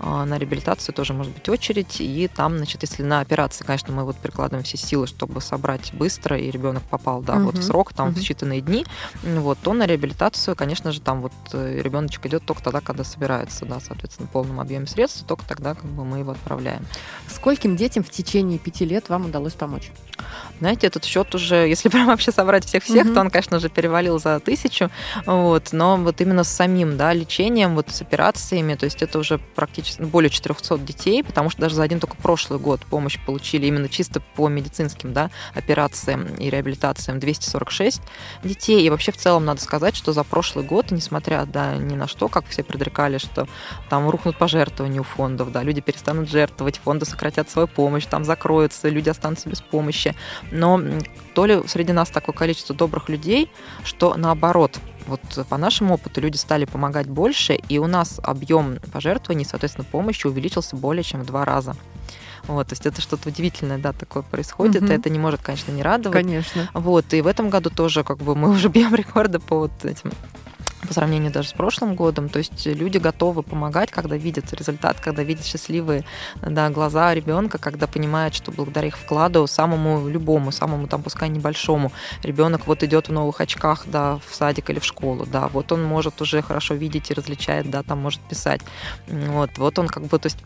э, 0.00 0.24
на 0.24 0.38
реабилитацию 0.38 0.94
тоже 0.94 1.12
может 1.12 1.32
быть 1.32 1.48
очередь. 1.48 2.00
И 2.00 2.28
там, 2.28 2.56
значит, 2.56 2.82
если 2.82 3.02
на 3.02 3.20
операции, 3.20 3.64
конечно, 3.64 3.92
мы 3.92 4.04
вот 4.04 4.16
прикладываем 4.16 4.64
все 4.64 4.76
силы, 4.76 5.06
чтобы 5.06 5.40
собрать 5.40 5.92
быстро, 5.94 6.38
и 6.38 6.50
ребенок 6.50 6.82
попал, 6.84 7.22
да, 7.22 7.34
угу. 7.34 7.44
вот 7.44 7.58
в 7.58 7.62
срок, 7.62 7.92
там 7.92 8.08
угу. 8.08 8.18
в 8.18 8.22
считанные 8.22 8.60
дни, 8.60 8.84
вот, 9.22 9.58
то 9.62 9.72
на 9.72 9.86
реабилитацию, 9.86 10.56
конечно 10.56 10.92
же, 10.92 11.00
там 11.00 11.22
вот 11.22 11.32
э, 11.52 11.80
ребеночек 11.82 12.26
идет 12.26 12.44
только 12.44 12.62
тогда, 12.62 12.80
когда 12.80 13.04
собирается, 13.04 13.64
да, 13.64 13.80
соответственно, 13.80 14.28
в 14.28 14.32
полном 14.32 14.60
объеме 14.60 14.86
средств, 14.86 15.24
только 15.26 15.46
тогда 15.46 15.74
как 15.74 15.86
бы 15.86 16.04
мы 16.04 16.18
его 16.18 16.32
отправляем. 16.32 16.84
Скольким 17.28 17.76
детям 17.76 18.04
в 18.04 18.10
течение 18.10 18.58
пяти 18.58 18.84
лет 18.84 19.08
вам 19.08 19.26
удалось 19.26 19.54
помочь? 19.54 19.90
Знаете, 20.60 20.86
этот 20.86 21.04
счет 21.04 21.34
уже, 21.34 21.68
если 21.68 21.88
прям 21.88 22.06
вообще 22.06 22.32
собрать 22.32 22.64
всех-всех, 22.64 23.06
угу. 23.06 23.14
то 23.14 23.20
он, 23.20 23.30
конечно 23.30 23.53
же, 23.58 23.68
перевалил 23.68 24.18
за 24.18 24.40
тысячу. 24.40 24.90
Вот, 25.26 25.72
но 25.72 25.96
вот 25.96 26.20
именно 26.20 26.44
с 26.44 26.48
самим 26.48 26.96
да, 26.96 27.12
лечением, 27.12 27.74
вот 27.74 27.90
с 27.90 28.02
операциями, 28.02 28.74
то 28.74 28.84
есть 28.84 29.02
это 29.02 29.18
уже 29.18 29.38
практически 29.38 30.02
более 30.02 30.30
400 30.30 30.78
детей, 30.78 31.22
потому 31.22 31.50
что 31.50 31.60
даже 31.60 31.74
за 31.74 31.82
один 31.82 32.00
только 32.00 32.16
прошлый 32.16 32.58
год 32.58 32.80
помощь 32.88 33.18
получили 33.24 33.66
именно 33.66 33.88
чисто 33.88 34.20
по 34.20 34.48
медицинским 34.48 35.12
да, 35.12 35.30
операциям 35.54 36.26
и 36.36 36.50
реабилитациям 36.50 37.18
246 37.18 38.02
детей. 38.42 38.84
И 38.86 38.90
вообще 38.90 39.12
в 39.12 39.16
целом 39.16 39.44
надо 39.44 39.60
сказать, 39.60 39.96
что 39.96 40.12
за 40.12 40.24
прошлый 40.24 40.64
год, 40.64 40.90
несмотря 40.90 41.44
да, 41.46 41.76
ни 41.76 41.94
на 41.94 42.08
что, 42.08 42.28
как 42.28 42.46
все 42.46 42.62
предрекали, 42.62 43.18
что 43.18 43.46
там 43.88 44.08
рухнут 44.08 44.38
пожертвования 44.38 45.00
у 45.00 45.04
фондов, 45.04 45.52
да, 45.52 45.62
люди 45.62 45.80
перестанут 45.80 46.28
жертвовать, 46.28 46.78
фонды 46.78 47.04
сократят 47.04 47.50
свою 47.50 47.68
помощь, 47.68 48.06
там 48.06 48.24
закроются, 48.24 48.88
люди 48.88 49.08
останутся 49.08 49.48
без 49.48 49.60
помощи. 49.60 50.14
Но 50.50 50.80
то 51.34 51.46
ли 51.46 51.62
среди 51.66 51.92
нас 51.92 52.10
такое 52.10 52.34
количество 52.34 52.74
добрых 52.74 53.08
людей, 53.08 53.43
что 53.84 54.14
наоборот, 54.16 54.78
вот 55.06 55.20
по 55.48 55.56
нашему 55.56 55.94
опыту 55.94 56.20
люди 56.20 56.36
стали 56.36 56.64
помогать 56.64 57.08
больше, 57.08 57.54
и 57.54 57.78
у 57.78 57.86
нас 57.86 58.20
объем 58.22 58.78
пожертвований, 58.92 59.44
соответственно, 59.44 59.86
помощи 59.90 60.26
увеличился 60.26 60.76
более 60.76 61.02
чем 61.02 61.22
в 61.22 61.26
два 61.26 61.44
раза. 61.44 61.76
Вот, 62.46 62.68
то 62.68 62.72
есть 62.72 62.84
это 62.84 63.00
что-то 63.00 63.30
удивительное, 63.30 63.78
да, 63.78 63.92
такое 63.92 64.22
происходит, 64.22 64.82
угу. 64.82 64.92
это 64.92 65.08
не 65.08 65.18
может, 65.18 65.42
конечно, 65.42 65.72
не 65.72 65.82
радовать. 65.82 66.18
Конечно. 66.18 66.68
Вот, 66.74 67.12
и 67.14 67.22
в 67.22 67.26
этом 67.26 67.48
году 67.48 67.70
тоже 67.70 68.04
как 68.04 68.18
бы 68.18 68.34
мы 68.34 68.50
уже 68.50 68.68
бьем 68.68 68.94
рекорды 68.94 69.38
по 69.38 69.60
вот 69.60 69.84
этим 69.84 70.12
по 70.86 70.94
сравнению 70.94 71.32
даже 71.32 71.48
с 71.48 71.52
прошлым 71.52 71.94
годом. 71.94 72.28
То 72.28 72.38
есть 72.38 72.66
люди 72.66 72.98
готовы 72.98 73.42
помогать, 73.42 73.90
когда 73.90 74.16
видят 74.16 74.52
результат, 74.52 75.00
когда 75.00 75.22
видят 75.22 75.44
счастливые 75.44 76.04
да, 76.42 76.70
глаза 76.70 77.14
ребенка, 77.14 77.58
когда 77.58 77.86
понимают, 77.86 78.34
что 78.34 78.52
благодаря 78.52 78.88
их 78.88 78.98
вкладу 78.98 79.46
самому 79.46 80.08
любому, 80.08 80.52
самому 80.52 80.86
там 80.86 81.02
пускай 81.02 81.28
небольшому, 81.28 81.92
ребенок 82.22 82.66
вот 82.66 82.82
идет 82.82 83.08
в 83.08 83.12
новых 83.12 83.40
очках, 83.40 83.84
да, 83.86 84.18
в 84.26 84.34
садик 84.34 84.70
или 84.70 84.78
в 84.78 84.84
школу, 84.84 85.26
да, 85.26 85.48
вот 85.48 85.72
он 85.72 85.82
может 85.82 86.20
уже 86.20 86.42
хорошо 86.42 86.74
видеть 86.74 87.10
и 87.10 87.14
различает, 87.14 87.70
да, 87.70 87.82
там 87.82 88.00
может 88.00 88.20
писать. 88.20 88.60
Вот, 89.06 89.50
вот 89.58 89.78
он 89.78 89.88
как 89.88 90.04
бы, 90.04 90.18
то 90.18 90.26
есть 90.26 90.38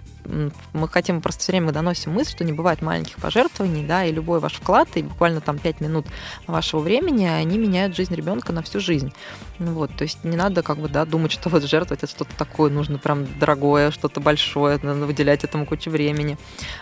мы 0.74 0.88
хотим 0.88 1.22
просто 1.22 1.40
все 1.40 1.52
время 1.52 1.72
доносим 1.72 2.12
мысль, 2.12 2.32
что 2.32 2.44
не 2.44 2.52
бывает 2.52 2.82
маленьких 2.82 3.16
пожертвований, 3.16 3.86
да, 3.86 4.04
и 4.04 4.12
любой 4.12 4.40
ваш 4.40 4.54
вклад, 4.54 4.88
и 4.96 5.02
буквально 5.02 5.40
там 5.40 5.58
5 5.58 5.80
минут 5.80 6.06
вашего 6.46 6.80
времени, 6.80 7.24
они 7.24 7.56
меняют 7.56 7.96
жизнь 7.96 8.14
ребенка 8.14 8.52
на 8.52 8.62
всю 8.62 8.80
жизнь. 8.80 9.12
Вот, 9.58 9.90
то 9.96 10.02
есть 10.02 10.24
не 10.28 10.36
надо 10.36 10.62
как 10.62 10.78
бы, 10.78 10.88
да, 10.88 11.04
думать, 11.04 11.32
что 11.32 11.48
вот 11.48 11.62
жертвовать 11.64 12.02
это 12.02 12.12
что-то 12.12 12.36
такое, 12.36 12.70
нужно 12.70 12.98
прям 12.98 13.26
дорогое, 13.38 13.90
что-то 13.90 14.20
большое, 14.20 14.78
надо 14.82 15.06
выделять 15.06 15.44
этому 15.44 15.66
кучу 15.66 15.90
времени. 15.90 16.38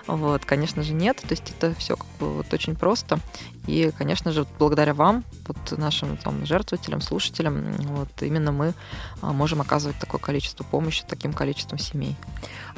Вот, 0.07 0.44
конечно 0.44 0.82
же, 0.82 0.92
нет, 0.92 1.16
то 1.16 1.30
есть 1.30 1.51
это 1.51 1.74
все 1.74 1.97
как 1.97 2.07
бы 2.18 2.34
вот 2.34 2.53
очень 2.53 2.76
просто. 2.76 3.18
И, 3.66 3.90
конечно 3.99 4.30
же, 4.30 4.47
благодаря 4.59 4.94
вам, 4.94 5.24
вот 5.47 5.78
нашим 5.78 6.16
там, 6.16 6.47
жертвователям, 6.47 7.01
слушателям, 7.01 7.72
вот 7.78 8.11
именно 8.20 8.53
мы 8.53 8.74
а, 9.22 9.32
можем 9.32 9.61
оказывать 9.61 9.99
такое 9.99 10.20
количество 10.20 10.62
помощи 10.62 11.05
таким 11.07 11.32
количеством 11.32 11.78
семей. 11.78 12.16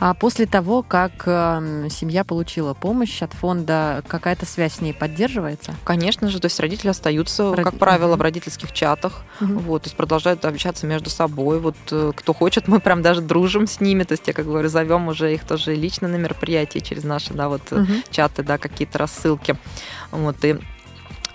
А 0.01 0.15
после 0.15 0.47
того, 0.47 0.83
как 0.83 1.25
э, 1.27 1.89
семья 1.91 2.25
получила 2.25 2.73
помощь 2.73 3.21
от 3.21 3.33
фонда, 3.33 4.05
какая-то 4.07 4.47
связь 4.47 4.75
с 4.75 4.81
ней 4.81 4.95
поддерживается? 4.95 5.75
Конечно 5.85 6.29
же, 6.29 6.39
то 6.39 6.47
есть 6.47 6.61
родители 6.61 6.89
остаются, 6.89 7.55
Род... 7.55 7.65
как 7.65 7.79
правило, 7.79 8.17
в 8.17 8.21
родительских 8.21 8.73
чатах, 8.73 9.25
угу. 9.41 9.59
вот, 9.59 9.83
то 9.83 9.87
есть 9.89 9.97
продолжают 9.97 10.45
общаться 10.45 10.87
между 10.87 11.11
собой. 11.11 11.59
Вот 11.59 11.77
э, 11.91 12.13
кто 12.15 12.33
хочет, 12.33 12.69
мы 12.69 12.79
прям 12.79 13.03
даже 13.03 13.23
дружим 13.23 13.67
с 13.67 13.81
ними, 13.81 14.05
то 14.05 14.13
есть 14.13 14.27
я, 14.29 14.33
как 14.33 14.45
говорю, 14.45 14.69
зовем 14.69 15.09
уже 15.09 15.35
их 15.35 15.45
тоже 15.45 15.75
лично 15.75 16.07
на 16.07 16.17
мероприятия 16.17 16.81
через 16.81 17.03
наши, 17.03 17.35
да, 17.35 17.49
вот 17.49 17.73
угу. 17.73 17.87
чаты, 18.11 18.45
да, 18.45 18.57
какие-то 18.59 18.99
рассылки. 18.99 19.57
Вот, 20.13 20.45
и 20.45 20.59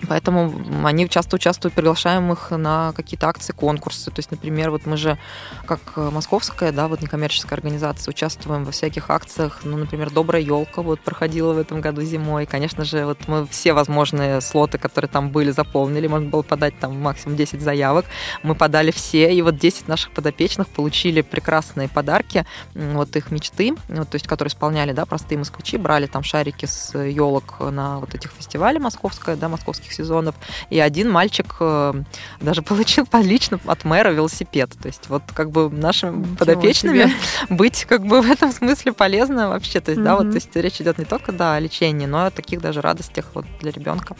Поэтому 0.08 0.52
они 0.84 1.08
часто 1.08 1.36
участвуют, 1.36 1.74
приглашаем 1.74 2.32
их 2.32 2.50
на 2.50 2.92
какие-то 2.92 3.28
акции, 3.28 3.52
конкурсы. 3.52 4.10
То 4.10 4.18
есть, 4.18 4.30
например, 4.30 4.70
вот 4.70 4.86
мы 4.86 4.96
же, 4.96 5.18
как 5.66 5.80
московская, 5.96 6.72
да, 6.72 6.88
вот 6.88 7.00
некоммерческая 7.00 7.56
организация, 7.56 8.12
участвуем 8.12 8.64
во 8.64 8.72
всяких 8.72 9.10
акциях. 9.10 9.60
Ну, 9.64 9.76
например, 9.76 10.10
«Добрая 10.10 10.42
елка» 10.42 10.82
вот 10.82 11.00
проходила 11.00 11.54
в 11.54 11.58
этом 11.58 11.80
году 11.80 12.02
зимой. 12.02 12.46
Конечно 12.46 12.84
же, 12.84 13.06
вот 13.06 13.28
мы 13.28 13.46
все 13.46 13.72
возможные 13.72 14.40
слоты, 14.40 14.78
которые 14.78 15.08
там 15.08 15.30
были, 15.30 15.50
заполнили. 15.50 16.06
Можно 16.06 16.28
было 16.28 16.42
подать 16.42 16.78
там 16.78 17.00
максимум 17.00 17.36
10 17.36 17.60
заявок. 17.60 18.04
Мы 18.42 18.54
подали 18.54 18.90
все, 18.90 19.32
и 19.34 19.40
вот 19.42 19.56
10 19.56 19.88
наших 19.88 20.10
подопечных 20.10 20.68
получили 20.68 21.22
прекрасные 21.22 21.88
подарки, 21.88 22.44
вот 22.74 23.16
их 23.16 23.30
мечты, 23.30 23.74
вот, 23.88 24.10
то 24.10 24.16
есть, 24.16 24.26
которые 24.26 24.50
исполняли, 24.50 24.92
да, 24.92 25.06
простые 25.06 25.38
москвичи, 25.38 25.78
брали 25.78 26.06
там 26.06 26.22
шарики 26.22 26.66
с 26.66 26.98
елок 26.98 27.60
на 27.60 28.00
вот 28.00 28.14
этих 28.14 28.32
фестивалях 28.32 28.82
московская, 28.82 29.36
да, 29.36 29.48
московских 29.48 29.93
сезонов. 29.94 30.34
И 30.70 30.78
один 30.78 31.10
мальчик 31.10 31.46
э, 31.60 31.94
даже 32.40 32.62
получил 32.62 33.06
лично 33.12 33.60
от 33.66 33.84
мэра 33.84 34.10
велосипед. 34.10 34.70
То 34.80 34.88
есть 34.88 35.08
вот 35.08 35.22
как 35.32 35.50
бы 35.50 35.70
нашим 35.70 36.20
Ничего 36.20 36.36
подопечными 36.36 37.04
себе. 37.04 37.12
быть 37.48 37.84
как 37.84 38.04
бы 38.04 38.20
в 38.20 38.30
этом 38.30 38.52
смысле 38.52 38.92
полезно 38.92 39.48
вообще. 39.48 39.80
То 39.80 39.90
есть, 39.90 40.00
mm-hmm. 40.00 40.04
да, 40.04 40.16
вот 40.16 40.30
то 40.30 40.34
есть 40.34 40.54
речь 40.56 40.80
идет 40.80 40.98
не 40.98 41.04
только 41.04 41.32
да, 41.32 41.54
о 41.54 41.60
лечении, 41.60 42.06
но 42.06 42.24
и 42.24 42.28
о 42.28 42.30
таких 42.30 42.60
даже 42.60 42.80
радостях 42.80 43.26
вот 43.34 43.46
для 43.60 43.70
ребенка. 43.70 44.16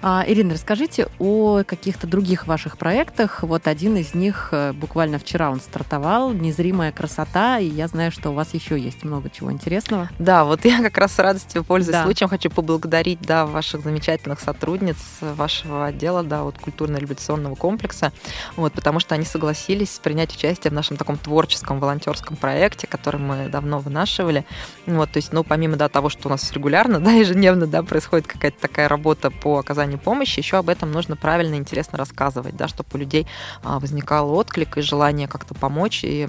А, 0.00 0.24
Ирина, 0.28 0.54
расскажите 0.54 1.08
о 1.18 1.64
каких-то 1.64 2.06
других 2.06 2.46
ваших 2.46 2.78
проектах. 2.78 3.42
Вот 3.42 3.66
один 3.66 3.96
из 3.96 4.14
них 4.14 4.50
э, 4.52 4.72
буквально 4.72 5.18
вчера 5.18 5.50
он 5.50 5.60
стартовал, 5.60 6.32
«Незримая 6.32 6.92
красота», 6.92 7.58
и 7.58 7.66
я 7.66 7.88
знаю, 7.88 8.12
что 8.12 8.30
у 8.30 8.32
вас 8.32 8.54
еще 8.54 8.78
есть 8.78 9.02
много 9.02 9.28
чего 9.28 9.50
интересного. 9.50 10.08
Да, 10.20 10.44
вот 10.44 10.64
я 10.64 10.80
как 10.82 10.96
раз 10.98 11.14
с 11.14 11.18
радостью, 11.18 11.64
пользуясь 11.64 11.96
да. 11.96 12.04
случаем, 12.04 12.28
хочу 12.28 12.48
поблагодарить 12.48 13.20
да, 13.22 13.44
ваших 13.44 13.82
замечательных 13.82 14.38
сотрудниц 14.38 14.96
вашего 15.20 15.86
отдела, 15.86 16.22
да, 16.22 16.44
вот 16.44 16.58
культурно-революционного 16.58 17.56
комплекса, 17.56 18.12
вот, 18.54 18.74
потому 18.74 19.00
что 19.00 19.16
они 19.16 19.24
согласились 19.24 19.98
принять 20.00 20.32
участие 20.32 20.70
в 20.70 20.74
нашем 20.74 20.96
таком 20.96 21.18
творческом 21.18 21.80
волонтерском 21.80 22.36
проекте, 22.36 22.86
который 22.86 23.20
мы 23.20 23.48
давно 23.48 23.80
вынашивали. 23.80 24.44
Вот, 24.86 25.10
то 25.10 25.16
есть, 25.16 25.32
ну, 25.32 25.42
помимо 25.42 25.76
да, 25.76 25.88
того, 25.88 26.08
что 26.08 26.28
у 26.28 26.30
нас 26.30 26.52
регулярно, 26.52 27.00
да, 27.08 27.10
ежедневно 27.10 27.66
да, 27.66 27.82
происходит 27.82 28.28
какая-то 28.28 28.60
такая 28.60 28.86
работа 28.86 29.32
по 29.32 29.58
оказанию 29.58 29.87
оказанию 29.88 29.98
помощи, 29.98 30.40
еще 30.40 30.58
об 30.58 30.68
этом 30.68 30.92
нужно 30.92 31.16
правильно 31.16 31.54
и 31.54 31.58
интересно 31.58 31.98
рассказывать, 31.98 32.56
да, 32.56 32.68
чтобы 32.68 32.88
у 32.94 32.98
людей 32.98 33.26
а, 33.62 33.78
возникал 33.78 34.32
отклик 34.32 34.78
и 34.78 34.82
желание 34.82 35.28
как-то 35.28 35.54
помочь 35.54 36.04
и 36.04 36.28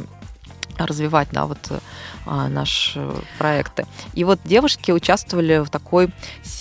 развивать, 0.77 1.27
да, 1.31 1.45
вот 1.45 1.71
а, 2.25 2.47
наши 2.47 3.01
проекты. 3.37 3.85
И 4.15 4.23
вот 4.23 4.39
девушки 4.45 4.91
участвовали 4.91 5.59
в 5.59 5.69
такой, 5.69 6.09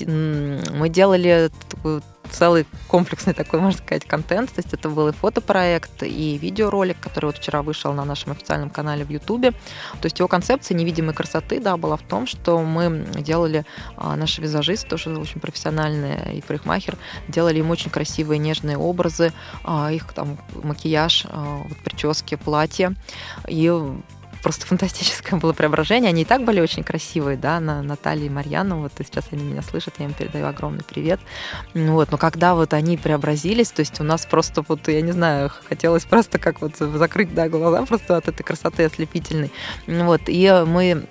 мы 0.06 0.88
делали 0.88 1.50
такую 1.68 2.02
целый 2.30 2.66
комплексный 2.86 3.34
такой, 3.34 3.60
можно 3.60 3.82
сказать, 3.82 4.04
контент. 4.04 4.52
То 4.52 4.60
есть 4.60 4.72
это 4.72 4.88
был 4.88 5.08
и 5.08 5.12
фотопроект, 5.12 6.02
и 6.02 6.38
видеоролик, 6.38 6.98
который 7.00 7.26
вот 7.26 7.38
вчера 7.38 7.62
вышел 7.62 7.92
на 7.92 8.04
нашем 8.04 8.32
официальном 8.32 8.70
канале 8.70 9.04
в 9.04 9.10
Ютубе. 9.10 9.52
То 10.00 10.06
есть 10.06 10.18
его 10.18 10.28
концепция 10.28 10.76
невидимой 10.76 11.14
красоты, 11.14 11.60
да, 11.60 11.76
была 11.76 11.96
в 11.96 12.02
том, 12.02 12.26
что 12.26 12.60
мы 12.62 13.06
делали, 13.18 13.64
а, 13.96 14.16
наши 14.16 14.40
визажисты, 14.40 14.88
тоже 14.88 15.16
очень 15.16 15.40
профессиональные, 15.40 16.36
и 16.38 16.40
парикмахер, 16.40 16.96
делали 17.28 17.58
им 17.58 17.70
очень 17.70 17.90
красивые, 17.90 18.38
нежные 18.38 18.76
образы, 18.76 19.32
а, 19.64 19.92
их 19.92 20.12
там 20.12 20.38
макияж, 20.62 21.26
а, 21.28 21.62
вот, 21.68 21.78
прически, 21.78 22.36
платья. 22.36 22.94
И 23.46 23.70
просто 24.42 24.66
фантастическое 24.66 25.36
было 25.36 25.52
преображение. 25.52 26.08
Они 26.08 26.22
и 26.22 26.24
так 26.24 26.44
были 26.44 26.60
очень 26.60 26.82
красивые, 26.82 27.36
да, 27.36 27.60
на 27.60 27.82
Наталье 27.82 28.26
и 28.26 28.30
Марьяну. 28.30 28.80
Вот 28.80 28.92
и 28.98 29.04
сейчас 29.04 29.26
они 29.30 29.44
меня 29.44 29.62
слышат, 29.62 29.94
я 29.98 30.06
им 30.06 30.12
передаю 30.12 30.46
огромный 30.46 30.84
привет. 30.84 31.20
Вот, 31.74 32.10
но 32.10 32.18
когда 32.18 32.54
вот 32.54 32.72
они 32.72 32.96
преобразились, 32.96 33.70
то 33.70 33.80
есть 33.80 34.00
у 34.00 34.04
нас 34.04 34.26
просто 34.26 34.64
вот, 34.66 34.88
я 34.88 35.00
не 35.00 35.12
знаю, 35.12 35.50
хотелось 35.68 36.04
просто 36.04 36.38
как 36.38 36.60
вот 36.60 36.76
закрыть, 36.76 37.34
да, 37.34 37.48
глаза 37.48 37.84
просто 37.84 38.16
от 38.16 38.28
этой 38.28 38.42
красоты 38.42 38.84
ослепительной. 38.84 39.52
Вот, 39.86 40.22
и 40.26 40.64
мы 40.66 41.06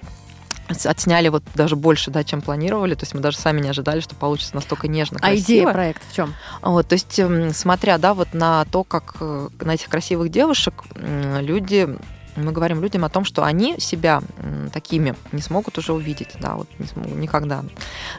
отсняли 0.70 1.30
вот 1.30 1.44
даже 1.56 1.76
больше, 1.76 2.12
да, 2.12 2.24
чем 2.24 2.42
планировали. 2.42 2.96
То 2.96 3.04
есть 3.04 3.14
мы 3.14 3.22
даже 3.22 3.38
сами 3.38 3.62
не 3.62 3.70
ожидали, 3.70 4.02
что 4.02 4.16
получится 4.16 4.56
настолько 4.56 4.88
нежно, 4.88 5.20
красиво. 5.20 5.38
А 5.38 5.44
идея 5.44 5.72
проекта 5.72 6.06
в 6.10 6.16
чем? 6.16 6.34
Вот, 6.62 6.88
то 6.88 6.94
есть 6.94 7.20
смотря, 7.56 7.98
да, 7.98 8.14
вот 8.14 8.34
на 8.34 8.66
то, 8.66 8.84
как 8.84 9.16
э, 9.20 9.50
на 9.62 9.76
этих 9.76 9.88
красивых 9.88 10.30
девушек 10.30 10.84
люди 10.96 11.88
мы 12.38 12.52
говорим 12.52 12.82
людям 12.82 13.04
о 13.04 13.10
том, 13.10 13.26
что 13.26 13.44
они 13.44 13.80
себя 13.80 14.22
такими 14.74 15.16
не 15.32 15.42
смогут 15.42 15.78
уже 15.78 15.94
увидеть, 15.94 16.36
да, 16.40 16.56
вот 16.56 16.68
не 16.80 16.88
смогут, 16.88 17.16
никогда. 17.16 17.64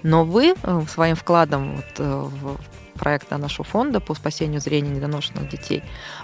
Но 0.02 0.24
вы 0.24 0.54
э, 0.60 0.82
своим 0.88 1.16
вкладом 1.16 1.76
вот 1.76 1.86
э, 1.98 2.28
в 2.42 2.58
проекта 2.98 3.38
нашего 3.38 3.64
фонда 3.64 4.00
по 4.00 4.14
спасению 4.14 4.60
зрения 4.60 4.90
недоношенных 4.90 5.48
детей 5.48 5.82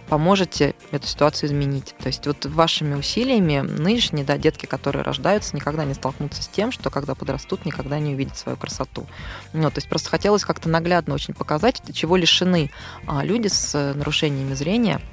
поможете 0.08 0.74
эту 0.90 1.06
ситуацию 1.06 1.48
изменить. 1.48 1.94
То 1.98 2.08
есть 2.08 2.26
вот 2.26 2.44
вашими 2.44 2.94
усилиями 2.94 3.60
нынешние 3.60 4.24
да, 4.24 4.36
детки, 4.36 4.66
которые 4.66 5.02
рождаются, 5.02 5.56
никогда 5.56 5.84
не 5.84 5.94
столкнутся 5.94 6.42
с 6.42 6.48
тем, 6.48 6.72
что 6.72 6.90
когда 6.90 7.14
подрастут, 7.14 7.64
никогда 7.64 7.98
не 7.98 8.14
увидят 8.14 8.36
свою 8.36 8.58
красоту. 8.58 9.06
Ну, 9.52 9.70
то 9.70 9.78
есть 9.78 9.88
просто 9.88 10.10
хотелось 10.10 10.44
как-то 10.44 10.68
наглядно 10.68 11.14
очень 11.14 11.32
показать, 11.32 11.80
чего 11.94 12.16
лишены 12.16 12.70
а, 13.06 13.24
люди 13.24 13.48
с 13.48 13.74
э, 13.74 13.94
нарушениями 13.94 14.54
зрения– 14.54 15.00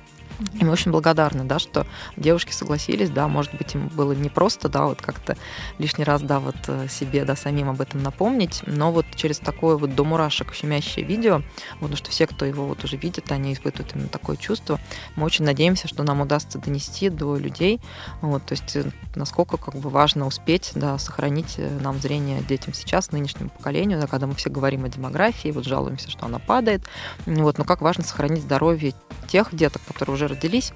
и 0.60 0.66
мы 0.66 0.72
очень 0.72 0.92
благодарны, 0.92 1.44
да, 1.44 1.60
что 1.60 1.86
девушки 2.18 2.52
согласились, 2.52 3.10
да, 3.10 3.28
может 3.28 3.54
быть, 3.56 3.76
им 3.76 3.88
было 3.90 4.14
не 4.14 4.30
просто, 4.30 4.70
да, 4.70 4.86
вот 4.86 5.02
как-то 5.02 5.38
лишний 5.78 6.04
раз, 6.04 6.22
да, 6.22 6.40
вот 6.40 6.56
э, 6.68 6.88
себе, 6.90 7.26
да, 7.26 7.36
самим 7.36 7.70
об 7.70 7.82
этом 7.82 8.02
напомнить, 8.04 8.62
но 8.66 8.92
вот 8.92 9.06
через 9.16 9.40
такое 9.40 9.78
вот 9.78 9.96
до 9.96 10.04
мурашек 10.04 10.54
щемящее 10.54 11.06
видео, 11.06 11.42
потому 11.76 11.96
что 11.96 12.12
все, 12.12 12.28
кто 12.28 12.46
его 12.46 12.66
вот 12.66 12.84
уже 12.84 12.98
видит, 12.98 13.32
они 13.32 13.54
испытывают 13.54 13.96
именно 13.96 14.10
такое 14.10 14.38
чувство, 14.38 14.80
мы 15.16 15.26
очень 15.26 15.46
надеемся, 15.46 15.88
что 15.88 16.04
нам 16.04 16.22
удастся 16.22 16.60
донести 16.60 17.10
до 17.10 17.38
людей, 17.38 17.80
вот, 18.22 18.46
то 18.46 18.54
есть 18.54 18.76
э, 18.76 18.92
насколько 19.16 19.58
как 19.58 19.76
бы 19.76 19.90
важно 19.90 20.26
успеть, 20.28 20.72
да, 20.76 20.98
сохранить 20.98 21.56
э, 21.58 21.80
нам 21.82 22.00
зрение 22.00 22.42
детям 22.42 22.74
сейчас, 22.74 23.12
нынешнему 23.12 23.50
поколению, 23.50 24.00
да, 24.00 24.08
когда 24.08 24.28
мы 24.28 24.36
все 24.36 24.50
говорим 24.50 24.86
о 24.86 24.90
демографии, 24.90 25.50
вот 25.50 25.66
жалуемся, 25.66 26.10
что 26.10 26.26
она 26.26 26.40
падает, 26.40 26.82
вот, 27.26 27.58
но 27.58 27.64
как 27.64 27.82
важно 27.82 28.04
сохранить 28.04 28.42
здоровье 28.42 28.94
тех 29.28 29.56
деток, 29.56 29.82
которые 29.88 30.16
уже 30.16 30.28
родились, 30.32 30.74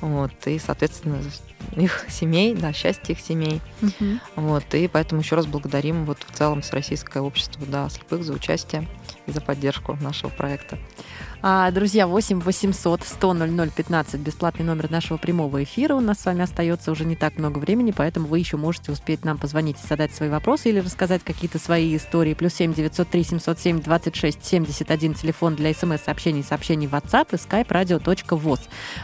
вот, 0.00 0.32
и, 0.46 0.58
соответственно, 0.58 1.22
их 1.74 2.04
семей, 2.08 2.54
да, 2.54 2.72
счастье 2.72 3.14
их 3.14 3.20
семей. 3.20 3.60
Угу. 3.82 4.18
Вот, 4.36 4.74
и 4.74 4.88
поэтому 4.88 5.20
еще 5.20 5.36
раз 5.36 5.46
благодарим 5.46 6.04
вот 6.04 6.18
в 6.26 6.36
целом 6.36 6.62
Всероссийское 6.62 7.22
общество 7.22 7.64
да, 7.66 7.88
слепых 7.88 8.24
за 8.24 8.32
участие 8.32 8.86
и 9.26 9.32
за 9.32 9.40
поддержку 9.40 9.96
нашего 10.00 10.30
проекта. 10.30 10.78
А, 11.42 11.70
друзья, 11.70 12.06
8 12.06 12.40
800 12.40 13.02
100 13.04 13.34
00 13.34 13.70
15, 13.70 14.20
бесплатный 14.20 14.64
номер 14.64 14.90
нашего 14.90 15.18
прямого 15.18 15.62
эфира. 15.62 15.94
У 15.94 16.00
нас 16.00 16.20
с 16.20 16.24
вами 16.24 16.42
остается 16.42 16.90
уже 16.90 17.04
не 17.04 17.14
так 17.14 17.36
много 17.36 17.58
времени, 17.58 17.92
поэтому 17.94 18.26
вы 18.26 18.38
еще 18.38 18.56
можете 18.56 18.90
успеть 18.90 19.24
нам 19.24 19.38
позвонить 19.38 19.76
и 19.82 19.86
задать 19.86 20.14
свои 20.14 20.28
вопросы 20.28 20.70
или 20.70 20.80
рассказать 20.80 21.22
какие-то 21.22 21.58
свои 21.58 21.94
истории. 21.96 22.34
Плюс 22.34 22.54
7 22.54 22.74
903 22.74 23.22
707 23.22 23.80
26 23.80 24.44
71, 24.44 25.14
телефон 25.14 25.54
для 25.54 25.72
смс-сообщений, 25.74 26.42
сообщений 26.42 26.86
WhatsApp 26.86 27.28
и 27.32 27.36
skype 27.36 27.68
radio.voz. 27.68 28.60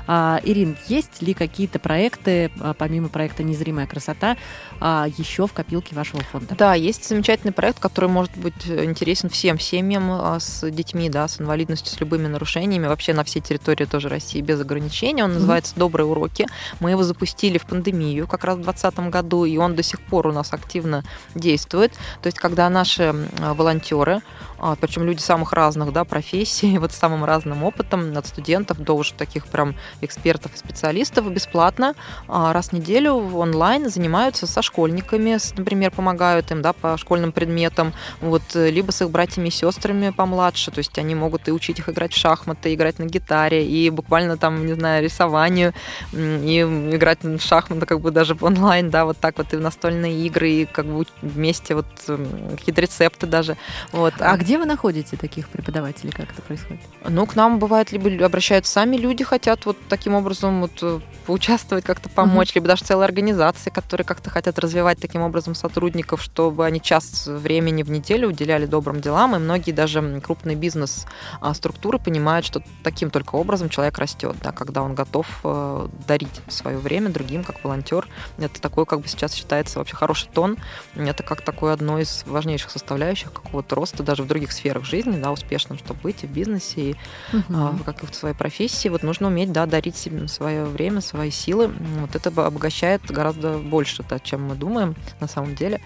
А, 0.07 0.41
Ирин, 0.43 0.77
есть 0.89 1.21
ли 1.23 1.35
какие-то 1.35 1.79
проекты, 1.79 2.51
а, 2.61 2.75
помимо 2.75 3.09
проекта 3.09 3.43
«Незримая 3.43 3.87
красота», 3.87 4.37
а, 4.81 5.07
еще 5.19 5.47
в 5.47 5.53
копилке 5.53 5.95
вашего 5.95 6.23
фонда? 6.23 6.55
Да, 6.57 6.75
есть 6.75 7.07
замечательный 7.09 7.53
проект, 7.53 7.79
который 7.79 8.09
может 8.09 8.37
быть 8.37 8.67
интересен 8.67 9.29
всем 9.29 9.61
семьям 9.61 10.41
с 10.41 10.69
детьми, 10.71 11.11
да, 11.11 11.29
с 11.29 11.41
инвалидностью, 11.41 11.93
с 11.95 12.01
любыми 12.01 12.32
нарушениями 12.33 12.87
вообще 12.87 13.15
на 13.15 13.23
всей 13.23 13.41
территории 13.41 13.85
тоже 13.85 14.09
России 14.09 14.41
без 14.41 14.61
ограничений. 14.61 15.23
Он 15.23 15.35
называется 15.35 15.75
«Добрые 15.77 16.07
уроки». 16.07 16.47
Мы 16.81 16.91
его 16.91 17.03
запустили 17.03 17.59
в 17.59 17.67
пандемию 17.67 18.27
как 18.27 18.45
раз 18.45 18.57
в 18.57 18.63
2020 18.63 19.11
году, 19.11 19.45
и 19.45 19.57
он 19.57 19.77
до 19.77 19.83
сих 19.83 20.01
пор 20.01 20.27
у 20.27 20.33
нас 20.33 20.53
активно 20.53 21.05
действует. 21.35 21.93
То 22.23 22.27
есть, 22.27 22.39
когда 22.39 22.69
наши 22.69 23.15
волонтеры, 23.39 24.23
причем 24.81 25.05
люди 25.05 25.21
самых 25.21 25.53
разных 25.53 25.93
да, 25.93 26.05
профессий, 26.05 26.79
вот 26.83 26.93
с 26.93 26.97
самым 26.97 27.25
разным 27.25 27.65
опытом, 27.65 28.17
от 28.17 28.27
студентов 28.27 28.79
до 28.79 28.95
уже 28.95 29.15
таких 29.15 29.47
прям 29.47 29.75
экспертов 30.01 30.55
и 30.55 30.59
специалистов, 30.59 31.31
бесплатно 31.31 31.95
а, 32.29 32.53
раз 32.53 32.69
в 32.69 32.73
неделю 32.73 33.15
онлайн 33.15 33.91
занимаются 33.91 34.47
со 34.47 34.63
школьниками, 34.63 35.39
например, 35.57 35.91
помогают 35.91 36.51
им 36.51 36.63
да, 36.63 36.73
по 36.73 36.97
школьным 36.97 37.33
предметам, 37.33 37.93
вот, 38.21 38.43
либо 38.55 38.91
с 38.91 39.03
их 39.03 39.11
братьями 39.11 39.49
и 39.49 39.51
сестрами 39.51 40.11
помладше, 40.11 40.71
то 40.71 40.79
есть 40.79 40.97
они 40.99 41.15
могут 41.15 41.49
и 41.49 41.53
учить 41.53 41.79
их 41.79 41.89
играть 41.89 42.13
в 42.13 42.17
шахматы, 42.17 42.75
играть 42.75 42.99
на 42.99 43.05
гитаре, 43.05 43.67
и 43.67 43.91
буквально 43.91 44.37
там, 44.37 44.67
не 44.67 44.75
знаю, 44.75 45.03
рисованию, 45.03 45.75
и 46.13 46.61
играть 46.93 47.23
в 47.23 47.41
шахматы 47.41 47.87
как 47.87 48.01
бы 48.01 48.11
даже 48.11 48.37
онлайн, 48.41 48.91
да, 48.91 49.05
вот 49.05 49.19
так 49.19 49.39
вот 49.39 49.53
и 49.53 49.57
в 49.57 49.61
настольные 49.61 50.27
игры, 50.27 50.51
и 50.51 50.65
как 50.67 50.87
бы 50.87 51.07
вместе 51.21 51.75
вот 51.75 51.87
какие-то 52.07 52.81
рецепты 52.81 53.27
даже. 53.27 53.57
Вот. 53.93 54.15
А, 54.21 54.33
а 54.33 54.37
где 54.53 54.59
вы 54.59 54.67
находите 54.67 55.17
таких 55.17 55.49
преподавателей, 55.49 56.13
как 56.13 56.31
это 56.31 56.43
происходит? 56.43 56.83
Ну, 57.09 57.25
к 57.25 57.37
нам 57.37 57.59
бывает 57.59 57.91
либо 57.91 58.23
обращаются 58.23 58.71
сами 58.71 58.99
люди, 58.99 59.25
хотят 59.25 59.65
вот 59.65 59.79
таким 59.89 60.15
образом 60.15 60.61
вот 60.61 60.73
э, 60.83 61.01
поучаствовать, 61.25 61.87
как-то 61.87 62.11
помочь, 62.11 62.51
uh-huh. 62.51 62.57
либо 62.57 62.67
даже 62.67 62.85
целые 62.85 63.07
организации, 63.07 63.71
которые 63.71 64.05
как-то 64.05 64.29
хотят 64.29 64.59
развивать 64.59 64.99
таким 65.01 65.23
образом 65.23 65.55
сотрудников, 65.55 66.23
чтобы 66.23 66.67
они 66.67 66.83
час 66.83 67.27
времени 67.27 67.83
в 67.83 67.91
неделю 67.91 68.29
уделяли 68.29 68.67
добрым 68.67 69.01
делам, 69.01 69.35
и 69.35 69.39
многие 69.39 69.73
даже 69.73 70.21
крупные 70.21 70.55
бизнес-структуры 70.55 71.99
понимают, 71.99 72.45
что 72.45 72.63
таким 72.83 73.11
только 73.11 73.37
образом 73.37 73.71
человек 73.71 73.97
растет, 73.97 74.37
да, 74.43 74.53
когда 74.53 74.83
он 74.83 74.95
готов 74.95 75.27
э, 75.45 75.89
дарить 76.07 76.43
свое 76.49 76.77
время 76.77 77.09
другим, 77.09 77.43
как 77.43 77.65
волонтер. 77.65 78.07
Это 78.37 78.61
такой, 78.61 78.85
как 78.85 79.01
бы 79.01 79.09
сейчас 79.09 79.33
считается 79.33 79.79
вообще 79.79 79.97
хороший 79.97 80.29
тон. 80.31 80.59
Это 80.95 81.23
как 81.23 81.41
такое 81.41 81.73
одно 81.73 81.99
из 81.99 82.25
важнейших 82.27 82.71
составляющих 82.71 83.33
какого-то 83.33 83.77
роста 83.77 84.03
даже 84.03 84.23
в 84.23 84.27
других 84.27 84.42
сферах 84.51 84.85
жизни, 84.85 85.21
да, 85.21 85.31
успешным, 85.31 85.79
чтобы 85.79 86.01
быть 86.01 86.25
и 86.25 86.27
в 86.27 86.31
бизнесе, 86.31 86.91
и 86.91 86.97
угу. 87.33 87.79
как 87.85 88.03
и 88.03 88.07
в 88.07 88.15
своей 88.15 88.35
профессии. 88.35 88.89
Вот 88.89 89.05
нужно 89.05 89.29
уметь, 89.29 89.53
да, 89.53 89.67
дарить 89.67 89.97
себе 89.97 90.27
свое 90.27 90.65
время, 90.65 91.01
свои 91.01 91.31
силы. 91.31 91.73
Вот 92.01 92.17
это 92.17 92.31
обогащает 92.31 93.03
гораздо 93.09 93.59
больше, 93.59 94.05
да, 94.09 94.19
чем 94.19 94.45
мы 94.45 94.55
думаем 94.55 94.97
на 95.21 95.29
самом 95.29 95.55
деле. 95.55 95.81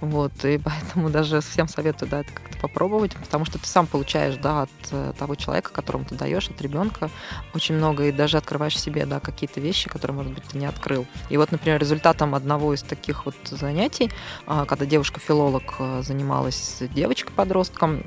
Вот, 0.00 0.32
и 0.44 0.58
поэтому 0.58 1.08
даже 1.10 1.40
всем 1.40 1.68
советую, 1.68 2.10
да, 2.10 2.20
это 2.20 2.32
как-то 2.32 2.58
попробовать, 2.58 3.14
потому 3.14 3.44
что 3.44 3.58
ты 3.58 3.66
сам 3.66 3.86
получаешь, 3.86 4.36
да, 4.36 4.62
от 4.62 4.70
э, 4.90 5.12
того 5.18 5.36
человека, 5.36 5.70
которому 5.72 6.04
ты 6.04 6.14
даешь, 6.14 6.48
от 6.48 6.60
ребенка 6.60 7.10
очень 7.54 7.76
много, 7.76 8.06
и 8.06 8.12
даже 8.12 8.36
открываешь 8.36 8.78
себе, 8.78 9.06
да, 9.06 9.20
какие-то 9.20 9.60
вещи, 9.60 9.88
которые, 9.88 10.16
может 10.16 10.32
быть, 10.32 10.44
ты 10.44 10.58
не 10.58 10.66
открыл. 10.66 11.06
И 11.30 11.36
вот, 11.36 11.52
например, 11.52 11.80
результатом 11.80 12.34
одного 12.34 12.74
из 12.74 12.82
таких 12.82 13.26
вот 13.26 13.36
занятий, 13.44 14.10
а, 14.46 14.64
когда 14.64 14.86
девушка-филолог 14.86 15.74
э, 15.78 16.02
занималась 16.02 16.56
с 16.56 16.88
девочкой-подростком, 16.88 18.01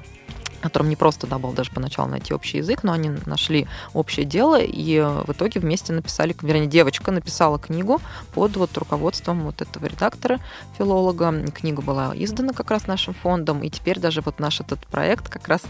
которым 0.65 0.89
не 0.89 0.95
просто 0.95 1.27
да, 1.27 1.37
было 1.37 1.53
даже 1.53 1.71
поначалу 1.71 2.09
найти 2.09 2.33
общий 2.33 2.57
язык, 2.57 2.83
но 2.83 2.91
они 2.91 3.11
нашли 3.25 3.67
общее 3.93 4.25
дело 4.25 4.59
и 4.59 4.99
в 4.99 5.31
итоге 5.31 5.59
вместе 5.59 5.93
написали, 5.93 6.35
вернее, 6.41 6.67
девочка 6.67 7.11
написала 7.11 7.59
книгу 7.59 8.01
под 8.33 8.55
вот 8.57 8.77
руководством 8.77 9.43
вот 9.43 9.61
этого 9.61 9.85
редактора, 9.85 10.39
филолога. 10.77 11.45
Книга 11.53 11.81
была 11.81 12.13
издана 12.15 12.53
как 12.53 12.71
раз 12.71 12.87
нашим 12.87 13.13
фондом, 13.13 13.61
и 13.61 13.69
теперь 13.69 13.99
даже 13.99 14.21
вот 14.21 14.39
наш 14.39 14.59
этот 14.59 14.85
проект 14.87 15.29
как 15.29 15.47
раз 15.47 15.61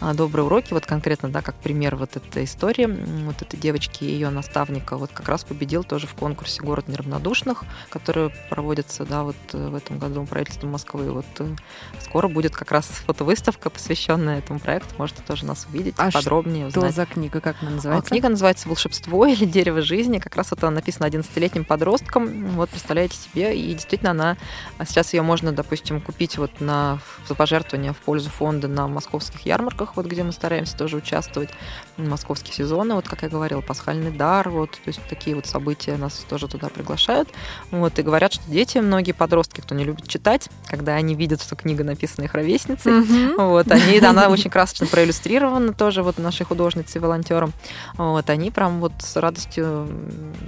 а, 0.00 0.14
«Добрые 0.14 0.46
уроки», 0.46 0.72
вот 0.72 0.86
конкретно, 0.86 1.28
да, 1.28 1.42
как 1.42 1.56
пример 1.56 1.96
вот 1.96 2.16
этой 2.16 2.44
истории, 2.44 2.86
вот 3.24 3.42
этой 3.42 3.58
девочки 3.58 4.04
и 4.04 4.12
ее 4.12 4.30
наставника, 4.30 4.96
вот 4.96 5.10
как 5.12 5.28
раз 5.28 5.44
победил 5.44 5.82
тоже 5.84 6.06
в 6.06 6.14
конкурсе 6.14 6.62
«Город 6.62 6.88
неравнодушных», 6.88 7.64
который 7.90 8.30
проводится, 8.50 9.04
да, 9.04 9.22
вот 9.22 9.36
в 9.52 9.74
этом 9.74 9.98
году 9.98 10.24
правительством 10.26 10.70
Москвы. 10.70 11.10
Вот 11.10 11.26
э, 11.38 11.56
скоро 12.00 12.28
будет 12.28 12.54
как 12.54 12.70
раз 12.70 12.84
фотовыставка, 12.86 13.70
посвященная 13.70 14.35
этому 14.38 14.58
проекту. 14.58 14.94
Можете 14.98 15.22
тоже 15.22 15.44
нас 15.44 15.66
увидеть, 15.68 15.94
а 15.98 16.10
подробнее 16.10 16.70
что 16.70 16.80
узнать. 16.80 16.92
Что 16.92 17.02
за 17.02 17.06
книга, 17.06 17.40
как 17.40 17.56
она 17.62 17.72
называется? 17.72 18.06
А, 18.06 18.08
книга 18.08 18.28
называется 18.28 18.68
«Волшебство» 18.68 19.26
или 19.26 19.44
«Дерево 19.44 19.82
жизни». 19.82 20.18
Как 20.18 20.36
раз 20.36 20.50
вот 20.50 20.62
она 20.62 20.72
написана 20.76 21.06
11-летним 21.06 21.64
подростком. 21.64 22.48
Вот, 22.50 22.70
представляете 22.70 23.16
себе. 23.16 23.56
И 23.56 23.72
действительно 23.74 24.12
она... 24.12 24.36
А 24.78 24.84
сейчас 24.84 25.12
ее 25.14 25.22
можно, 25.22 25.52
допустим, 25.52 26.00
купить 26.00 26.38
вот 26.38 26.60
на 26.60 26.98
за 27.26 27.34
пожертвование 27.34 27.92
в 27.92 27.98
пользу 27.98 28.30
фонда 28.30 28.68
на 28.68 28.88
московских 28.88 29.40
ярмарках, 29.46 29.96
вот 29.96 30.06
где 30.06 30.22
мы 30.22 30.32
стараемся 30.32 30.76
тоже 30.76 30.96
участвовать. 30.96 31.50
Московские 31.96 32.54
сезоны, 32.54 32.94
вот 32.94 33.08
как 33.08 33.22
я 33.22 33.28
говорила, 33.28 33.60
пасхальный 33.60 34.10
дар, 34.10 34.48
вот, 34.50 34.72
то 34.72 34.78
есть 34.86 35.00
такие 35.08 35.34
вот 35.34 35.46
события 35.46 35.96
нас 35.96 36.24
тоже 36.28 36.48
туда 36.48 36.68
приглашают. 36.68 37.28
Вот, 37.70 37.98
и 37.98 38.02
говорят, 38.02 38.32
что 38.32 38.42
дети, 38.50 38.78
многие 38.78 39.12
подростки, 39.12 39.60
кто 39.60 39.74
не 39.74 39.84
любит 39.84 40.08
читать, 40.08 40.48
когда 40.66 40.94
они 40.94 41.14
видят, 41.14 41.42
что 41.42 41.56
книга 41.56 41.84
написана 41.84 42.26
их 42.26 42.34
ровесницей, 42.34 42.92
mm-hmm. 42.92 43.48
вот, 43.48 43.70
они, 43.70 43.98
она 43.98 44.15
очень 44.28 44.50
красочно 44.50 44.86
проиллюстрирована 44.86 45.72
тоже 45.72 46.02
вот 46.02 46.18
нашей 46.18 46.44
художницей, 46.44 47.00
волонтером. 47.00 47.52
Вот, 47.96 48.28
они 48.30 48.50
прям 48.50 48.80
вот 48.80 48.92
с 48.98 49.16
радостью 49.16 49.88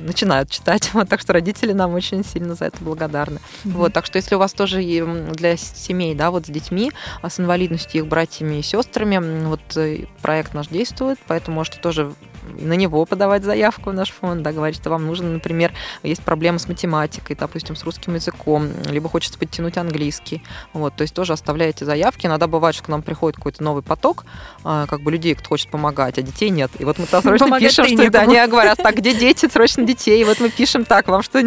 начинают 0.01 0.51
читать. 0.51 0.91
Вот, 0.99 1.09
так 1.09 1.21
что 1.21 1.33
родители 1.33 1.73
нам 1.73 1.95
очень 1.95 2.25
сильно 2.25 2.57
за 2.57 2.65
это 2.65 2.83
благодарны. 2.83 3.37
Mm-hmm. 3.37 3.71
Вот, 3.73 3.93
так 3.93 4.05
что 4.05 4.17
если 4.17 4.35
у 4.35 4.39
вас 4.39 4.53
тоже 4.53 4.83
для 5.33 5.57
семей, 5.57 6.15
да, 6.15 6.31
вот 6.31 6.47
с 6.47 6.49
детьми, 6.49 6.91
а 7.23 7.31
с 7.31 7.39
инвалидностью, 7.39 8.03
их 8.03 8.09
братьями 8.09 8.57
и 8.57 8.63
сестрами, 8.63 9.45
вот 9.47 9.61
э, 9.77 10.07
проект 10.23 10.55
наш 10.55 10.69
действует, 10.69 11.19
поэтому 11.29 11.57
можете 11.57 11.79
тоже 11.79 12.13
на 12.59 12.75
него 12.75 13.05
подавать 13.05 13.45
заявку 13.45 13.91
в 13.91 13.95
наш 13.95 14.11
фонд, 14.11 14.43
да, 14.43 14.53
говорить, 14.53 14.77
что 14.77 14.91
вам 14.91 15.07
нужно, 15.07 15.31
например, 15.31 15.73
есть 16.03 16.23
проблемы 16.23 16.59
с 16.59 16.69
математикой, 16.69 17.37
допустим, 17.37 17.77
с 17.77 17.85
русским 17.85 18.15
языком, 18.15 18.69
либо 18.87 19.09
хочется 19.09 19.39
подтянуть 19.39 19.77
английский. 19.77 20.43
Вот, 20.73 20.95
то 20.95 21.03
есть 21.03 21.15
тоже 21.15 21.33
оставляете 21.33 21.85
заявки. 21.85 22.27
Иногда 22.27 22.47
бывает, 22.47 22.75
что 22.75 22.85
к 22.85 22.89
нам 22.89 23.03
приходит 23.03 23.37
какой-то 23.37 23.63
новый 23.63 23.83
поток, 23.83 24.25
а, 24.65 24.87
как 24.87 25.03
бы 25.03 25.11
людей, 25.11 25.35
кто 25.35 25.49
хочет 25.49 25.71
помогать, 25.71 26.19
а 26.19 26.23
детей 26.23 26.51
нет. 26.51 26.71
И 26.79 26.85
вот 26.85 26.99
мы 26.99 27.07
там 27.07 27.23
срочно 27.23 27.47
Помогать 27.47 27.69
пишем, 27.69 27.87
что 27.87 28.11
да, 28.11 28.21
они 28.21 28.47
говорят, 28.47 28.79
так, 28.79 28.97
где 28.97 29.15
дети, 29.15 29.49
срочно 29.49 29.85
детей. 29.85 30.21
И 30.21 30.25
вот 30.25 30.41
мы 30.41 30.51
пишем 30.51 30.85
так, 30.85 31.09
вам 31.09 31.23
что, 31.23 31.41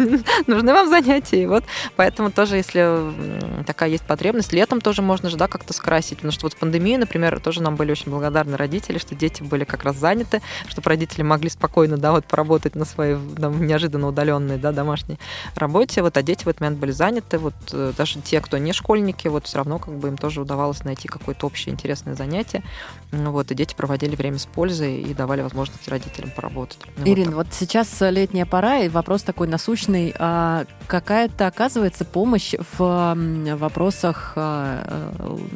нужны 0.46 0.72
вам 0.72 0.88
занятия? 0.88 1.42
И 1.42 1.46
вот 1.46 1.64
поэтому 1.96 2.30
тоже, 2.30 2.56
если 2.56 3.64
такая 3.66 3.90
есть 3.90 4.04
потребность, 4.04 4.52
летом 4.52 4.80
тоже 4.80 5.02
можно 5.02 5.30
же, 5.30 5.36
да, 5.36 5.48
как-то 5.48 5.72
скрасить. 5.72 6.18
Потому 6.18 6.32
что 6.32 6.46
вот 6.46 6.54
в 6.54 6.56
пандемии, 6.56 6.96
например, 6.96 7.40
тоже 7.40 7.62
нам 7.62 7.76
были 7.76 7.92
очень 7.92 8.10
благодарны 8.10 8.56
родители, 8.56 8.98
что 8.98 9.14
дети 9.14 9.42
были 9.42 9.64
как 9.64 9.84
раз 9.84 9.96
заняты, 9.96 10.42
что 10.68 10.80
родители 10.92 11.22
могли 11.22 11.48
спокойно, 11.48 11.96
да, 11.96 12.12
вот 12.12 12.24
поработать 12.26 12.74
на 12.74 12.84
своей 12.84 13.16
там, 13.36 13.66
неожиданно 13.66 14.08
удаленной, 14.08 14.58
да, 14.58 14.72
домашней 14.72 15.18
работе, 15.56 16.02
вот, 16.02 16.16
а 16.16 16.22
дети 16.22 16.44
в 16.44 16.48
этот 16.48 16.60
момент 16.60 16.78
были 16.78 16.92
заняты, 16.92 17.38
вот, 17.38 17.54
э, 17.72 17.92
даже 17.96 18.20
те, 18.20 18.40
кто 18.40 18.58
не 18.58 18.72
школьники, 18.72 19.28
вот, 19.28 19.46
все 19.46 19.58
равно, 19.58 19.78
как 19.78 19.94
бы, 19.94 20.08
им 20.08 20.16
тоже 20.18 20.40
удавалось 20.42 20.84
найти 20.84 21.08
какое-то 21.08 21.46
общее 21.46 21.72
интересное 21.72 22.14
занятие, 22.14 22.62
вот, 23.10 23.50
и 23.50 23.54
дети 23.54 23.74
проводили 23.74 24.16
время 24.16 24.38
с 24.38 24.46
пользой 24.46 25.00
и 25.00 25.14
давали 25.14 25.42
возможность 25.42 25.88
родителям 25.88 26.30
поработать. 26.30 26.78
Ирина, 27.04 27.36
вот, 27.36 27.46
вот 27.46 27.54
сейчас 27.54 27.88
летняя 28.00 28.46
пора, 28.46 28.80
и 28.80 28.88
вопрос 28.88 29.22
такой 29.22 29.48
насущный, 29.48 30.14
а 30.18 30.66
какая-то, 30.86 31.46
оказывается, 31.46 32.04
помощь 32.04 32.54
в 32.78 33.16
вопросах 33.56 34.32
а, 34.36 35.08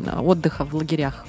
э, 0.07 0.20
отдыха 0.20 0.64
в 0.64 0.74
лагерях? 0.74 1.26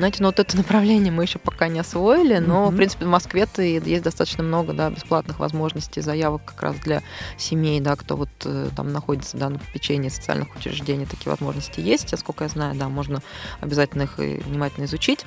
Знаете, 0.00 0.22
ну 0.22 0.28
вот 0.28 0.40
это 0.40 0.56
направление 0.56 1.12
мы 1.12 1.24
еще 1.24 1.38
пока 1.38 1.68
не 1.68 1.78
освоили, 1.78 2.38
но, 2.38 2.68
mm-hmm. 2.68 2.70
в 2.70 2.76
принципе, 2.76 3.04
в 3.04 3.08
Москве-то 3.10 3.60
есть 3.60 4.02
достаточно 4.02 4.42
много, 4.42 4.72
да, 4.72 4.88
бесплатных 4.88 5.38
возможностей, 5.38 6.00
заявок 6.00 6.42
как 6.46 6.62
раз 6.62 6.76
для 6.76 7.02
семей, 7.36 7.80
да, 7.80 7.96
кто 7.96 8.16
вот 8.16 8.30
э, 8.46 8.70
там 8.74 8.94
находится, 8.94 9.36
да, 9.36 9.50
на 9.50 9.58
попечении 9.58 10.08
социальных 10.08 10.56
учреждений, 10.56 11.04
такие 11.04 11.28
возможности 11.28 11.80
есть, 11.80 12.14
а 12.14 12.16
сколько 12.16 12.44
я 12.44 12.48
знаю, 12.48 12.76
да, 12.76 12.88
можно 12.88 13.20
обязательно 13.60 14.04
их 14.04 14.18
и 14.18 14.38
внимательно 14.38 14.86
изучить. 14.86 15.26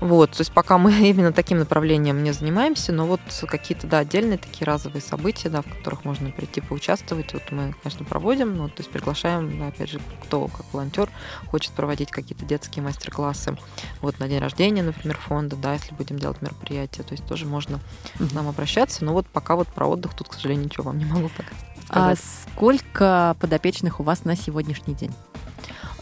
Вот, 0.00 0.30
то 0.32 0.40
есть 0.42 0.52
пока 0.52 0.78
мы 0.78 0.92
именно 1.08 1.32
таким 1.32 1.58
направлением 1.58 2.22
не 2.22 2.32
занимаемся, 2.32 2.92
но 2.92 3.06
вот 3.06 3.20
какие-то, 3.48 3.88
да, 3.88 3.98
отдельные 3.98 4.38
такие 4.38 4.66
разовые 4.66 5.02
события, 5.02 5.48
да, 5.48 5.62
в 5.62 5.66
которых 5.66 6.04
можно 6.04 6.30
прийти 6.30 6.60
поучаствовать, 6.60 7.32
вот 7.32 7.42
мы, 7.50 7.74
конечно, 7.82 8.04
проводим, 8.04 8.56
ну, 8.56 8.68
то 8.68 8.82
есть 8.82 8.90
приглашаем, 8.90 9.58
да, 9.58 9.68
опять 9.68 9.90
же, 9.90 10.00
кто 10.22 10.46
как 10.46 10.66
волонтер 10.72 11.10
хочет 11.50 11.72
проводить 11.72 12.12
какие-то 12.12 12.44
детские 12.44 12.84
мастер-классы, 12.84 13.56
вот 14.02 14.18
на 14.18 14.28
день 14.28 14.38
рождения, 14.38 14.82
например, 14.82 15.16
фонда, 15.18 15.56
да, 15.56 15.74
если 15.74 15.94
будем 15.94 16.18
делать 16.18 16.42
мероприятие, 16.42 17.04
то 17.04 17.12
есть 17.12 17.26
тоже 17.26 17.46
можно 17.46 17.80
к 18.18 18.32
нам 18.32 18.48
обращаться, 18.48 19.04
но 19.04 19.12
вот 19.12 19.26
пока 19.26 19.56
вот 19.56 19.68
про 19.68 19.86
отдых 19.86 20.14
тут, 20.14 20.28
к 20.28 20.34
сожалению, 20.34 20.66
ничего 20.66 20.84
вам 20.84 20.98
не 20.98 21.04
могу 21.04 21.28
пока 21.28 21.50
сказать. 21.86 22.18
А 22.18 22.50
сколько 22.52 23.36
подопечных 23.40 24.00
у 24.00 24.02
вас 24.02 24.24
на 24.24 24.36
сегодняшний 24.36 24.94
день? 24.94 25.12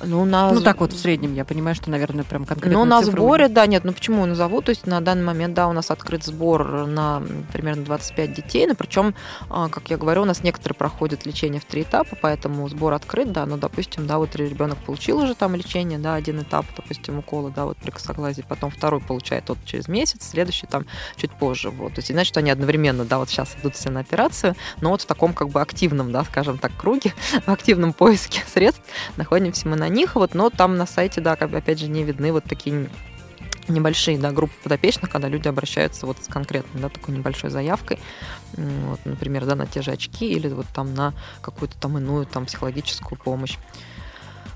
Ну, 0.07 0.25
на... 0.25 0.53
ну, 0.53 0.61
так 0.61 0.81
вот 0.81 0.93
в 0.93 0.99
среднем, 0.99 1.35
я 1.35 1.45
понимаю, 1.45 1.75
что, 1.75 1.91
наверное, 1.91 2.25
прям 2.25 2.45
конкретно 2.45 2.79
Ну, 2.79 2.85
на 2.85 3.03
сборе, 3.03 3.49
да, 3.49 3.67
нет, 3.67 3.85
ну 3.85 3.93
почему 3.93 4.25
назову? 4.27 4.63
То 4.63 4.71
есть 4.71 4.87
на 4.87 5.01
данный 5.01 5.25
момент, 5.25 5.55
да, 5.55 5.69
у 5.69 5.73
нас 5.73 5.91
открыт 5.91 6.25
сбор 6.25 6.87
на 6.87 7.23
примерно 7.53 7.85
25 7.85 8.35
детей, 8.35 8.67
но 8.67 8.75
причем, 8.75 9.15
а, 9.49 9.69
как 9.69 9.91
я 9.91 9.97
говорю, 9.97 10.23
у 10.23 10.25
нас 10.25 10.43
некоторые 10.43 10.77
проходят 10.77 11.27
лечение 11.27 11.61
в 11.61 11.65
три 11.65 11.83
этапа, 11.83 12.17
поэтому 12.21 12.69
сбор 12.69 12.93
открыт, 12.93 13.33
да, 13.33 13.47
но, 13.47 13.57
допустим, 13.57 14.07
да, 14.07 14.19
вот 14.19 14.35
ребенок 14.37 14.79
получил 14.79 15.19
уже 15.19 15.35
там 15.35 15.55
лечение, 15.55 15.99
да, 15.99 16.15
один 16.15 16.41
этап, 16.41 16.67
допустим, 16.77 17.19
укола, 17.19 17.51
да, 17.51 17.65
вот 17.65 17.77
при 17.79 17.91
косоглазии, 17.91 18.45
потом 18.49 18.71
второй 18.71 19.01
получает 19.01 19.49
вот 19.49 19.59
через 19.65 19.89
месяц, 19.89 20.29
следующий 20.29 20.67
там 20.67 20.87
чуть 21.17 21.33
позже, 21.33 21.71
вот. 21.71 21.95
То 21.95 22.01
есть, 22.01 22.13
значит, 22.13 22.37
они 22.37 22.51
одновременно, 22.51 23.05
да, 23.05 23.19
вот 23.19 23.29
сейчас 23.29 23.55
идут 23.61 23.77
все 23.77 23.91
на 23.91 24.01
операцию, 24.01 24.55
но 24.81 24.91
вот 24.91 25.03
в 25.03 25.07
таком 25.07 25.33
как 25.33 25.49
бы 25.49 25.61
активном, 25.61 26.13
да, 26.13 26.25
скажем 26.25 26.59
так, 26.59 26.73
круге, 26.77 27.13
в 27.47 27.51
активном 27.51 27.93
поиске 27.93 28.43
средств 28.53 28.83
находимся 29.17 29.69
мы 29.69 29.77
на 29.77 29.89
них, 29.95 30.17
вот, 30.17 30.35
но 30.35 30.51
там 30.51 30.77
на 30.77 30.87
сайте, 30.87 31.21
да, 31.21 31.37
как 31.37 31.51
бы, 31.51 31.57
опять 31.57 31.79
же, 31.79 31.89
не 31.89 32.05
видны 32.05 32.33
вот 32.33 32.45
такие 32.45 32.89
небольшие 33.69 34.19
да, 34.19 34.31
группы 34.31 34.55
подопечных, 34.63 35.11
когда 35.11 35.29
люди 35.29 35.49
обращаются 35.49 36.07
вот 36.07 36.19
с 36.23 36.29
конкретной 36.29 36.83
да, 36.83 36.89
такой 36.89 37.15
небольшой 37.15 37.51
заявкой, 37.51 37.99
вот, 38.53 39.01
например, 39.05 39.47
да, 39.47 39.55
на 39.55 39.67
те 39.67 39.83
же 39.83 39.91
очки 39.93 40.31
или 40.31 40.49
вот 40.49 40.67
там 40.75 40.95
на 40.95 41.15
какую-то 41.41 41.79
там 41.79 41.97
иную 41.99 42.27
там 42.27 42.47
психологическую 42.47 43.19
помощь. 43.19 43.57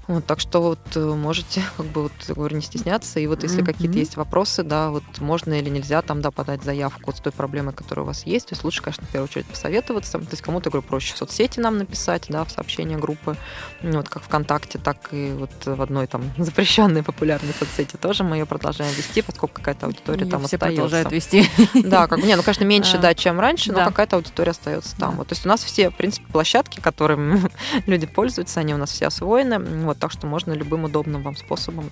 Вот, 0.08 0.24
так 0.24 0.40
что 0.40 0.62
вот 0.62 0.78
э, 0.94 1.00
можете, 1.00 1.62
как 1.76 1.84
бы, 1.86 2.04
вот, 2.04 2.12
говорю, 2.28 2.56
не 2.56 2.62
стесняться. 2.62 3.20
И 3.20 3.26
вот 3.26 3.42
если 3.42 3.62
mm-hmm. 3.62 3.66
какие-то 3.66 3.98
есть 3.98 4.16
вопросы, 4.16 4.62
да, 4.62 4.88
вот 4.90 5.04
можно 5.18 5.52
или 5.52 5.68
нельзя 5.68 6.00
там, 6.00 6.22
да, 6.22 6.30
подать 6.30 6.62
заявку 6.62 7.12
с 7.12 7.20
той 7.20 7.30
проблемой, 7.30 7.74
которая 7.74 8.04
у 8.04 8.06
вас 8.06 8.24
есть. 8.24 8.48
То 8.48 8.54
есть 8.54 8.64
лучше, 8.64 8.82
конечно, 8.82 9.06
в 9.06 9.10
первую 9.10 9.28
очередь 9.28 9.44
посоветоваться. 9.44 10.18
То 10.18 10.26
есть 10.30 10.42
кому-то, 10.42 10.70
говорю, 10.70 10.86
проще 10.88 11.12
в 11.12 11.18
соцсети 11.18 11.60
нам 11.60 11.76
написать, 11.76 12.24
да, 12.30 12.44
в 12.44 12.50
сообщения 12.50 12.96
группы, 12.96 13.36
вот 13.82 14.08
как 14.08 14.22
ВКонтакте, 14.22 14.78
так 14.78 15.08
и 15.12 15.30
вот 15.32 15.50
в 15.66 15.82
одной 15.82 16.06
там 16.06 16.22
запрещенной 16.38 17.02
популярной 17.02 17.52
соцсети 17.52 17.96
тоже 17.96 18.24
мы 18.24 18.36
ее 18.36 18.46
продолжаем 18.46 18.94
вести, 18.94 19.20
поскольку 19.20 19.56
какая-то 19.56 19.86
аудитория 19.86 20.26
и 20.26 20.30
там 20.30 20.46
все 20.46 20.56
остается. 20.56 20.82
продолжают 20.82 21.12
вести. 21.12 21.44
Да, 21.88 22.06
как 22.06 22.22
не, 22.22 22.34
ну, 22.34 22.42
конечно, 22.42 22.64
меньше, 22.64 22.96
а. 22.96 23.00
да, 23.00 23.14
чем 23.14 23.40
раньше, 23.40 23.72
но 23.72 23.84
какая-то 23.84 24.16
аудитория 24.16 24.52
остается 24.52 24.96
там. 24.96 25.16
Вот, 25.16 25.28
то 25.28 25.34
есть 25.34 25.44
у 25.44 25.48
нас 25.48 25.62
все, 25.62 25.90
в 25.90 25.96
принципе, 25.96 26.26
площадки, 26.32 26.80
которыми 26.80 27.42
люди 27.86 28.06
пользуются, 28.06 28.60
они 28.60 28.72
у 28.72 28.78
нас 28.78 28.90
все 28.90 29.06
освоены. 29.06 29.58
Вот, 29.58 29.97
Так 30.00 30.12
что 30.12 30.26
можно 30.26 30.52
любым 30.52 30.84
удобным 30.84 31.22
вам 31.22 31.36
способом 31.36 31.90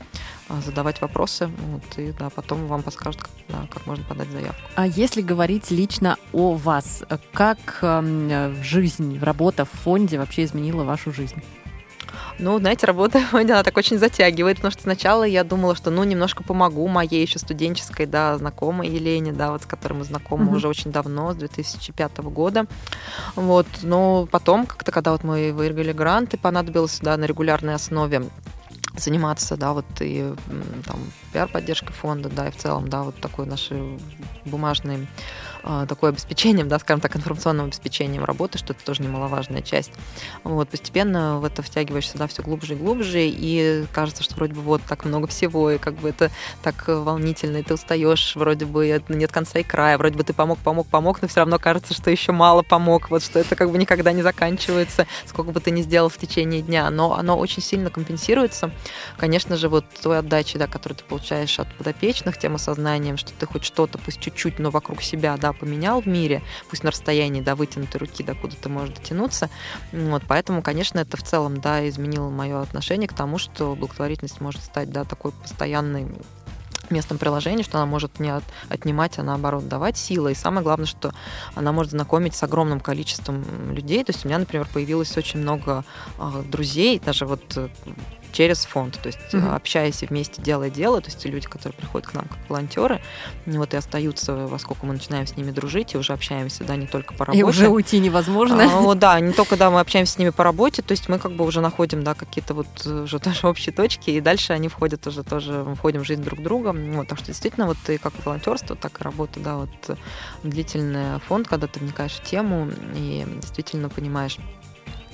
а, 0.49 0.61
задавать 0.61 1.01
вопросы, 1.01 1.47
вот, 1.47 1.99
и 1.99 2.13
да, 2.13 2.31
потом 2.31 2.67
вам 2.67 2.83
подскажут, 2.83 3.23
как, 3.23 3.31
да, 3.49 3.67
как 3.71 3.87
можно 3.87 4.05
подать 4.05 4.29
заявку. 4.31 4.61
А 4.77 4.87
если 4.87 5.23
говорить 5.23 5.71
лично 5.71 6.17
о 6.33 6.55
вас, 6.55 7.05
как 7.33 7.79
эм, 7.83 8.63
жизнь, 8.63 9.19
работа 9.21 9.65
в 9.65 9.71
фонде 9.71 10.19
вообще 10.19 10.45
изменила 10.45 10.85
вашу 10.85 11.13
жизнь? 11.13 11.43
Ну, 12.39 12.59
знаете, 12.59 12.87
работа 12.87 13.23
она 13.33 13.63
так 13.63 13.77
очень 13.77 13.99
затягивает, 13.99 14.57
потому 14.57 14.73
что 14.73 14.83
сначала 14.83 15.25
я 15.25 15.45
думала, 15.45 15.75
что 15.75 15.91
ну 15.91 16.05
немножко 16.05 16.43
помогу 16.43 16.87
моей 16.89 17.23
еще 17.23 17.39
студенческой, 17.39 18.07
да, 18.07 18.37
знакомой 18.37 18.89
Елене, 18.89 19.33
да, 19.33 19.53
вот 19.53 19.63
с 19.63 19.67
которой 19.67 19.95
мы 19.95 20.05
знакомы 20.05 20.51
mm-hmm. 20.51 20.57
уже 20.57 20.69
очень 20.69 20.93
давно, 20.93 21.33
с 21.33 21.37
2005 21.37 22.19
года. 22.19 22.67
Вот, 23.35 23.67
но 23.83 24.29
потом 24.31 24.67
как-то, 24.67 24.93
когда 24.93 25.13
вот 25.13 25.25
мы 25.25 25.53
выиграли 25.53 25.93
грант, 25.93 26.35
и 26.35 26.37
понадобилось, 26.37 26.99
да, 27.01 27.17
на 27.17 27.25
регулярной 27.25 27.75
основе 27.75 28.25
заниматься, 28.99 29.57
да, 29.57 29.73
вот 29.73 29.87
и 30.01 30.33
там 30.87 30.99
пиар-поддержкой 31.33 31.93
фонда, 31.93 32.29
да, 32.29 32.49
и 32.49 32.51
в 32.51 32.57
целом, 32.57 32.89
да, 32.89 33.03
вот 33.03 33.17
такой 33.17 33.47
нашей 33.47 33.99
бумажной 34.45 34.97
а, 34.97 35.07
такое 35.89 36.11
обеспечением, 36.11 36.69
да, 36.69 36.79
скажем 36.79 37.01
так, 37.01 37.17
информационным 37.17 37.67
обеспечением 37.67 38.25
работы, 38.25 38.59
что 38.59 38.73
это 38.73 38.85
тоже 38.85 39.03
немаловажная 39.03 39.63
часть. 39.63 39.93
Вот, 40.45 40.69
постепенно 40.69 41.39
в 41.39 41.45
это 41.45 41.63
втягиваешься, 41.63 42.19
да, 42.19 42.27
все 42.27 42.43
глубже 42.43 42.75
и 42.75 42.77
глубже, 42.77 43.27
и 43.27 43.85
кажется, 43.93 44.23
что 44.23 44.37
вроде 44.37 44.55
бы 44.55 44.61
вот 44.61 44.83
так 44.83 45.05
много 45.05 45.27
всего, 45.27 45.71
и 45.71 45.79
как 45.79 45.95
бы 45.95 46.11
это 46.11 46.31
так 46.63 46.85
волнительно, 46.87 47.59
и 47.59 47.63
ты 47.63 47.75
устаешь, 47.75 48.37
вроде 48.37 48.65
бы 48.65 49.03
нет 49.09 49.33
конца 49.33 49.59
и 49.59 49.63
края, 49.63 49.99
вроде 49.99 50.17
бы 50.17 50.25
ты 50.25 50.33
помог, 50.33 50.59
помог, 50.59 50.87
помог, 50.87 51.21
но 51.23 51.29
все 51.29 51.41
равно 51.41 51.59
кажется, 51.59 51.95
что 51.95 52.11
еще 52.11 52.33
мало 52.33 52.63
помог, 52.63 53.11
вот 53.11 53.23
что 53.23 53.39
это 53.41 53.57
как 53.57 53.71
бы 53.71 53.79
никогда 53.79 54.13
не 54.13 54.23
заканчивается, 54.23 55.07
сколько 55.27 55.51
бы 55.51 55.61
ты 55.61 55.71
ни 55.71 55.83
сделал 55.83 56.09
в 56.09 56.17
течение 56.17 56.63
дня, 56.63 56.89
но 56.91 57.15
оно 57.15 57.37
очень 57.37 57.63
сильно 57.63 57.91
компенсируется, 57.91 58.71
конечно 59.17 59.57
же, 59.57 59.69
вот 59.69 59.85
той 60.01 60.19
отдачи, 60.19 60.59
да, 60.59 60.67
которую 60.67 60.99
ты 60.99 61.05
получаешь 61.05 61.59
от 61.59 61.75
подопечных, 61.75 62.39
тем 62.39 62.55
осознанием, 62.55 63.17
что 63.17 63.33
ты 63.33 63.47
хоть 63.47 63.65
что-то, 63.65 63.99
пусть 63.99 64.21
чуть-чуть, 64.21 64.59
но 64.59 64.71
вокруг 64.71 65.03
себя, 65.03 65.37
да, 65.37 65.53
поменял 65.57 66.01
в 66.01 66.07
мире, 66.07 66.43
пусть 66.71 66.85
на 66.85 66.91
расстоянии 66.91 67.41
до 67.41 67.55
вытянутой 67.55 68.01
руки, 68.01 68.23
до 68.23 68.35
куда 68.35 68.55
ты 68.61 68.69
можешь 68.69 68.95
дотянуться. 68.95 69.51
Вот, 69.93 70.23
поэтому, 70.27 70.63
конечно, 70.63 70.99
это 70.99 71.17
в 71.17 71.23
целом, 71.23 71.61
да, 71.61 71.89
изменило 71.89 72.31
мое 72.31 72.61
отношение 72.61 73.09
к 73.09 73.15
тому, 73.15 73.39
что 73.39 73.75
благотворительность 73.75 74.41
может 74.41 74.63
стать, 74.63 74.91
да, 74.91 75.05
такой 75.05 75.33
постоянной 75.33 76.07
местом 76.91 77.19
приложения, 77.19 77.63
что 77.63 77.79
она 77.79 77.87
может 77.87 78.21
не 78.21 78.31
от, 78.31 78.45
отнимать, 78.69 79.19
а 79.19 79.23
наоборот 79.23 79.69
давать 79.69 79.97
силы. 79.97 80.33
И 80.33 80.35
самое 80.35 80.63
главное, 80.63 80.87
что 80.87 81.13
она 81.55 81.73
может 81.73 81.93
знакомить 81.93 82.35
с 82.35 82.43
огромным 82.43 82.81
количеством 82.81 83.45
людей. 83.73 84.05
То 84.05 84.13
есть 84.13 84.25
у 84.25 84.29
меня, 84.29 84.39
например, 84.39 84.69
появилось 84.73 85.17
очень 85.17 85.41
много 85.41 85.85
э, 86.19 86.43
друзей, 86.47 87.01
даже 87.05 87.27
вот 87.27 87.57
э, 87.57 87.69
через 88.33 88.65
фонд, 88.65 88.99
то 89.03 89.09
есть 89.09 89.19
mm-hmm. 89.33 89.55
общаясь 89.55 90.03
и 90.03 90.07
вместе 90.07 90.43
делая 90.43 90.71
дело, 90.71 91.01
то 91.01 91.11
есть 91.11 91.25
люди, 91.25 91.47
которые 91.47 91.75
приходят 91.75 92.09
к 92.09 92.15
нам 92.15 92.25
как 92.25 92.39
волонтеры, 92.49 93.01
вот 93.47 93.75
и 93.75 93.77
остаются, 93.77 94.35
во 94.35 94.59
сколько 94.59 94.87
мы 94.87 94.95
начинаем 94.95 95.27
с 95.27 95.37
ними 95.37 95.51
дружить, 95.51 95.95
и 95.95 95.99
уже 95.99 96.13
общаемся, 96.13 96.65
да, 96.65 96.77
не 96.77 96.87
только 96.87 97.15
по 97.15 97.25
работе. 97.25 97.41
И 97.41 97.43
уже 97.43 97.69
уйти 97.69 97.99
невозможно. 97.99 98.65
А, 98.65 98.81
вот, 98.81 98.99
да, 98.99 99.19
не 99.21 99.33
только, 99.33 99.57
да, 99.57 99.71
мы 99.71 99.81
общаемся 99.81 100.15
с 100.15 100.19
ними 100.19 100.31
по 100.31 100.45
работе, 100.45 100.83
то 100.83 100.93
есть 100.93 101.09
мы 101.09 101.19
как 101.19 101.33
бы 101.33 101.45
уже 101.45 101.61
находим, 101.61 102.03
да, 102.05 102.15
какие-то 102.15 102.55
вот 102.55 102.87
уже 102.87 103.19
тоже 103.19 103.47
общие 103.47 103.73
точки, 103.73 104.11
и 104.11 104.21
дальше 104.21 104.53
они 104.53 104.69
входят 104.69 105.07
уже 105.07 105.23
тоже, 105.23 105.65
мы 105.65 105.75
входим 105.75 106.03
в 106.03 106.07
жизнь 106.07 106.23
друг 106.23 106.43
друга, 106.43 106.73
вот, 106.73 107.09
так 107.09 107.19
что 107.19 107.29
действительно 107.29 107.67
вот 107.67 107.79
и 107.89 107.99
как 107.99 108.13
волонтерство, 108.25 108.77
так 108.77 109.01
и 109.01 109.05
работа, 109.05 109.41
да, 109.41 109.57
вот 109.57 109.99
длительный 110.43 111.21
фонд, 111.21 111.49
когда 111.49 111.67
ты 111.67 111.81
вникаешь 111.81 112.13
в 112.13 112.23
тему 112.23 112.71
и 112.95 113.25
действительно 113.41 113.89
понимаешь, 113.89 114.39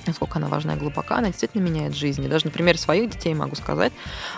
насколько 0.07 0.39
она 0.39 0.47
важна 0.47 0.75
и 0.75 0.77
глубока, 0.77 1.17
она 1.17 1.27
действительно 1.27 1.61
меняет 1.61 1.95
жизнь. 1.95 2.23
И 2.23 2.27
даже 2.27 2.45
на 2.45 2.51
примере 2.51 2.77
своих 2.77 3.09
детей 3.09 3.33
могу 3.33 3.55
сказать, 3.55 3.93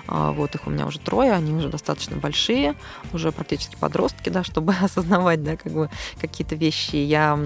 а, 0.07 0.31
вот 0.31 0.55
их 0.55 0.67
у 0.67 0.69
меня 0.69 0.85
уже 0.85 0.99
трое, 0.99 1.31
они 1.33 1.53
уже 1.53 1.69
достаточно 1.69 2.17
большие, 2.17 2.75
уже 3.13 3.31
практически 3.31 3.75
подростки, 3.75 4.29
да, 4.29 4.43
чтобы 4.43 4.73
осознавать, 4.81 5.43
да, 5.43 5.57
как 5.57 5.71
бы 5.71 5.89
какие-то 6.19 6.55
вещи. 6.55 6.95
Я 6.95 7.39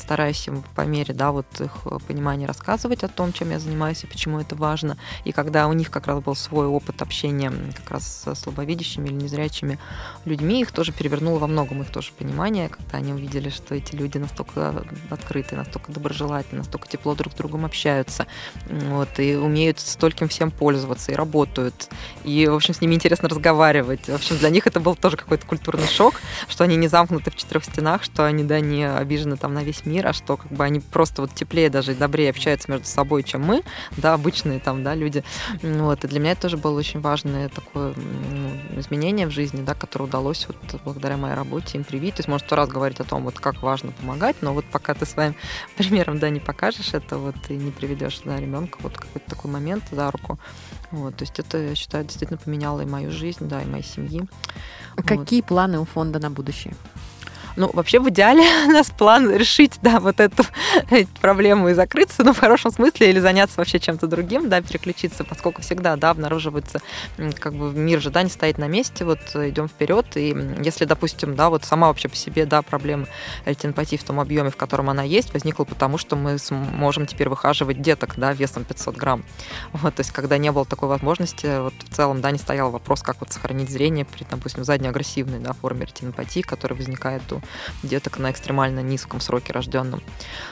стараюсь 0.00 0.46
им 0.48 0.62
по 0.74 0.82
мере, 0.82 1.14
да, 1.14 1.32
вот 1.32 1.46
их 1.60 1.72
понимания 2.06 2.46
рассказывать 2.46 3.04
о 3.04 3.08
том, 3.08 3.32
чем 3.32 3.50
я 3.50 3.58
занимаюсь 3.58 4.04
и 4.04 4.06
почему 4.06 4.40
это 4.40 4.54
важно. 4.56 4.96
И 5.24 5.32
когда 5.32 5.68
у 5.68 5.72
них 5.72 5.90
как 5.90 6.06
раз 6.06 6.22
был 6.22 6.34
свой 6.34 6.66
опыт 6.66 7.02
общения 7.02 7.52
как 7.76 7.90
раз 7.90 8.22
со 8.24 8.34
слабовидящими 8.34 9.08
или 9.08 9.14
незрячими 9.14 9.78
людьми, 10.24 10.60
их 10.60 10.72
тоже 10.72 10.92
перевернуло 10.92 11.38
во 11.38 11.46
многом 11.46 11.82
их 11.82 11.90
тоже 11.90 12.12
понимание, 12.16 12.68
когда 12.68 12.98
они 12.98 13.12
увидели, 13.12 13.50
что 13.50 13.74
эти 13.74 13.94
люди 13.94 14.18
настолько 14.18 14.84
открыты, 15.10 15.56
настолько 15.56 15.92
доброжелательны, 15.92 16.58
настолько 16.58 16.88
тепло 16.88 17.14
друг 17.14 17.34
другу 17.34 17.53
другом 17.54 17.64
общаются, 17.66 18.26
вот, 18.66 19.08
и 19.18 19.36
умеют 19.36 19.78
стольким 19.78 20.28
всем 20.28 20.50
пользоваться, 20.50 21.12
и 21.12 21.14
работают, 21.14 21.88
и, 22.24 22.46
в 22.48 22.54
общем, 22.54 22.74
с 22.74 22.80
ними 22.80 22.94
интересно 22.94 23.28
разговаривать. 23.28 24.08
В 24.08 24.14
общем, 24.14 24.36
для 24.38 24.50
них 24.50 24.66
это 24.66 24.80
был 24.80 24.96
тоже 24.96 25.16
какой-то 25.16 25.46
культурный 25.46 25.86
шок, 25.86 26.14
что 26.48 26.64
они 26.64 26.76
не 26.76 26.88
замкнуты 26.88 27.30
в 27.30 27.36
четырех 27.36 27.64
стенах, 27.64 28.02
что 28.02 28.24
они, 28.26 28.42
да, 28.42 28.58
не 28.60 28.84
обижены 28.84 29.36
там 29.36 29.54
на 29.54 29.62
весь 29.62 29.86
мир, 29.86 30.08
а 30.08 30.12
что 30.12 30.36
как 30.36 30.50
бы 30.50 30.64
они 30.64 30.80
просто 30.80 31.22
вот 31.22 31.34
теплее 31.34 31.70
даже 31.70 31.92
и 31.92 31.94
добрее 31.94 32.30
общаются 32.30 32.70
между 32.70 32.86
собой, 32.86 33.22
чем 33.22 33.42
мы, 33.42 33.62
да, 33.96 34.14
обычные 34.14 34.58
там, 34.58 34.82
да, 34.82 34.94
люди. 34.94 35.22
Вот, 35.62 36.04
и 36.04 36.08
для 36.08 36.18
меня 36.18 36.32
это 36.32 36.42
тоже 36.42 36.56
было 36.56 36.76
очень 36.76 37.00
важное 37.00 37.48
такое 37.48 37.94
ну, 37.94 38.80
изменение 38.80 39.26
в 39.26 39.30
жизни, 39.30 39.62
да, 39.62 39.74
которое 39.74 40.06
удалось 40.06 40.48
вот 40.48 40.80
благодаря 40.84 41.16
моей 41.16 41.34
работе 41.34 41.78
им 41.78 41.84
привить. 41.84 42.16
То 42.16 42.20
есть, 42.20 42.28
может, 42.28 42.46
сто 42.46 42.56
раз 42.56 42.68
говорить 42.68 43.00
о 43.00 43.04
том, 43.04 43.22
вот 43.22 43.38
как 43.38 43.62
важно 43.62 43.92
помогать, 43.92 44.36
но 44.40 44.52
вот 44.52 44.64
пока 44.64 44.94
ты 44.94 45.06
своим 45.06 45.36
примером, 45.76 46.18
да, 46.18 46.30
не 46.30 46.40
покажешь 46.40 46.94
это, 46.94 47.18
вот 47.18 47.36
ты 47.46 47.56
не 47.56 47.70
приведешь 47.70 48.20
да, 48.24 48.38
ребенка 48.38 48.78
вот 48.80 48.96
какой-то 48.96 49.28
такой 49.28 49.50
момент 49.50 49.84
за 49.90 50.10
руку. 50.10 50.38
Вот, 50.90 51.16
то 51.16 51.22
есть 51.22 51.38
это, 51.38 51.58
я 51.58 51.74
считаю, 51.74 52.04
действительно 52.04 52.38
поменяло 52.38 52.80
и 52.80 52.86
мою 52.86 53.10
жизнь, 53.10 53.48
да, 53.48 53.62
и 53.62 53.66
моей 53.66 53.84
семьи. 53.84 54.26
Какие 54.96 55.40
вот. 55.40 55.48
планы 55.48 55.78
у 55.80 55.84
фонда 55.84 56.18
на 56.18 56.30
будущее? 56.30 56.74
Ну, 57.56 57.70
вообще, 57.72 58.00
в 58.00 58.08
идеале 58.08 58.42
у 58.66 58.70
нас 58.70 58.90
план 58.90 59.30
решить, 59.30 59.78
да, 59.82 60.00
вот 60.00 60.20
эту 60.20 60.44
проблему 61.20 61.68
и 61.68 61.74
закрыться, 61.74 62.24
ну, 62.24 62.32
в 62.32 62.38
хорошем 62.38 62.72
смысле, 62.72 63.10
или 63.10 63.20
заняться 63.20 63.54
вообще 63.58 63.78
чем-то 63.78 64.06
другим, 64.06 64.48
да, 64.48 64.60
переключиться, 64.60 65.24
поскольку 65.24 65.62
всегда, 65.62 65.96
да, 65.96 66.10
обнаруживается, 66.10 66.80
как 67.38 67.54
бы 67.54 67.72
мир 67.72 68.00
же, 68.00 68.10
да, 68.10 68.22
не 68.22 68.30
стоит 68.30 68.58
на 68.58 68.66
месте, 68.66 69.04
вот 69.04 69.20
идем 69.34 69.68
вперед, 69.68 70.06
и 70.16 70.34
если, 70.62 70.84
допустим, 70.84 71.36
да, 71.36 71.48
вот 71.48 71.64
сама 71.64 71.88
вообще 71.88 72.08
по 72.08 72.16
себе, 72.16 72.44
да, 72.44 72.62
проблема 72.62 73.06
ретинопатии 73.44 73.96
в 73.96 74.04
том 74.04 74.18
объеме, 74.18 74.50
в 74.50 74.56
котором 74.56 74.90
она 74.90 75.02
есть, 75.02 75.32
возникла 75.32 75.64
потому, 75.64 75.98
что 75.98 76.16
мы 76.16 76.36
можем 76.50 77.06
теперь 77.06 77.28
выхаживать 77.28 77.80
деток, 77.80 78.14
да, 78.16 78.32
весом 78.32 78.64
500 78.64 78.96
грамм. 78.96 79.24
Вот, 79.72 79.94
то 79.94 80.00
есть, 80.00 80.10
когда 80.10 80.38
не 80.38 80.50
было 80.50 80.64
такой 80.64 80.88
возможности, 80.88 81.60
вот 81.60 81.74
в 81.78 81.94
целом, 81.94 82.20
да, 82.20 82.30
не 82.30 82.38
стоял 82.38 82.70
вопрос, 82.70 83.02
как 83.02 83.20
вот 83.20 83.32
сохранить 83.32 83.70
зрение 83.70 84.04
при, 84.04 84.24
допустим, 84.28 84.64
задней 84.64 84.88
агрессивной, 84.88 85.38
да, 85.38 85.52
форме 85.52 85.86
ретинопатии, 85.86 86.40
которая 86.40 86.76
возникает 86.76 87.22
у 87.32 87.43
деток 87.82 88.18
на 88.18 88.30
экстремально 88.30 88.80
низком 88.80 89.20
сроке 89.20 89.52
рожденном. 89.52 90.02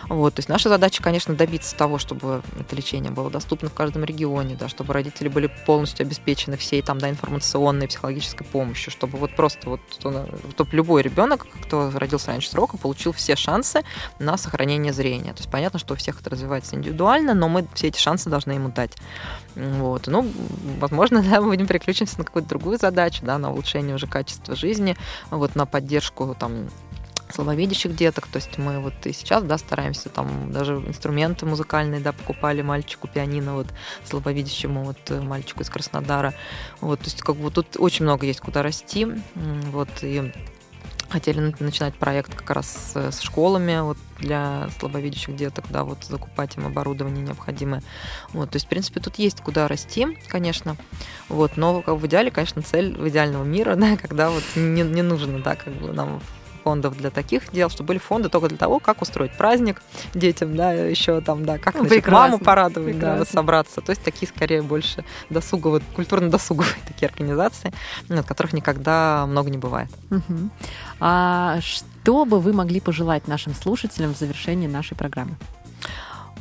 Вот, 0.08 0.34
то 0.34 0.40
есть 0.40 0.48
наша 0.48 0.68
задача, 0.68 1.02
конечно, 1.02 1.34
добиться 1.34 1.76
того, 1.76 1.98
чтобы 1.98 2.42
это 2.58 2.76
лечение 2.76 3.10
было 3.10 3.30
доступно 3.30 3.68
в 3.68 3.74
каждом 3.74 4.04
регионе, 4.04 4.56
да, 4.58 4.68
чтобы 4.68 4.92
родители 4.92 5.28
были 5.28 5.50
полностью 5.66 6.04
обеспечены 6.04 6.56
всей 6.56 6.82
там, 6.82 6.98
да, 6.98 7.10
информационной, 7.10 7.88
психологической 7.88 8.46
помощью, 8.46 8.90
чтобы 8.90 9.18
вот 9.18 9.34
просто 9.36 9.70
вот 9.70 9.80
чтобы 9.98 10.70
любой 10.72 11.02
ребенок, 11.02 11.46
кто 11.62 11.90
родился 11.94 12.28
раньше 12.28 12.50
срока, 12.50 12.76
получил 12.76 13.12
все 13.12 13.36
шансы 13.36 13.82
на 14.18 14.36
сохранение 14.36 14.92
зрения. 14.92 15.32
То 15.32 15.40
есть 15.40 15.50
понятно, 15.50 15.78
что 15.78 15.94
у 15.94 15.96
всех 15.96 16.20
это 16.20 16.30
развивается 16.30 16.76
индивидуально, 16.76 17.34
но 17.34 17.48
мы 17.48 17.66
все 17.74 17.88
эти 17.88 17.98
шансы 17.98 18.30
должны 18.30 18.52
ему 18.52 18.68
дать. 18.70 18.96
Вот. 19.54 20.06
Ну, 20.06 20.30
возможно, 20.78 21.22
да, 21.30 21.40
мы 21.40 21.48
будем 21.48 21.66
переключимся 21.66 22.18
на 22.18 22.24
какую-то 22.24 22.48
другую 22.48 22.78
задачу, 22.78 23.24
да, 23.24 23.38
на 23.38 23.52
улучшение 23.52 23.94
уже 23.94 24.06
качества 24.06 24.56
жизни, 24.56 24.96
вот 25.30 25.54
на 25.54 25.66
поддержку 25.66 26.36
там 26.38 26.68
слабовидящих 27.32 27.94
деток. 27.94 28.26
То 28.28 28.36
есть 28.36 28.58
мы 28.58 28.80
вот 28.80 28.94
и 29.04 29.12
сейчас, 29.12 29.42
да, 29.42 29.58
стараемся 29.58 30.08
там 30.08 30.52
даже 30.52 30.74
инструменты 30.74 31.46
музыкальные, 31.46 32.00
да, 32.00 32.12
покупали 32.12 32.62
мальчику 32.62 33.08
пианино, 33.08 33.54
вот 33.54 33.68
слабовидящему 34.04 34.84
вот 34.84 34.98
э, 35.08 35.20
мальчику 35.20 35.62
из 35.62 35.70
Краснодара. 35.70 36.34
Вот, 36.80 37.00
то 37.00 37.06
есть 37.06 37.22
как 37.22 37.36
бы 37.36 37.50
тут 37.50 37.76
очень 37.78 38.04
много 38.04 38.26
есть 38.26 38.40
куда 38.40 38.62
расти. 38.62 39.06
Вот, 39.34 39.88
и 40.02 40.32
хотели 41.12 41.54
начинать 41.60 41.94
проект 41.94 42.34
как 42.34 42.50
раз 42.50 42.92
с 42.94 43.20
школами 43.20 43.80
вот 43.80 43.98
для 44.18 44.68
слабовидящих 44.78 45.36
деток, 45.36 45.66
да, 45.68 45.84
вот 45.84 46.04
закупать 46.04 46.56
им 46.56 46.66
оборудование 46.66 47.22
необходимое. 47.22 47.82
Вот, 48.32 48.50
то 48.50 48.56
есть, 48.56 48.66
в 48.66 48.68
принципе, 48.68 49.00
тут 49.00 49.16
есть 49.16 49.42
куда 49.42 49.68
расти, 49.68 50.18
конечно, 50.28 50.76
вот, 51.28 51.56
но 51.56 51.82
в 51.82 52.06
идеале, 52.06 52.30
конечно, 52.30 52.62
цель 52.62 52.96
в 52.96 53.06
идеального 53.08 53.44
мира, 53.44 53.76
да, 53.76 53.96
когда 53.96 54.30
вот 54.30 54.42
не, 54.56 54.82
не 54.82 55.02
нужно, 55.02 55.40
да, 55.40 55.54
как 55.54 55.74
бы 55.74 55.92
нам 55.92 56.20
фондов 56.62 56.96
для 56.96 57.10
таких 57.10 57.52
дел, 57.52 57.70
что 57.70 57.82
были 57.82 57.98
фонды 57.98 58.28
только 58.28 58.48
для 58.48 58.58
того, 58.58 58.78
как 58.78 59.02
устроить 59.02 59.36
праздник 59.36 59.82
детям, 60.14 60.56
да, 60.56 60.72
еще 60.72 61.20
там, 61.20 61.44
да, 61.44 61.58
как 61.58 61.74
ну, 61.74 61.86
значит, 61.86 62.06
маму 62.08 62.38
порадовать, 62.38 62.98
да, 62.98 63.24
собраться. 63.24 63.80
То 63.80 63.90
есть 63.90 64.02
такие 64.02 64.28
скорее 64.28 64.62
больше 64.62 65.04
досуговые, 65.30 65.82
культурно-досуговые 65.94 66.74
такие 66.86 67.08
организации, 67.08 67.72
от 68.08 68.26
которых 68.26 68.52
никогда 68.52 69.26
много 69.26 69.50
не 69.50 69.58
бывает. 69.58 69.90
Угу. 70.10 70.50
А 71.00 71.60
что 71.60 72.24
бы 72.24 72.40
вы 72.40 72.52
могли 72.52 72.80
пожелать 72.80 73.28
нашим 73.28 73.54
слушателям 73.54 74.14
в 74.14 74.18
завершении 74.18 74.66
нашей 74.66 74.96
программы? 74.96 75.36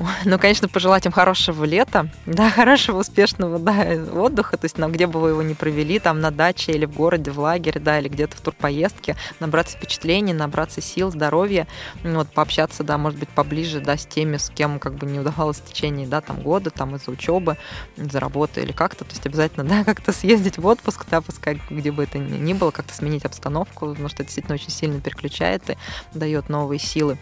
Ну, 0.26 0.40
конечно, 0.40 0.68
пожелать 0.68 1.06
им 1.06 1.12
хорошего 1.12 1.64
лета, 1.66 2.10
да, 2.26 2.50
хорошего, 2.56 3.00
успешного, 3.00 3.60
да, 3.60 3.86
отдыха, 4.14 4.58
то 4.58 4.66
есть, 4.66 4.78
нам, 4.78 4.92
где 4.92 5.08
бы 5.08 5.20
вы 5.20 5.30
его 5.30 5.42
ни 5.42 5.54
провели, 5.54 6.00
там, 6.00 6.20
на 6.20 6.32
даче 6.32 6.72
или 6.72 6.86
в 6.86 6.94
городе, 6.94 7.32
в 7.32 7.40
лагере, 7.40 7.80
да, 7.80 8.00
или 8.00 8.08
где-то 8.08 8.38
в 8.38 8.42
турпоездке, 8.42 9.16
набраться 9.40 9.78
впечатлений, 9.78 10.34
набраться 10.34 10.82
сил, 10.82 11.12
здоровья, 11.12 11.68
вот, 12.04 12.30
пообщаться, 12.30 12.84
да, 12.84 12.98
может 12.98 13.20
быть, 13.20 13.30
поближе, 13.30 13.80
да, 13.80 13.98
с 13.98 14.06
теми, 14.06 14.38
с 14.38 14.50
кем, 14.50 14.80
как 14.80 14.96
бы, 14.96 15.06
не 15.06 15.20
удавалось 15.20 15.58
в 15.58 15.66
течение, 15.66 16.08
да, 16.08 16.22
там, 16.22 16.42
года, 16.42 16.70
там, 16.70 16.96
из-за 16.96 17.12
учебы, 17.12 17.58
из-за 17.98 18.20
работы 18.20 18.62
или 18.62 18.72
как-то, 18.72 19.04
то 19.06 19.12
есть, 19.12 19.26
обязательно, 19.26 19.64
да, 19.68 19.84
как-то 19.84 20.12
съездить 20.14 20.58
в 20.58 20.66
отпуск, 20.66 21.06
да, 21.10 21.22
пускай, 21.22 21.62
где 21.70 21.92
бы 21.92 22.04
это 22.04 22.18
ни 22.18 22.54
было, 22.54 22.72
как-то 22.72 22.94
сменить 22.94 23.26
обстановку, 23.26 23.88
потому 23.88 24.10
что 24.10 24.18
это 24.18 24.26
действительно 24.26 24.56
очень 24.56 24.70
сильно 24.70 25.02
переключает 25.02 25.70
и 25.70 25.78
дает 26.14 26.50
новые 26.50 26.80
силы. 26.80 27.18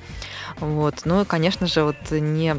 Вот. 0.60 1.02
Ну 1.06 1.22
и, 1.22 1.26
конечно 1.26 1.68
же, 1.68 1.84
вот 1.84 2.12
не 2.12 2.56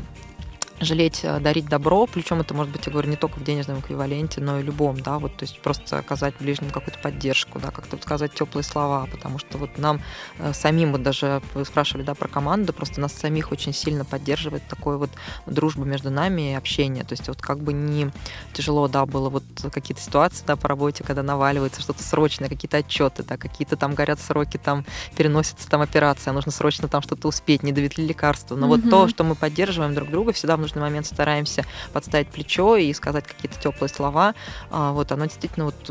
жалеть, 0.81 1.21
э, 1.23 1.39
дарить 1.41 1.69
добро, 1.69 2.07
причем 2.07 2.41
это 2.41 2.55
может 2.55 2.73
быть, 2.73 2.87
я 2.87 2.93
говорю, 2.93 3.11
не 3.11 3.17
только 3.17 3.39
в 3.39 3.45
денежном 3.45 3.81
эквиваленте, 3.81 4.41
но 4.41 4.59
и 4.59 4.63
любом, 4.63 5.01
да, 5.01 5.19
вот, 5.19 5.37
то 5.37 5.45
есть 5.45 5.61
просто 5.61 5.99
оказать 5.99 6.35
ближним 6.41 6.71
какую-то 6.71 6.99
поддержку, 6.99 7.59
да, 7.59 7.71
как-то 7.71 7.99
сказать 7.99 8.33
теплые 8.33 8.65
слова, 8.65 9.07
потому 9.11 9.39
что 9.39 9.59
вот 9.59 9.79
нам 9.79 10.01
э, 10.39 10.53
самим, 10.55 10.93
вот 10.93 11.03
даже 11.03 11.43
вы 11.55 11.65
спрашивали, 11.65 12.05
да, 12.05 12.15
про 12.15 12.29
команду, 12.29 12.73
просто 12.73 13.01
нас 13.01 13.13
самих 13.13 13.53
очень 13.53 13.75
сильно 13.75 14.05
поддерживает 14.05 14.67
такой 14.69 14.97
вот 14.97 15.11
дружба 15.47 15.85
между 15.85 16.11
нами 16.11 16.53
и 16.53 16.55
общение, 16.55 17.05
то 17.05 17.13
есть 17.13 17.29
вот 17.29 17.43
как 17.43 17.59
бы 17.59 17.73
не 17.73 18.11
тяжело, 18.55 18.89
да, 18.89 19.05
было 19.05 19.29
вот 19.29 19.45
какие-то 19.73 20.03
ситуации, 20.03 20.45
да, 20.47 20.57
по 20.57 20.69
работе, 20.69 21.05
когда 21.05 21.23
наваливается 21.23 21.83
что-то 21.83 22.03
срочное, 22.03 22.49
какие-то 22.49 22.79
отчеты, 22.79 23.23
да, 23.23 23.37
какие-то 23.37 23.77
там 23.77 23.95
горят 23.95 24.19
сроки, 24.19 24.57
там 24.57 24.87
переносится 25.17 25.69
там 25.69 25.83
операция, 25.83 26.33
нужно 26.33 26.53
срочно 26.53 26.89
там 26.89 27.03
что-то 27.03 27.29
успеть, 27.29 27.63
не 27.63 27.73
довели 27.73 28.07
лекарства, 28.07 28.57
но 28.57 28.67
mm-hmm. 28.67 28.69
вот 28.69 28.91
то, 28.91 29.09
что 29.09 29.25
мы 29.25 29.35
поддерживаем 29.35 29.95
друг 29.95 30.11
друга, 30.11 30.33
всегда 30.33 30.57
в 30.57 30.70
нужный 30.71 30.83
момент 30.83 31.07
стараемся 31.07 31.65
подставить 31.93 32.29
плечо 32.29 32.77
и 32.77 32.93
сказать 32.93 33.27
какие-то 33.27 33.59
теплые 33.61 33.89
слова. 33.89 34.35
А, 34.71 34.93
вот 34.93 35.13
оно 35.13 35.25
действительно 35.27 35.67
вот 35.67 35.91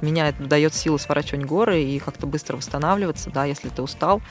меня 0.00 0.32
дает 0.32 0.74
силу 0.74 0.98
сворачивать 0.98 1.44
горы 1.44 1.82
и 1.82 1.98
как-то 1.98 2.26
быстро 2.26 2.56
восстанавливаться, 2.56 3.30
да, 3.30 3.44
если 3.44 3.68
ты 3.68 3.82
устал. 3.82 4.22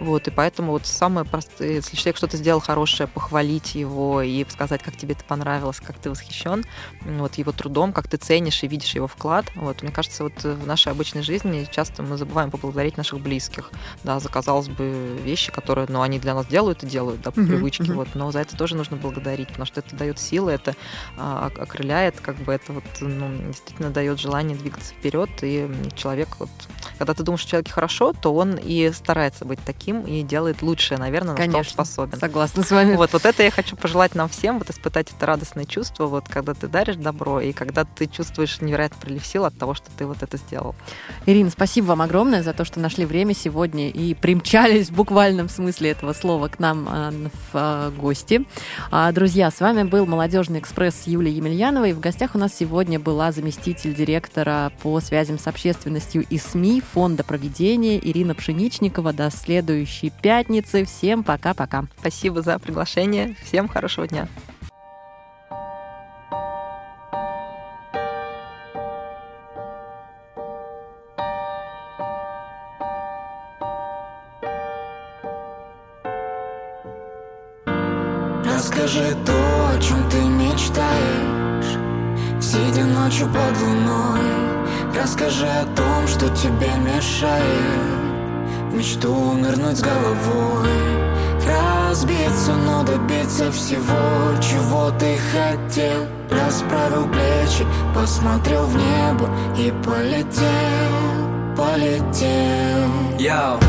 Вот, 0.00 0.28
и 0.28 0.30
поэтому 0.30 0.72
вот 0.72 0.86
самое 0.86 1.26
простое, 1.26 1.74
если 1.74 1.96
человек 1.96 2.16
что-то 2.16 2.36
сделал 2.36 2.60
хорошее, 2.60 3.08
похвалить 3.08 3.74
его 3.74 4.22
и 4.22 4.44
сказать, 4.48 4.82
как 4.82 4.96
тебе 4.96 5.14
это 5.14 5.24
понравилось, 5.24 5.80
как 5.80 5.96
ты 5.98 6.10
восхищен 6.10 6.64
вот, 7.02 7.34
его 7.36 7.52
трудом, 7.52 7.92
как 7.92 8.08
ты 8.08 8.16
ценишь 8.16 8.62
и 8.62 8.68
видишь 8.68 8.94
его 8.94 9.06
вклад. 9.06 9.46
Вот, 9.54 9.82
мне 9.82 9.92
кажется, 9.92 10.24
вот 10.24 10.42
в 10.42 10.66
нашей 10.66 10.92
обычной 10.92 11.22
жизни 11.22 11.66
часто 11.70 12.02
мы 12.02 12.16
забываем 12.16 12.50
поблагодарить 12.50 12.96
наших 12.96 13.20
близких, 13.20 13.70
да, 14.04 14.18
за, 14.20 14.28
казалось 14.28 14.68
бы, 14.68 15.18
вещи, 15.22 15.52
которые, 15.52 15.86
ну, 15.88 16.02
они 16.02 16.18
для 16.18 16.34
нас 16.34 16.46
делают 16.46 16.82
и 16.82 16.86
делают, 16.86 17.22
да, 17.22 17.30
по 17.30 17.40
mm-hmm. 17.40 17.46
привычке, 17.46 17.92
вот, 17.92 18.08
но 18.14 18.30
за 18.32 18.40
это 18.40 18.56
тоже 18.56 18.76
нужно 18.76 18.96
благодарить 18.96 19.21
благодарить, 19.22 19.48
потому 19.48 19.66
что 19.66 19.80
это 19.80 19.94
дает 19.96 20.18
силы, 20.18 20.52
это 20.52 20.74
а, 21.16 21.50
окрыляет, 21.58 22.20
как 22.20 22.36
бы 22.36 22.52
это 22.52 22.72
вот, 22.72 22.84
ну, 23.00 23.28
действительно 23.46 23.90
дает 23.90 24.18
желание 24.18 24.56
двигаться 24.56 24.92
вперед, 24.94 25.30
и 25.42 25.70
человек 25.94 26.28
вот, 26.38 26.50
когда 26.98 27.14
ты 27.14 27.22
думаешь, 27.22 27.40
что 27.40 27.50
человеке 27.50 27.72
хорошо, 27.72 28.12
то 28.12 28.34
он 28.34 28.58
и 28.60 28.90
старается 28.92 29.44
быть 29.44 29.60
таким 29.64 30.02
и 30.02 30.22
делает 30.22 30.62
лучшее, 30.62 30.98
наверное, 30.98 31.32
на 31.32 31.36
Конечно, 31.36 31.64
что 31.64 31.80
он 31.80 31.86
способен. 31.86 32.18
Согласна 32.18 32.62
с 32.64 32.70
вами. 32.70 32.96
Вот, 32.96 33.12
вот 33.12 33.24
это 33.24 33.42
я 33.42 33.50
хочу 33.50 33.76
пожелать 33.76 34.14
нам 34.14 34.28
всем, 34.28 34.58
вот 34.58 34.70
испытать 34.70 35.08
это 35.16 35.26
радостное 35.26 35.64
чувство, 35.64 36.06
вот 36.06 36.28
когда 36.28 36.54
ты 36.54 36.68
даришь 36.68 36.96
добро, 36.96 37.40
и 37.40 37.52
когда 37.52 37.84
ты 37.84 38.06
чувствуешь 38.06 38.60
невероятный 38.60 39.00
прилив 39.00 39.24
сил 39.24 39.44
от 39.44 39.56
того, 39.56 39.74
что 39.74 39.86
ты 39.96 40.06
вот 40.06 40.22
это 40.22 40.36
сделал. 40.36 40.74
Ирина, 41.26 41.50
спасибо 41.50 41.86
вам 41.86 42.02
огромное 42.02 42.42
за 42.42 42.52
то, 42.52 42.64
что 42.64 42.80
нашли 42.80 43.04
время 43.04 43.34
сегодня 43.34 43.88
и 43.88 44.14
примчались 44.14 44.90
в 44.90 44.94
буквальном 44.94 45.48
смысле 45.48 45.90
этого 45.90 46.12
слова 46.12 46.48
к 46.48 46.58
нам 46.58 46.88
а, 46.88 47.10
в 47.10 47.50
а, 47.54 47.90
гости. 47.90 48.44
Друзья, 49.12 49.50
с 49.50 49.60
вами 49.60 49.82
был 49.82 50.06
«Молодежный 50.06 50.58
экспресс» 50.58 51.02
Юлия 51.04 51.32
Емельянова. 51.32 51.84
И 51.84 51.92
в 51.92 52.00
гостях 52.00 52.34
у 52.34 52.38
нас 52.38 52.56
сегодня 52.56 52.98
была 52.98 53.30
заместитель 53.30 53.94
директора 53.94 54.72
по 54.82 55.00
связям 55.00 55.38
с 55.38 55.46
общественностью 55.46 56.24
и 56.30 56.38
СМИ 56.38 56.80
Фонда 56.80 57.22
проведения 57.22 57.98
Ирина 57.98 58.34
Пшеничникова. 58.34 59.12
До 59.12 59.30
следующей 59.30 60.10
пятницы. 60.22 60.86
Всем 60.86 61.24
пока-пока. 61.24 61.84
Спасибо 61.98 62.40
за 62.40 62.58
приглашение. 62.58 63.36
Всем 63.44 63.68
хорошего 63.68 64.08
дня. 64.08 64.28
Расскажи 78.72 79.14
то, 79.26 79.68
о 79.68 79.78
чем 79.82 80.08
ты 80.08 80.18
мечтаешь. 80.18 81.76
Сидя 82.40 82.84
ночью 82.84 83.26
под 83.26 83.60
луной. 83.60 84.22
Расскажи 84.98 85.46
о 85.46 85.66
том, 85.76 86.08
что 86.08 86.26
тебе 86.30 86.70
мешает. 86.78 87.42
В 88.70 88.74
мечту 88.74 89.34
нырнуть 89.34 89.76
с 89.76 89.82
головой. 89.82 90.70
Разбиться, 91.46 92.54
но 92.54 92.82
добиться 92.82 93.52
всего, 93.52 94.40
чего 94.40 94.90
ты 94.98 95.18
хотел. 95.32 96.06
Расправил 96.30 97.06
плечи, 97.08 97.66
посмотрел 97.94 98.64
в 98.64 98.74
небо 98.74 99.28
и 99.58 99.70
полетел, 99.84 101.54
полетел. 101.54 102.88
Йоу 103.18 103.60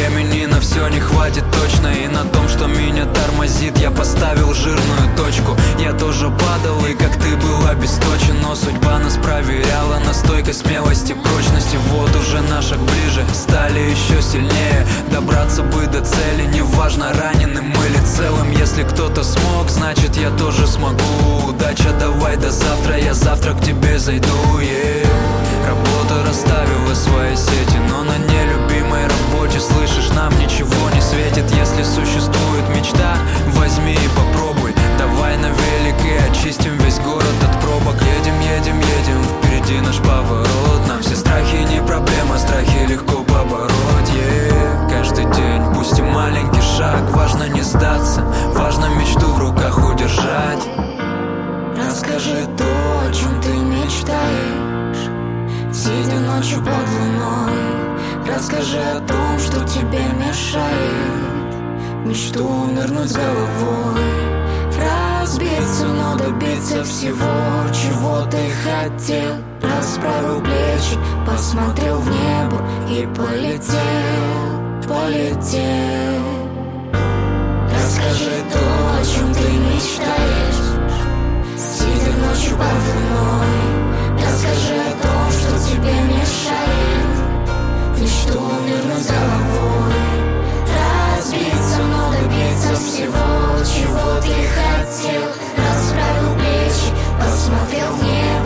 Времени 0.00 0.46
на 0.46 0.60
все 0.60 0.88
не 0.88 0.98
хватит 0.98 1.44
точно 1.52 1.88
И 1.88 2.08
на 2.08 2.24
том, 2.24 2.48
что 2.48 2.66
меня 2.66 3.04
тормозит 3.04 3.76
Я 3.76 3.90
поставил 3.90 4.54
жирную 4.54 5.14
точку 5.14 5.54
Я 5.78 5.92
тоже 5.92 6.30
падал 6.30 6.86
и 6.86 6.94
как 6.94 7.12
ты 7.16 7.36
был 7.36 7.66
обесточен 7.66 8.40
Но 8.40 8.54
судьба 8.54 8.98
нас 8.98 9.18
проверяла 9.18 9.98
На 9.98 10.14
стойкость, 10.14 10.60
смелости, 10.60 11.12
прочности. 11.12 11.76
Вот 11.90 12.16
уже 12.16 12.40
на 12.40 12.62
шаг 12.62 12.78
ближе 12.78 13.26
Стали 13.34 13.90
еще 13.90 14.22
сильнее. 14.22 14.86
Добраться 15.12 15.62
бы 15.64 15.86
до 15.86 16.00
цели 16.00 16.46
Неважно 16.54 17.12
раненым 17.12 17.70
или 17.70 18.02
целым. 18.06 18.52
Если 18.52 18.84
кто-то 18.84 19.22
смог, 19.22 19.68
значит 19.68 20.16
я 20.16 20.30
тоже 20.30 20.66
смогу. 20.66 21.48
Удача, 21.48 21.92
давай 22.00 22.38
до 22.38 22.50
завтра 22.50 22.96
Я 22.96 23.12
завтра 23.12 23.52
к 23.52 23.60
тебе 23.60 23.98
зайду 23.98 24.28
yeah. 24.60 25.09
Работа 25.66 26.24
расставила 26.26 26.94
свои 26.94 27.36
сети 27.36 27.78
Но 27.88 28.02
на 28.04 28.16
нелюбимой 28.18 29.04
работе 29.04 29.60
Слышишь, 29.60 30.10
нам 30.10 30.32
ничего 30.38 30.90
не 30.94 31.00
светит. 31.00 31.50
Если 31.52 31.82
существует 31.82 32.68
мечта, 32.74 33.16
возьми 33.54 33.92
и 33.92 34.08
попробуй. 34.16 34.74
Давай 34.98 35.36
на 35.36 35.48
велике 35.48 36.18
очистим 36.30 36.76
весь 36.78 36.98
город 37.00 37.24
от 37.42 37.60
пробок. 37.60 37.96
Едем, 38.18 38.38
едем, 38.40 38.78
едем, 38.78 39.22
впереди 39.24 39.80
наш 39.80 39.98
поворот. 39.98 40.86
Нам 40.88 41.00
все 41.02 41.14
страхи 41.14 41.56
не 41.70 41.82
проблема, 41.82 42.38
страхи 42.38 42.86
легко 42.88 43.22
побороть. 43.24 43.70
Yeah. 44.10 44.90
Каждый 44.90 45.24
день, 45.24 45.62
пусть 45.74 45.98
и 45.98 46.02
маленький 46.02 46.62
шаг. 46.62 47.02
Важно 47.10 47.48
не 47.48 47.62
сдаться, 47.62 48.22
важно 48.54 48.86
мечту 48.98 49.26
в 49.26 49.38
руках 49.38 49.78
удержать. 49.78 50.68
Расскажи 51.76 52.46
то, 52.56 52.64
о 53.06 53.12
чем 53.12 53.40
ты 53.40 53.50
мечтаешь 53.50 55.19
Сидя 55.72 56.18
ночью 56.18 56.58
под 56.58 56.68
луной. 56.68 57.52
Расскажи 58.26 58.80
о 58.80 58.98
том, 59.00 59.38
что 59.38 59.64
тебе 59.64 60.00
мешает. 60.18 61.54
Мечту 62.04 62.44
нырнуть 62.66 63.12
головой. 63.12 64.00
Разбиться, 64.76 65.86
но 65.86 66.16
добиться 66.16 66.82
всего, 66.82 67.70
чего 67.72 68.22
ты 68.28 68.50
хотел. 68.64 69.36
Расправил 69.62 70.40
плечи, 70.40 70.98
посмотрел 71.24 71.98
в 71.98 72.10
небо 72.10 72.60
и 72.88 73.06
полетел, 73.14 73.78
полетел. 74.88 76.22
Расскажи 77.72 78.42
то, 78.52 78.58
о 78.58 79.04
чем 79.04 79.32
ты 79.32 79.52
мечтаешь. 79.52 80.80
Сидя 81.56 82.12
ночью 82.26 82.56
под 82.56 82.66
луной 82.66 83.69
тебе 85.80 85.92
мешает. 85.92 87.10
Мечту 87.98 88.40
с 88.98 89.06
головой 89.06 89.94
Разбиться, 91.16 91.78
но 91.82 92.12
добиться 92.12 92.74
всего, 92.76 93.62
чего 93.64 94.20
ты 94.20 94.34
хотел. 94.56 95.22
Расправил 95.56 96.34
плечи, 96.34 96.90
посмотрел 97.18 97.92
в 97.94 98.02
небо 98.02 98.39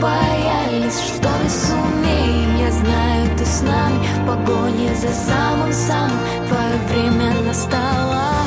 боялись, 0.00 0.98
что 1.00 1.28
мы 1.42 1.48
сумеем 1.48 2.56
Я 2.58 2.70
знаю, 2.70 3.38
ты 3.38 3.44
с 3.44 3.62
нами 3.62 4.06
в 4.22 4.26
погоне 4.26 4.94
за 4.94 5.08
самым-самым. 5.08 6.18
Твое 6.48 6.76
время 6.88 7.32
настало. 7.42 8.39